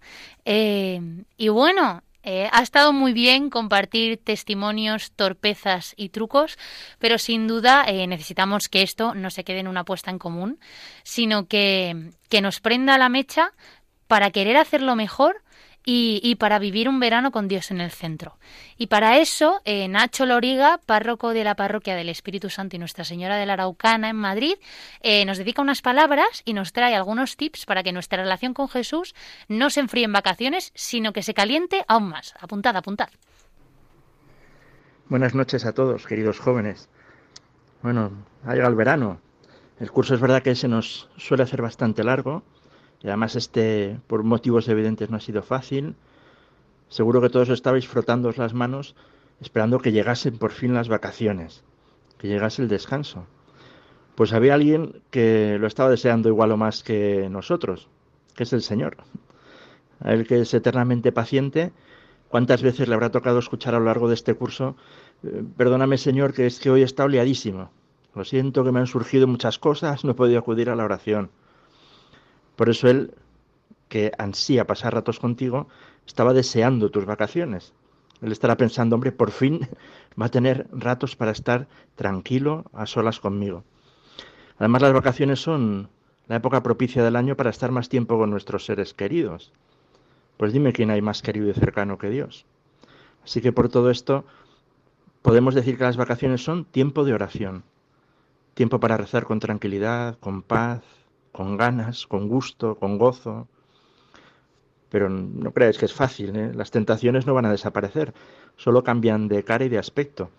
Eh, 0.46 1.02
y 1.36 1.50
bueno, 1.50 2.02
eh, 2.22 2.48
ha 2.50 2.62
estado 2.62 2.94
muy 2.94 3.12
bien 3.12 3.50
compartir 3.50 4.24
testimonios, 4.24 5.12
torpezas 5.12 5.92
y 5.98 6.08
trucos, 6.08 6.56
pero 6.98 7.18
sin 7.18 7.46
duda 7.46 7.84
eh, 7.86 8.06
necesitamos 8.06 8.70
que 8.70 8.80
esto 8.80 9.14
no 9.14 9.28
se 9.28 9.44
quede 9.44 9.58
en 9.58 9.68
una 9.68 9.80
apuesta 9.80 10.10
en 10.10 10.18
común, 10.18 10.60
sino 11.02 11.46
que, 11.46 12.10
que 12.30 12.40
nos 12.40 12.60
prenda 12.60 12.96
la 12.96 13.10
mecha 13.10 13.52
para 14.06 14.30
querer 14.30 14.56
hacerlo 14.56 14.96
mejor 14.96 15.42
y, 15.90 16.34
para 16.34 16.58
vivir 16.58 16.86
un 16.86 17.00
verano 17.00 17.30
con 17.30 17.48
Dios 17.48 17.70
en 17.70 17.80
el 17.80 17.90
centro. 17.90 18.36
Y 18.76 18.88
para 18.88 19.16
eso, 19.16 19.62
eh, 19.64 19.88
Nacho 19.88 20.26
Loriga, 20.26 20.80
párroco 20.84 21.30
de 21.30 21.44
la 21.44 21.54
parroquia 21.54 21.96
del 21.96 22.10
Espíritu 22.10 22.50
Santo 22.50 22.76
y 22.76 22.78
Nuestra 22.78 23.04
Señora 23.04 23.36
de 23.36 23.46
la 23.46 23.54
Araucana 23.54 24.10
en 24.10 24.16
Madrid, 24.16 24.56
eh, 25.00 25.24
nos 25.24 25.38
dedica 25.38 25.62
unas 25.62 25.80
palabras 25.80 26.42
y 26.44 26.52
nos 26.52 26.74
trae 26.74 26.94
algunos 26.94 27.38
tips 27.38 27.64
para 27.64 27.82
que 27.82 27.92
nuestra 27.92 28.22
relación 28.22 28.52
con 28.52 28.68
Jesús 28.68 29.14
no 29.48 29.70
se 29.70 29.80
enfríe 29.80 30.04
en 30.04 30.12
vacaciones, 30.12 30.72
sino 30.74 31.14
que 31.14 31.22
se 31.22 31.32
caliente 31.32 31.86
aún 31.88 32.10
más. 32.10 32.34
Apuntad, 32.38 32.76
apuntad. 32.76 33.08
Buenas 35.08 35.34
noches 35.34 35.64
a 35.64 35.72
todos, 35.72 36.06
queridos 36.06 36.38
jóvenes. 36.38 36.90
Bueno, 37.82 38.12
ha 38.44 38.52
llegado 38.52 38.68
el 38.68 38.76
verano. 38.76 39.22
El 39.80 39.90
curso 39.90 40.14
es 40.14 40.20
verdad 40.20 40.42
que 40.42 40.54
se 40.54 40.68
nos 40.68 41.08
suele 41.16 41.44
hacer 41.44 41.62
bastante 41.62 42.04
largo, 42.04 42.42
y 43.02 43.06
además 43.06 43.36
este, 43.36 43.98
por 44.06 44.24
motivos 44.24 44.68
evidentes, 44.68 45.10
no 45.10 45.16
ha 45.16 45.20
sido 45.20 45.42
fácil. 45.42 45.94
Seguro 46.88 47.20
que 47.20 47.30
todos 47.30 47.48
estabais 47.50 47.86
frotando 47.86 48.32
las 48.36 48.54
manos 48.54 48.94
esperando 49.40 49.78
que 49.78 49.92
llegasen 49.92 50.38
por 50.38 50.50
fin 50.50 50.74
las 50.74 50.88
vacaciones, 50.88 51.62
que 52.18 52.28
llegase 52.28 52.62
el 52.62 52.68
descanso. 52.68 53.26
Pues 54.16 54.32
había 54.32 54.54
alguien 54.54 55.00
que 55.10 55.58
lo 55.60 55.68
estaba 55.68 55.90
deseando 55.90 56.28
igual 56.28 56.50
o 56.50 56.56
más 56.56 56.82
que 56.82 57.28
nosotros, 57.30 57.88
que 58.34 58.42
es 58.42 58.52
el 58.52 58.62
Señor. 58.62 58.96
A 60.00 60.12
él 60.12 60.26
que 60.26 60.40
es 60.40 60.52
eternamente 60.54 61.12
paciente, 61.12 61.72
¿cuántas 62.28 62.62
veces 62.62 62.88
le 62.88 62.94
habrá 62.94 63.10
tocado 63.10 63.38
escuchar 63.38 63.76
a 63.76 63.78
lo 63.78 63.84
largo 63.84 64.08
de 64.08 64.14
este 64.14 64.34
curso? 64.34 64.76
Eh, 65.22 65.44
perdóname 65.56 65.98
Señor, 65.98 66.34
que 66.34 66.46
es 66.46 66.58
que 66.58 66.70
hoy 66.70 66.82
está 66.82 67.04
oleadísimo. 67.04 67.70
Lo 68.16 68.24
siento 68.24 68.64
que 68.64 68.72
me 68.72 68.80
han 68.80 68.88
surgido 68.88 69.28
muchas 69.28 69.60
cosas, 69.60 70.04
no 70.04 70.12
he 70.12 70.14
podido 70.14 70.40
acudir 70.40 70.68
a 70.70 70.74
la 70.74 70.84
oración 70.84 71.30
Por 72.58 72.68
eso 72.68 72.88
él, 72.88 73.14
que 73.88 74.10
ansía 74.18 74.66
pasar 74.66 74.92
ratos 74.92 75.20
contigo, 75.20 75.68
estaba 76.04 76.32
deseando 76.32 76.90
tus 76.90 77.04
vacaciones. 77.04 77.72
Él 78.20 78.32
estará 78.32 78.56
pensando, 78.56 78.96
hombre, 78.96 79.12
por 79.12 79.30
fin 79.30 79.60
va 80.20 80.26
a 80.26 80.30
tener 80.30 80.66
ratos 80.72 81.14
para 81.14 81.30
estar 81.30 81.68
tranquilo 81.94 82.64
a 82.72 82.86
solas 82.86 83.20
conmigo. 83.20 83.62
Además, 84.58 84.82
las 84.82 84.92
vacaciones 84.92 85.38
son 85.40 85.88
la 86.26 86.34
época 86.34 86.64
propicia 86.64 87.04
del 87.04 87.14
año 87.14 87.36
para 87.36 87.50
estar 87.50 87.70
más 87.70 87.88
tiempo 87.88 88.18
con 88.18 88.28
nuestros 88.28 88.64
seres 88.64 88.92
queridos. 88.92 89.52
Pues 90.36 90.52
dime 90.52 90.72
quién 90.72 90.90
hay 90.90 91.00
más 91.00 91.22
querido 91.22 91.48
y 91.48 91.54
cercano 91.54 91.96
que 91.96 92.10
Dios. 92.10 92.44
Así 93.22 93.40
que 93.40 93.52
por 93.52 93.68
todo 93.68 93.88
esto 93.88 94.24
podemos 95.22 95.54
decir 95.54 95.78
que 95.78 95.84
las 95.84 95.96
vacaciones 95.96 96.42
son 96.42 96.64
tiempo 96.64 97.04
de 97.04 97.14
oración, 97.14 97.62
tiempo 98.54 98.80
para 98.80 98.96
rezar 98.96 99.26
con 99.26 99.38
tranquilidad, 99.38 100.18
con 100.18 100.42
paz, 100.42 100.82
con 101.32 101.56
ganas, 101.56 102.06
con 102.06 102.28
gusto, 102.28 102.76
con 102.76 102.98
gozo. 102.98 103.48
Pero 104.90 105.08
no 105.08 105.52
creáis 105.52 105.78
que 105.78 105.84
es 105.84 105.92
fácil, 105.92 106.34
¿eh? 106.36 106.52
las 106.54 106.70
tentaciones 106.70 107.26
no 107.26 107.34
van 107.34 107.44
a 107.44 107.50
desaparecer, 107.50 108.14
solo 108.56 108.82
cambian 108.82 109.28
de 109.28 109.44
cara 109.44 109.64
y 109.64 109.68
de 109.68 109.78
aspecto. 109.78 110.30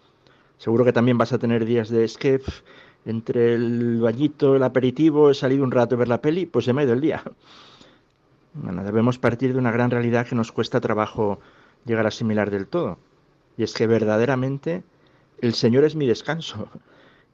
Seguro 0.58 0.84
que 0.84 0.94
también 0.94 1.18
vas 1.18 1.32
a 1.34 1.38
tener 1.38 1.66
días 1.66 1.90
de 1.90 2.04
es 2.04 2.18
que 2.18 2.42
entre 3.06 3.54
el 3.54 4.02
bañito, 4.02 4.56
el 4.56 4.64
aperitivo, 4.64 5.30
he 5.30 5.34
salido 5.34 5.64
un 5.64 5.72
rato 5.72 5.96
a 5.96 6.00
ver 6.00 6.08
la 6.08 6.22
peli, 6.22 6.46
pues 6.46 6.66
se 6.66 6.74
me 6.74 6.82
ha 6.82 6.86
ido 6.86 6.94
el 6.94 7.02
día. 7.02 7.24
Bueno, 8.54 8.84
debemos 8.84 9.20
partir 9.20 9.54
de 9.54 9.60
una 9.60 9.72
gran 9.72 9.92
realidad 9.92 10.28
que 10.28 10.36
nos 10.36 10.52
cuesta 10.52 10.82
trabajo 10.82 11.40
llegar 11.86 12.06
a 12.06 12.10
asimilar 12.10 12.50
del 12.52 12.68
todo. 12.68 12.98
Y 13.58 13.64
es 13.64 13.74
que 13.74 13.88
verdaderamente 13.88 14.84
el 15.42 15.54
Señor 15.54 15.84
es 15.86 15.96
mi 15.96 16.08
descanso. 16.08 16.70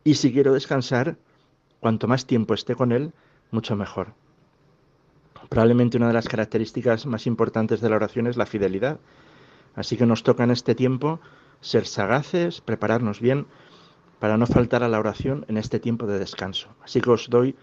Y 0.04 0.16
si 0.16 0.32
quiero 0.32 0.54
descansar, 0.54 1.18
cuanto 1.80 2.08
más 2.08 2.26
tiempo 2.26 2.54
esté 2.54 2.76
con 2.76 2.92
Él, 2.92 3.12
mucho 3.56 3.76
mejor. 3.76 4.14
Probablemente 5.50 5.98
una 5.98 6.08
de 6.08 6.14
las 6.14 6.28
características 6.28 7.06
más 7.06 7.26
importantes 7.26 7.82
de 7.82 7.90
la 7.90 7.96
oración 7.96 8.28
es 8.28 8.38
la 8.38 8.46
fidelidad. 8.46 9.00
Así 9.76 9.98
que 9.98 10.06
nos 10.06 10.24
toca 10.24 10.44
en 10.44 10.52
este 10.52 10.76
tiempo 10.76 11.20
ser 11.62 11.88
sagaces, 11.88 12.62
prepararnos 12.62 13.20
bien 13.20 13.48
para 14.20 14.38
no 14.38 14.46
faltar 14.46 14.84
a 14.84 14.88
la 14.88 15.00
oración 15.00 15.46
en 15.48 15.58
este 15.58 15.80
tiempo 15.80 16.08
de 16.08 16.20
descanso. 16.20 16.70
Así 16.84 17.02
que 17.02 17.10
os 17.10 17.30
doy 17.30 17.56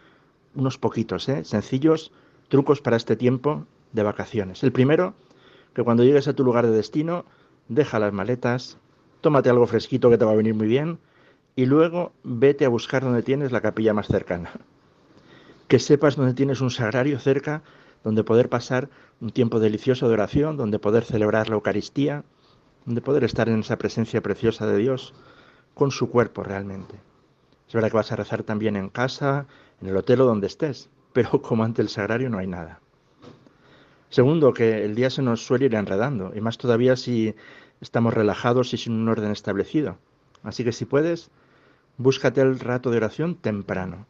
unos 0.55 0.78
poquitos, 0.78 1.28
¿eh? 1.28 1.45
sencillos 1.45 2.12
trucos 2.49 2.80
para 2.80 2.97
este 2.97 3.16
tiempo 3.16 3.66
de 3.93 4.03
vacaciones. 4.03 4.62
El 4.62 4.72
primero, 4.72 5.14
que 5.74 5.82
cuando 5.82 6.05
llegues 6.05 6.28
a 6.28 6.34
tu 6.34 6.45
lugar 6.45 6.66
de 6.66 6.72
destino, 6.72 7.24
deja 7.68 7.99
las 7.99 8.12
maletas, 8.12 8.78
tómate 9.20 9.49
algo 9.49 9.66
fresquito 9.66 10.11
que 10.11 10.18
te 10.18 10.24
va 10.24 10.32
a 10.32 10.36
venir 10.36 10.55
muy 10.55 10.66
bien 10.66 10.99
y 11.57 11.66
luego 11.66 12.12
vete 12.22 12.64
a 12.64 12.68
buscar 12.68 13.03
donde 13.03 13.22
tienes 13.22 13.53
la 13.53 13.61
capilla 13.61 13.95
más 13.95 14.07
cercana. 14.07 14.53
Que 15.73 15.79
sepas 15.79 16.16
donde 16.16 16.35
tienes 16.35 16.61
un 16.61 16.70
sagrario 16.70 17.18
cerca 17.18 17.62
donde 18.05 18.25
poder 18.25 18.51
pasar 18.51 18.91
un 19.23 19.31
tiempo 19.31 19.59
delicioso 19.59 20.07
de 20.07 20.12
oración, 20.12 20.59
donde 20.59 20.79
poder 20.79 21.03
celebrar 21.03 21.49
la 21.49 21.55
Eucaristía, 21.55 22.25
donde 22.85 23.01
poder 23.01 23.25
estar 23.25 23.49
en 23.49 23.61
esa 23.61 23.79
presencia 23.79 24.20
preciosa 24.20 24.66
de 24.66 24.77
Dios 24.77 25.14
con 25.73 25.91
su 25.91 26.11
cuerpo 26.11 26.43
realmente. 26.43 26.97
Es 27.66 27.73
verdad 27.73 27.89
que 27.89 27.97
vas 27.97 28.12
a 28.12 28.16
rezar 28.16 28.43
también 28.43 28.77
en 28.77 28.91
casa, 28.91 29.47
en 29.81 29.89
el 29.89 29.97
hotel 29.97 30.20
o 30.20 30.27
donde 30.27 30.47
estés, 30.47 30.91
pero 31.14 31.41
como 31.41 31.64
ante 31.64 31.81
el 31.81 31.89
sagrario 31.89 32.29
no 32.29 32.37
hay 32.37 32.49
nada. 32.49 32.81
Segundo, 34.11 34.53
que 34.53 34.85
el 34.85 34.95
día 34.95 35.09
se 35.09 35.23
nos 35.23 35.43
suele 35.43 35.64
ir 35.64 35.75
enredando, 35.75 36.33
y 36.35 36.43
más 36.43 36.59
todavía 36.59 36.97
si 36.97 37.35
estamos 37.81 38.12
relajados 38.12 38.75
y 38.75 38.77
sin 38.77 38.93
un 38.93 39.09
orden 39.09 39.31
establecido. 39.31 39.97
Así 40.43 40.64
que 40.64 40.73
si 40.73 40.85
puedes, 40.85 41.31
búscate 41.97 42.43
el 42.43 42.61
rato 42.61 42.91
de 42.91 42.99
oración 42.99 43.37
temprano. 43.37 44.05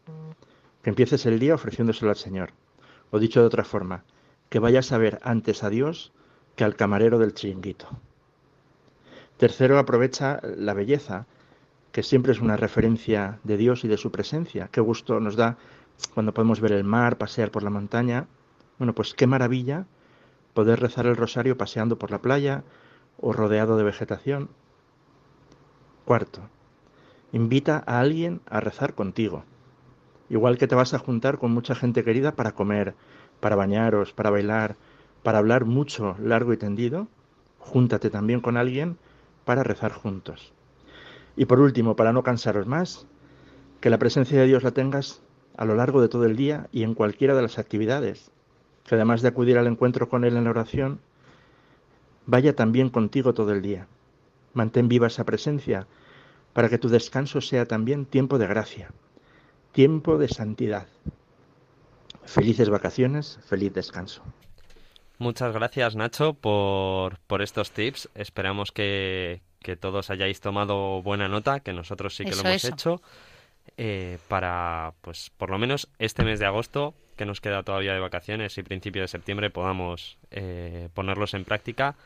Que 0.83 0.91
empieces 0.91 1.27
el 1.27 1.39
día 1.39 1.55
ofreciéndoselo 1.55 2.11
al 2.11 2.17
Señor. 2.17 2.53
O 3.11 3.19
dicho 3.19 3.41
de 3.41 3.47
otra 3.47 3.65
forma, 3.65 4.05
que 4.49 4.59
vayas 4.59 4.93
a 4.93 4.99
ver 4.99 5.21
antes 5.23 5.63
a 5.63 5.71
Dios 5.71 6.13
que 6.57 6.65
al 6.65 6.77
camarero 6.77 7.19
del 7.19 7.35
chiringuito. 7.35 7.89
Tercero, 9.37 9.79
aprovecha 9.79 10.41
la 10.57 10.75
belleza, 10.75 11.27
que 11.91 12.03
siempre 12.03 12.33
es 12.33 12.41
una 12.41 12.57
referencia 12.57 13.39
de 13.45 13.57
Dios 13.57 13.85
y 13.85 13.89
de 13.89 13.97
su 13.97 14.11
presencia. 14.11 14.69
Qué 14.71 14.81
gusto 14.81 15.21
nos 15.21 15.37
da 15.37 15.57
cuando 16.15 16.33
podemos 16.33 16.61
ver 16.61 16.73
el 16.73 16.85
mar, 16.85 17.19
pasear 17.19 17.51
por 17.51 17.63
la 17.63 17.71
montaña. 17.71 18.27
Bueno, 18.79 18.95
pues 18.95 19.15
qué 19.15 19.27
maravilla 19.27 19.87
poder 20.55 20.81
rezar 20.81 21.07
el 21.07 21.17
rosario 21.17 21.57
paseando 21.57 21.99
por 21.99 22.11
la 22.11 22.21
playa 22.21 22.65
o 23.21 23.33
rodeado 23.33 23.77
de 23.77 23.85
vegetación. 23.85 24.51
Cuarto, 26.05 26.41
invita 27.33 27.83
a 27.87 28.01
alguien 28.01 28.41
a 28.47 28.61
rezar 28.61 28.95
contigo. 28.95 29.45
Igual 30.33 30.57
que 30.57 30.67
te 30.67 30.75
vas 30.75 30.95
a 30.95 30.99
juntar 30.99 31.37
con 31.37 31.53
mucha 31.53 31.75
gente 31.75 32.05
querida 32.05 32.35
para 32.35 32.53
comer, 32.53 32.95
para 33.41 33.55
bañaros, 33.55 34.15
para 34.15 34.31
bailar, 34.31 34.77
para 35.23 35.37
hablar 35.37 35.67
mucho, 35.67 36.17
largo 36.19 36.55
y 36.55 36.57
tendido, 36.57 37.07
júntate 37.59 38.09
también 38.09 38.41
con 38.41 38.57
alguien 38.57 38.97
para 39.45 39.63
rezar 39.63 39.93
juntos. 39.93 40.55
Y 41.37 41.45
por 41.45 41.61
último, 41.61 41.97
para 41.97 42.15
no 42.15 42.23
cansaros 42.23 42.67
más, 42.67 43.07
que 43.83 43.91
la 43.91 43.99
presencia 43.99 44.41
de 44.41 44.47
Dios 44.47 44.63
la 44.63 44.71
tengas 44.71 45.21
a 45.59 45.67
lo 45.67 45.75
largo 45.75 46.01
de 46.01 46.09
todo 46.09 46.25
el 46.25 46.35
día 46.35 46.67
y 46.73 46.83
en 46.83 46.95
cualquiera 46.95 47.35
de 47.35 47.43
las 47.43 47.59
actividades, 47.59 48.31
que 48.87 48.95
además 48.95 49.21
de 49.21 49.29
acudir 49.29 49.59
al 49.59 49.67
encuentro 49.67 50.09
con 50.09 50.25
Él 50.25 50.39
en 50.39 50.45
la 50.45 50.51
oración, 50.51 50.99
vaya 52.25 52.57
también 52.57 52.89
contigo 52.89 53.35
todo 53.35 53.53
el 53.53 53.61
día. 53.61 53.87
Mantén 54.55 54.89
viva 54.89 55.09
esa 55.09 55.27
presencia 55.27 55.87
para 56.55 56.71
que 56.71 56.79
tu 56.79 56.89
descanso 56.89 57.43
sea 57.43 57.67
también 57.67 58.07
tiempo 58.07 58.39
de 58.39 58.47
gracia, 58.47 58.93
tiempo 59.73 60.19
de 60.19 60.29
santidad. 60.29 60.87
Felices 62.25 62.69
vacaciones, 62.71 63.39
feliz 63.47 63.73
descanso. 63.73 64.23
Muchas 65.19 65.53
gracias 65.55 65.95
Nacho 65.97 66.35
por, 66.35 67.19
por 67.27 67.43
estos 67.43 67.71
tips. 67.73 68.09
Esperamos 68.15 68.73
que, 68.73 69.41
que, 69.61 69.77
todos 69.77 70.11
hayáis 70.11 70.41
tomado 70.41 71.03
buena 71.03 71.29
nota, 71.29 71.61
que 71.61 71.73
nosotros 71.73 72.17
sí 72.17 72.27
que 72.27 72.31
Eso, 72.31 72.43
lo 72.43 72.49
hemos 72.51 72.65
eso. 72.65 72.69
hecho. 72.75 73.03
eh, 73.77 74.19
para, 74.29 74.95
pues, 75.03 75.31
por 75.37 75.51
lo 75.51 75.59
menos 75.59 75.89
este 75.99 76.25
mes 76.25 76.41
de 76.41 76.47
agosto, 76.47 76.95
que 77.17 77.27
nos 77.27 77.41
queda 77.41 77.63
todavía 77.63 77.95
de 77.95 78.01
vacaciones 78.01 78.59
y 78.59 78.63
principio 78.63 79.03
de 79.03 79.09
septiembre, 79.09 79.51
podamos 79.51 80.19
eh, 80.31 80.89
ponerlos 80.95 81.35
en 81.35 81.45
práctica 81.45 81.97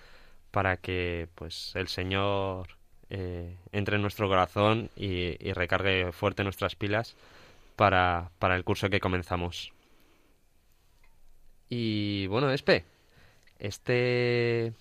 para 0.50 0.76
que, 0.76 1.28
pues, 1.34 1.72
el 1.74 1.88
Señor 1.88 2.68
eh, 3.10 3.56
entre 3.72 3.96
en 3.96 4.02
nuestro 4.02 4.28
corazón 4.28 4.90
y, 4.96 5.36
y 5.46 5.52
recargue 5.52 6.12
fuerte 6.12 6.44
nuestras 6.44 6.76
pilas 6.76 7.16
para, 7.76 8.30
para 8.38 8.56
el 8.56 8.64
curso 8.64 8.88
que 8.90 9.00
comenzamos. 9.00 9.72
Y 11.68 12.26
bueno, 12.28 12.50
Espe, 12.50 12.84
este, 13.58 14.72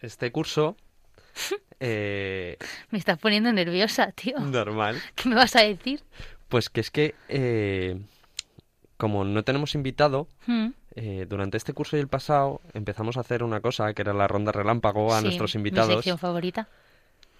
este 0.00 0.30
curso 0.32 0.76
eh, 1.80 2.56
Me 2.90 2.98
estás 2.98 3.18
poniendo 3.18 3.52
nerviosa, 3.52 4.12
tío. 4.12 4.38
normal. 4.40 5.00
¿Qué 5.14 5.28
me 5.28 5.34
vas 5.34 5.56
a 5.56 5.62
decir? 5.62 6.02
Pues 6.48 6.68
que 6.70 6.80
es 6.80 6.90
que, 6.90 7.14
eh, 7.28 8.00
como 8.96 9.24
no 9.24 9.42
tenemos 9.44 9.74
invitado, 9.74 10.28
Mm. 10.46 10.68
eh, 10.96 11.26
durante 11.28 11.56
este 11.56 11.72
curso 11.72 11.96
y 11.96 12.00
el 12.00 12.08
pasado 12.08 12.60
empezamos 12.74 13.16
a 13.16 13.20
hacer 13.20 13.42
una 13.44 13.60
cosa 13.60 13.92
que 13.94 14.02
era 14.02 14.12
la 14.12 14.26
ronda 14.28 14.50
relámpago 14.52 15.12
a 15.14 15.18
Sí, 15.18 15.24
nuestros 15.24 15.54
Mi 15.54 15.58
invitados. 15.60 15.94
sección 15.94 16.18
favorita. 16.18 16.68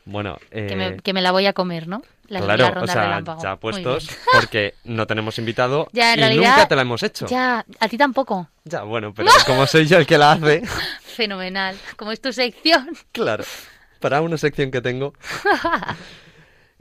Bueno, 0.05 0.39
Que, 0.51 0.77
me, 0.77 0.87
eh, 0.89 0.97
que 1.03 1.13
me 1.13 1.21
la 1.23 1.31
voy 1.33 1.47
a 1.47 1.53
comer, 1.53 1.87
¿no? 1.89 2.03
La, 2.29 2.41
claro, 2.41 2.63
la 2.63 2.71
ronda 2.71 2.93
o 2.93 2.95
sea, 2.95 3.03
relámpago. 3.05 3.43
ya 3.43 3.57
puestos, 3.57 4.09
porque 4.33 4.75
no 4.85 5.07
tenemos 5.07 5.39
invitado 5.39 5.89
Ya, 5.93 6.15
y 6.15 6.17
realidad, 6.17 6.51
nunca 6.51 6.69
te 6.69 6.77
la 6.77 6.83
hemos 6.83 7.03
hecho. 7.03 7.27
Ya, 7.27 7.65
a 7.81 7.89
ti 7.89 7.99
tampoco. 7.99 8.49
Ya, 8.65 8.83
bueno, 8.83 9.13
pero 9.15 9.31
como 9.47 9.67
soy 9.67 9.87
yo 9.87 9.99
el 9.99 10.07
que 10.07 10.17
la 10.19 10.33
hace, 10.33 10.63
Fenomenal. 11.17 11.77
Como 11.97 12.13
es 12.13 12.21
tu 12.21 12.33
sección. 12.33 12.91
claro, 13.13 13.45
para 13.99 14.21
una 14.23 14.39
sección 14.39 14.71
que 14.71 14.81
tengo. 14.81 15.13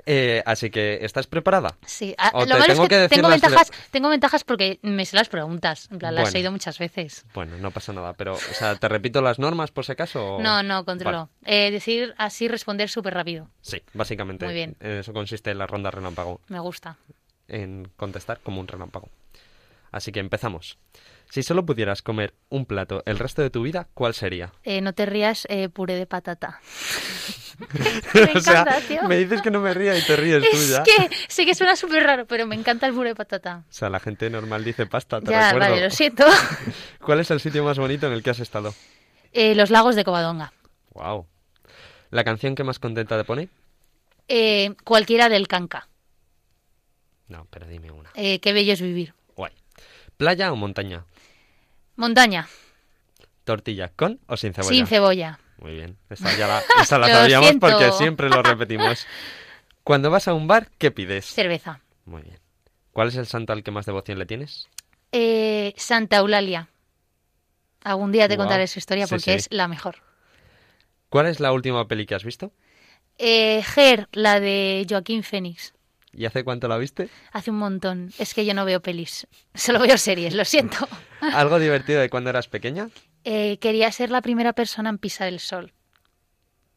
Eh, 0.06 0.42
así 0.46 0.70
que, 0.70 1.00
¿estás 1.02 1.28
preparada? 1.28 1.78
Sí, 1.86 2.16
a- 2.18 2.30
O 2.34 2.40
lo 2.42 2.46
te 2.46 2.54
malo 2.54 2.66
tengo 2.66 2.84
es 2.84 2.90
que, 2.90 2.96
que 2.96 3.10
tengo 3.16 3.30
las 3.30 3.42
ventajas, 3.42 3.72
tengo 3.92 4.10
ventajas 4.10 4.44
porque 4.44 4.80
me 4.82 5.06
sé 5.06 5.16
las 5.16 5.30
preguntas, 5.30 5.88
en 5.92 6.00
plan, 6.00 6.16
las 6.16 6.34
he 6.34 6.38
oído 6.38 6.52
muchas 6.52 6.80
veces. 6.80 7.26
Bueno, 7.34 7.58
no 7.58 7.72
pasa 7.72 7.94
nada, 7.94 8.14
pero, 8.14 8.34
o 8.34 8.38
sea, 8.38 8.76
¿te 8.76 8.88
repito 8.88 9.22
las 9.22 9.40
normas 9.40 9.72
por 9.72 9.86
si 9.86 9.92
acaso? 9.92 10.36
o- 10.36 10.42
No, 10.42 10.64
no, 10.64 10.86
controlo. 10.86 11.30
Vale. 11.42 11.68
Eh, 11.68 11.72
decir 11.72 12.14
así, 12.18 12.48
responder 12.48 12.90
súper 12.90 13.14
rápido. 13.14 13.48
Sí, 13.62 13.82
básicamente. 13.94 14.46
Muy 14.46 14.54
bien. 14.54 14.76
En 14.80 14.92
eso 15.00 15.14
consiste 15.14 15.54
la 15.54 15.68
ronda 15.68 15.92
relámpago. 15.92 16.42
Me 16.48 16.60
gusta. 16.60 16.98
en 17.48 17.90
contestar 17.98 18.40
como 18.42 18.60
un 18.62 18.68
relámpago. 18.68 19.10
Así 19.92 20.12
que 20.12 20.20
empezamos. 20.20 20.78
Si 21.30 21.44
solo 21.44 21.66
pudieras 21.66 22.02
comer 22.02 22.34
un 22.50 22.66
plato 22.66 23.04
el 23.06 23.20
resto 23.20 23.42
de 23.42 23.50
tu 23.50 23.62
vida, 23.62 23.88
¿cuál 23.94 24.14
sería? 24.14 24.52
Eh, 24.64 24.82
no 24.82 24.94
te 24.94 25.06
rías, 25.06 25.46
eh, 25.50 25.70
puré 25.70 25.96
de 25.96 26.06
patata. 26.08 26.60
me 28.14 28.24
o 28.36 28.42
sea, 28.42 28.62
encanta, 28.62 28.82
tío. 28.88 29.04
me 29.04 29.18
dices 29.18 29.42
que 29.42 29.52
no 29.52 29.60
me 29.60 29.74
ría 29.74 29.96
y 29.98 30.02
te 30.02 30.16
ríes 30.16 30.44
tú 30.50 30.58
Es 30.58 30.70
ya. 30.70 30.84
que 30.84 31.10
sé 31.28 31.46
que 31.46 31.54
suena 31.54 31.76
súper 31.76 32.04
raro, 32.04 32.26
pero 32.26 32.48
me 32.48 32.56
encanta 32.56 32.88
el 32.88 32.94
puré 32.94 33.10
de 33.10 33.16
patata. 33.16 33.64
O 33.70 33.72
sea, 33.74 33.90
la 33.90 34.00
gente 34.00 34.30
normal 34.30 34.64
dice 34.64 34.86
pasta, 34.88 35.22
te 35.22 35.30
Ya, 35.32 35.52
recuerdo. 35.52 35.70
vale, 35.70 35.84
lo 35.84 35.90
siento. 35.92 36.26
¿Cuál 37.02 37.20
es 37.20 37.30
el 37.32 37.40
sitio 37.40 37.64
más 37.64 37.78
bonito 37.78 38.08
en 38.08 38.14
el 38.14 38.24
que 38.24 38.32
has 38.32 38.40
estado? 38.40 38.74
Eh, 39.32 39.54
los 39.56 39.70
lagos 39.70 39.96
de 39.96 40.04
Covadonga. 40.04 40.54
Wow. 40.94 41.28
¿La 42.10 42.24
canción 42.24 42.56
que 42.56 42.64
más 42.64 42.80
contenta 42.80 43.18
te 43.18 43.24
pone? 43.24 43.50
Cualquiera 44.84 45.30
del 45.30 45.48
Canca. 45.48 45.88
No, 47.28 47.46
pero 47.52 47.68
dime 47.68 47.92
una. 47.92 48.12
Qué 48.14 48.52
bello 48.54 48.74
es 48.74 48.82
vivir. 48.82 49.14
¿Playa 50.20 50.52
o 50.52 50.58
montaña? 50.58 51.06
Montaña, 51.96 52.46
¿Tortilla 53.46 53.88
con 53.88 54.20
o 54.28 54.36
sin 54.36 54.54
cebolla? 54.54 54.70
sin 54.76 54.86
cebolla. 54.86 55.40
Muy 55.60 55.76
bien. 55.76 55.98
Esa, 56.10 56.38
ya 56.38 56.46
la, 56.46 56.62
esa 56.82 56.98
la 57.00 57.08
sabíamos 57.14 57.54
porque 57.60 57.90
siempre 57.94 58.28
lo 58.30 58.44
repetimos. 58.44 59.08
Cuando 59.86 60.10
vas 60.12 60.28
a 60.28 60.34
un 60.34 60.46
bar, 60.46 60.68
¿qué 60.78 60.92
pides? 60.92 61.26
Cerveza. 61.26 61.80
Muy 62.04 62.22
bien. 62.24 62.38
¿Cuál 62.92 63.08
es 63.08 63.16
el 63.16 63.28
santo 63.28 63.54
al 63.54 63.64
que 63.64 63.72
más 63.72 63.86
devoción 63.86 64.20
le 64.20 64.26
tienes? 64.26 64.68
Eh, 65.14 65.74
Santa 65.78 66.18
Eulalia. 66.18 66.68
Algún 67.86 68.12
día 68.12 68.28
te 68.28 68.36
contaré 68.36 68.68
su 68.68 68.78
historia 68.78 69.08
Sí, 69.08 69.12
porque 69.12 69.24
sí. 69.24 69.32
es 69.32 69.48
la 69.52 69.70
mejor. 69.70 70.04
¿Cuál 71.08 71.28
es 71.28 71.40
la 71.40 71.54
última 71.54 71.88
peli 71.88 72.06
que 72.06 72.16
has 72.16 72.26
visto? 72.26 72.52
Eh, 73.18 73.64
Ger, 73.64 74.10
la 74.12 74.42
de 74.42 74.86
Joaquín 74.88 75.24
Phoenix. 75.24 75.74
¿Y 76.14 76.26
hace 76.26 76.44
cuánto 76.44 76.68
la 76.68 76.78
viste? 76.78 77.10
Hace 77.32 77.52
un 77.52 77.58
montón. 77.58 78.12
Es 78.18 78.34
que 78.34 78.46
yo 78.46 78.54
no 78.54 78.66
veo 78.66 78.82
pelis. 78.82 79.28
Solo 79.54 79.80
veo 79.80 79.98
series, 79.98 80.34
lo 80.34 80.46
siento. 80.46 80.88
¿Algo 81.22 81.60
divertido 81.60 82.02
de 82.02 82.10
cuando 82.10 82.30
eras 82.30 82.48
pequeña? 82.48 82.90
Eh, 83.24 83.58
quería 83.60 83.92
ser 83.92 84.10
la 84.10 84.22
primera 84.22 84.54
persona 84.54 84.90
en 84.90 84.98
pisar 84.98 85.28
el 85.28 85.40
sol. 85.40 85.74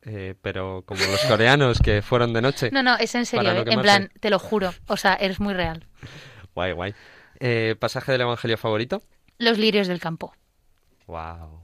Eh, 0.04 0.34
pero 0.42 0.82
como 0.84 1.00
los 1.06 1.22
coreanos 1.24 1.78
que 1.78 2.02
fueron 2.02 2.32
de 2.32 2.42
noche. 2.42 2.70
No, 2.72 2.82
no, 2.82 2.96
es 2.96 3.14
en 3.14 3.24
serio. 3.24 3.54
No 3.54 3.60
eh, 3.60 3.64
en 3.66 3.80
plan, 3.80 4.10
te 4.20 4.30
lo 4.30 4.38
juro. 4.38 4.74
O 4.88 4.96
sea, 4.96 5.14
eres 5.14 5.38
muy 5.38 5.54
real. 5.54 5.86
Guay, 6.54 6.72
guay. 6.72 6.94
Eh, 7.38 7.76
¿Pasaje 7.78 8.12
del 8.12 8.22
Evangelio 8.22 8.58
favorito? 8.58 9.02
Los 9.38 9.58
lirios 9.58 9.86
del 9.88 10.00
campo. 10.00 10.34
Wow. 11.06 11.61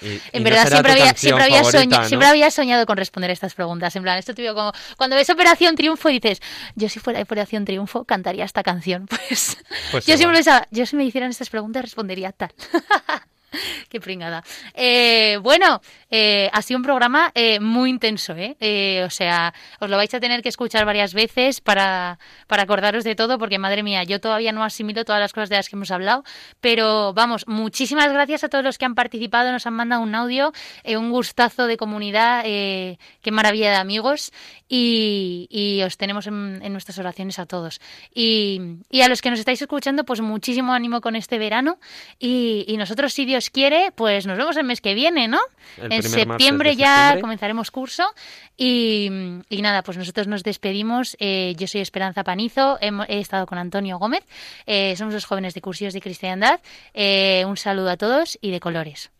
Y- 0.00 0.20
En 0.32 0.40
y 0.40 0.44
verdad, 0.44 0.68
siempre 0.68 0.92
había, 0.92 1.14
siempre, 1.14 1.44
había 1.44 1.56
favorita, 1.58 1.80
soña- 1.82 1.98
¿no? 2.02 2.08
siempre 2.08 2.28
había 2.28 2.50
soñado 2.50 2.86
con 2.86 2.96
responder 2.96 3.30
estas 3.30 3.54
preguntas. 3.54 3.94
En 3.96 4.02
plan, 4.02 4.16
esto 4.18 4.34
te 4.34 4.42
digo 4.42 4.54
como 4.54 4.72
cuando 4.96 5.16
ves 5.16 5.28
Operación 5.30 5.74
Triunfo 5.74 6.08
y 6.10 6.20
dices, 6.20 6.40
yo 6.76 6.88
si 6.88 7.00
fuera 7.00 7.20
Operación 7.20 7.64
Triunfo 7.64 8.04
cantaría 8.04 8.44
esta 8.44 8.62
canción. 8.62 9.06
Pues, 9.28 9.58
Pues 9.90 10.06
yo 10.06 10.14
igual. 10.14 10.18
siempre 10.18 10.36
pensaba, 10.38 10.66
yo 10.70 10.86
si 10.86 10.96
me 10.96 11.04
hicieran 11.04 11.30
estas 11.30 11.50
preguntas 11.50 11.82
respondería 11.82 12.32
tal. 12.32 12.52
Qué 13.88 14.00
pringada. 14.00 14.42
Eh, 14.74 15.38
bueno, 15.42 15.80
eh, 16.10 16.50
ha 16.52 16.62
sido 16.62 16.78
un 16.78 16.84
programa 16.84 17.30
eh, 17.34 17.60
muy 17.60 17.90
intenso, 17.90 18.34
¿eh? 18.36 19.02
O 19.04 19.10
sea, 19.10 19.54
os 19.80 19.88
lo 19.88 19.96
vais 19.96 20.12
a 20.14 20.20
tener 20.20 20.42
que 20.42 20.48
escuchar 20.48 20.84
varias 20.84 21.14
veces 21.14 21.60
para, 21.60 22.18
para 22.46 22.62
acordaros 22.64 23.04
de 23.04 23.14
todo, 23.14 23.38
porque 23.38 23.58
madre 23.58 23.82
mía, 23.82 24.04
yo 24.04 24.20
todavía 24.20 24.52
no 24.52 24.62
asimilo 24.64 25.04
todas 25.04 25.20
las 25.20 25.32
cosas 25.32 25.48
de 25.48 25.56
las 25.56 25.68
que 25.68 25.76
hemos 25.76 25.90
hablado. 25.90 26.24
Pero 26.60 27.12
vamos, 27.14 27.46
muchísimas 27.46 28.12
gracias 28.12 28.44
a 28.44 28.48
todos 28.48 28.64
los 28.64 28.78
que 28.78 28.84
han 28.84 28.94
participado, 28.94 29.52
nos 29.52 29.66
han 29.66 29.74
mandado 29.74 30.02
un 30.02 30.14
audio, 30.14 30.52
un 30.84 31.10
gustazo 31.10 31.66
de 31.66 31.76
comunidad, 31.76 32.44
qué 32.44 33.30
maravilla 33.30 33.70
de 33.70 33.76
amigos. 33.76 34.32
Y, 34.68 35.80
os 35.84 35.96
tenemos 35.96 36.26
en, 36.26 36.72
nuestras 36.72 36.98
oraciones 36.98 37.38
a 37.38 37.46
todos. 37.46 37.80
Y, 38.14 38.60
a 39.02 39.08
los 39.08 39.22
que 39.22 39.30
nos 39.30 39.38
estáis 39.38 39.62
escuchando, 39.62 40.04
pues 40.04 40.20
muchísimo 40.20 40.72
ánimo 40.72 41.00
con 41.00 41.16
este 41.16 41.38
verano. 41.38 41.78
Y, 42.18 42.74
nosotros, 42.78 43.12
si 43.14 43.24
quiere, 43.50 43.92
pues 43.94 44.26
nos 44.26 44.36
vemos 44.36 44.56
el 44.56 44.64
mes 44.64 44.80
que 44.80 44.94
viene, 44.94 45.28
¿no? 45.28 45.40
El 45.76 45.92
en 45.92 46.02
septiembre 46.02 46.76
ya 46.76 46.96
septiembre. 46.96 47.20
comenzaremos 47.20 47.70
curso. 47.70 48.04
Y, 48.56 49.08
y 49.48 49.62
nada, 49.62 49.82
pues 49.82 49.96
nosotros 49.96 50.26
nos 50.26 50.42
despedimos. 50.42 51.16
Eh, 51.20 51.54
yo 51.56 51.66
soy 51.66 51.80
Esperanza 51.80 52.24
Panizo, 52.24 52.78
he, 52.80 53.20
estado 53.20 53.46
con 53.46 53.58
Antonio 53.58 53.98
Gómez. 53.98 54.24
Eh, 54.66 54.94
somos 54.96 55.14
los 55.14 55.24
jóvenes 55.24 55.54
de 55.54 55.60
Cursillos 55.60 55.94
de 55.94 56.00
Cristiandad. 56.00 56.60
Eh, 56.94 57.44
un 57.46 57.56
saludo 57.56 57.90
a 57.90 57.96
todos 57.96 58.38
y 58.40 58.50
de 58.50 58.60
colores. 58.60 59.10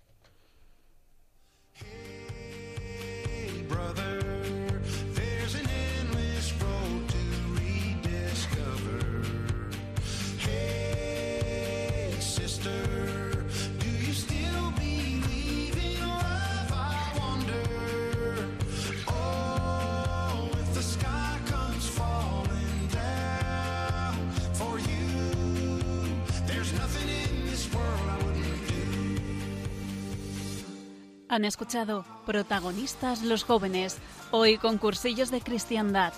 Han 31.31 31.45
escuchado 31.45 32.07
Protagonistas 32.25 33.23
los 33.23 33.45
jóvenes, 33.45 33.99
hoy 34.31 34.57
con 34.57 34.79
cursillos 34.79 35.31
de 35.31 35.43
cristiandad. 35.43 36.15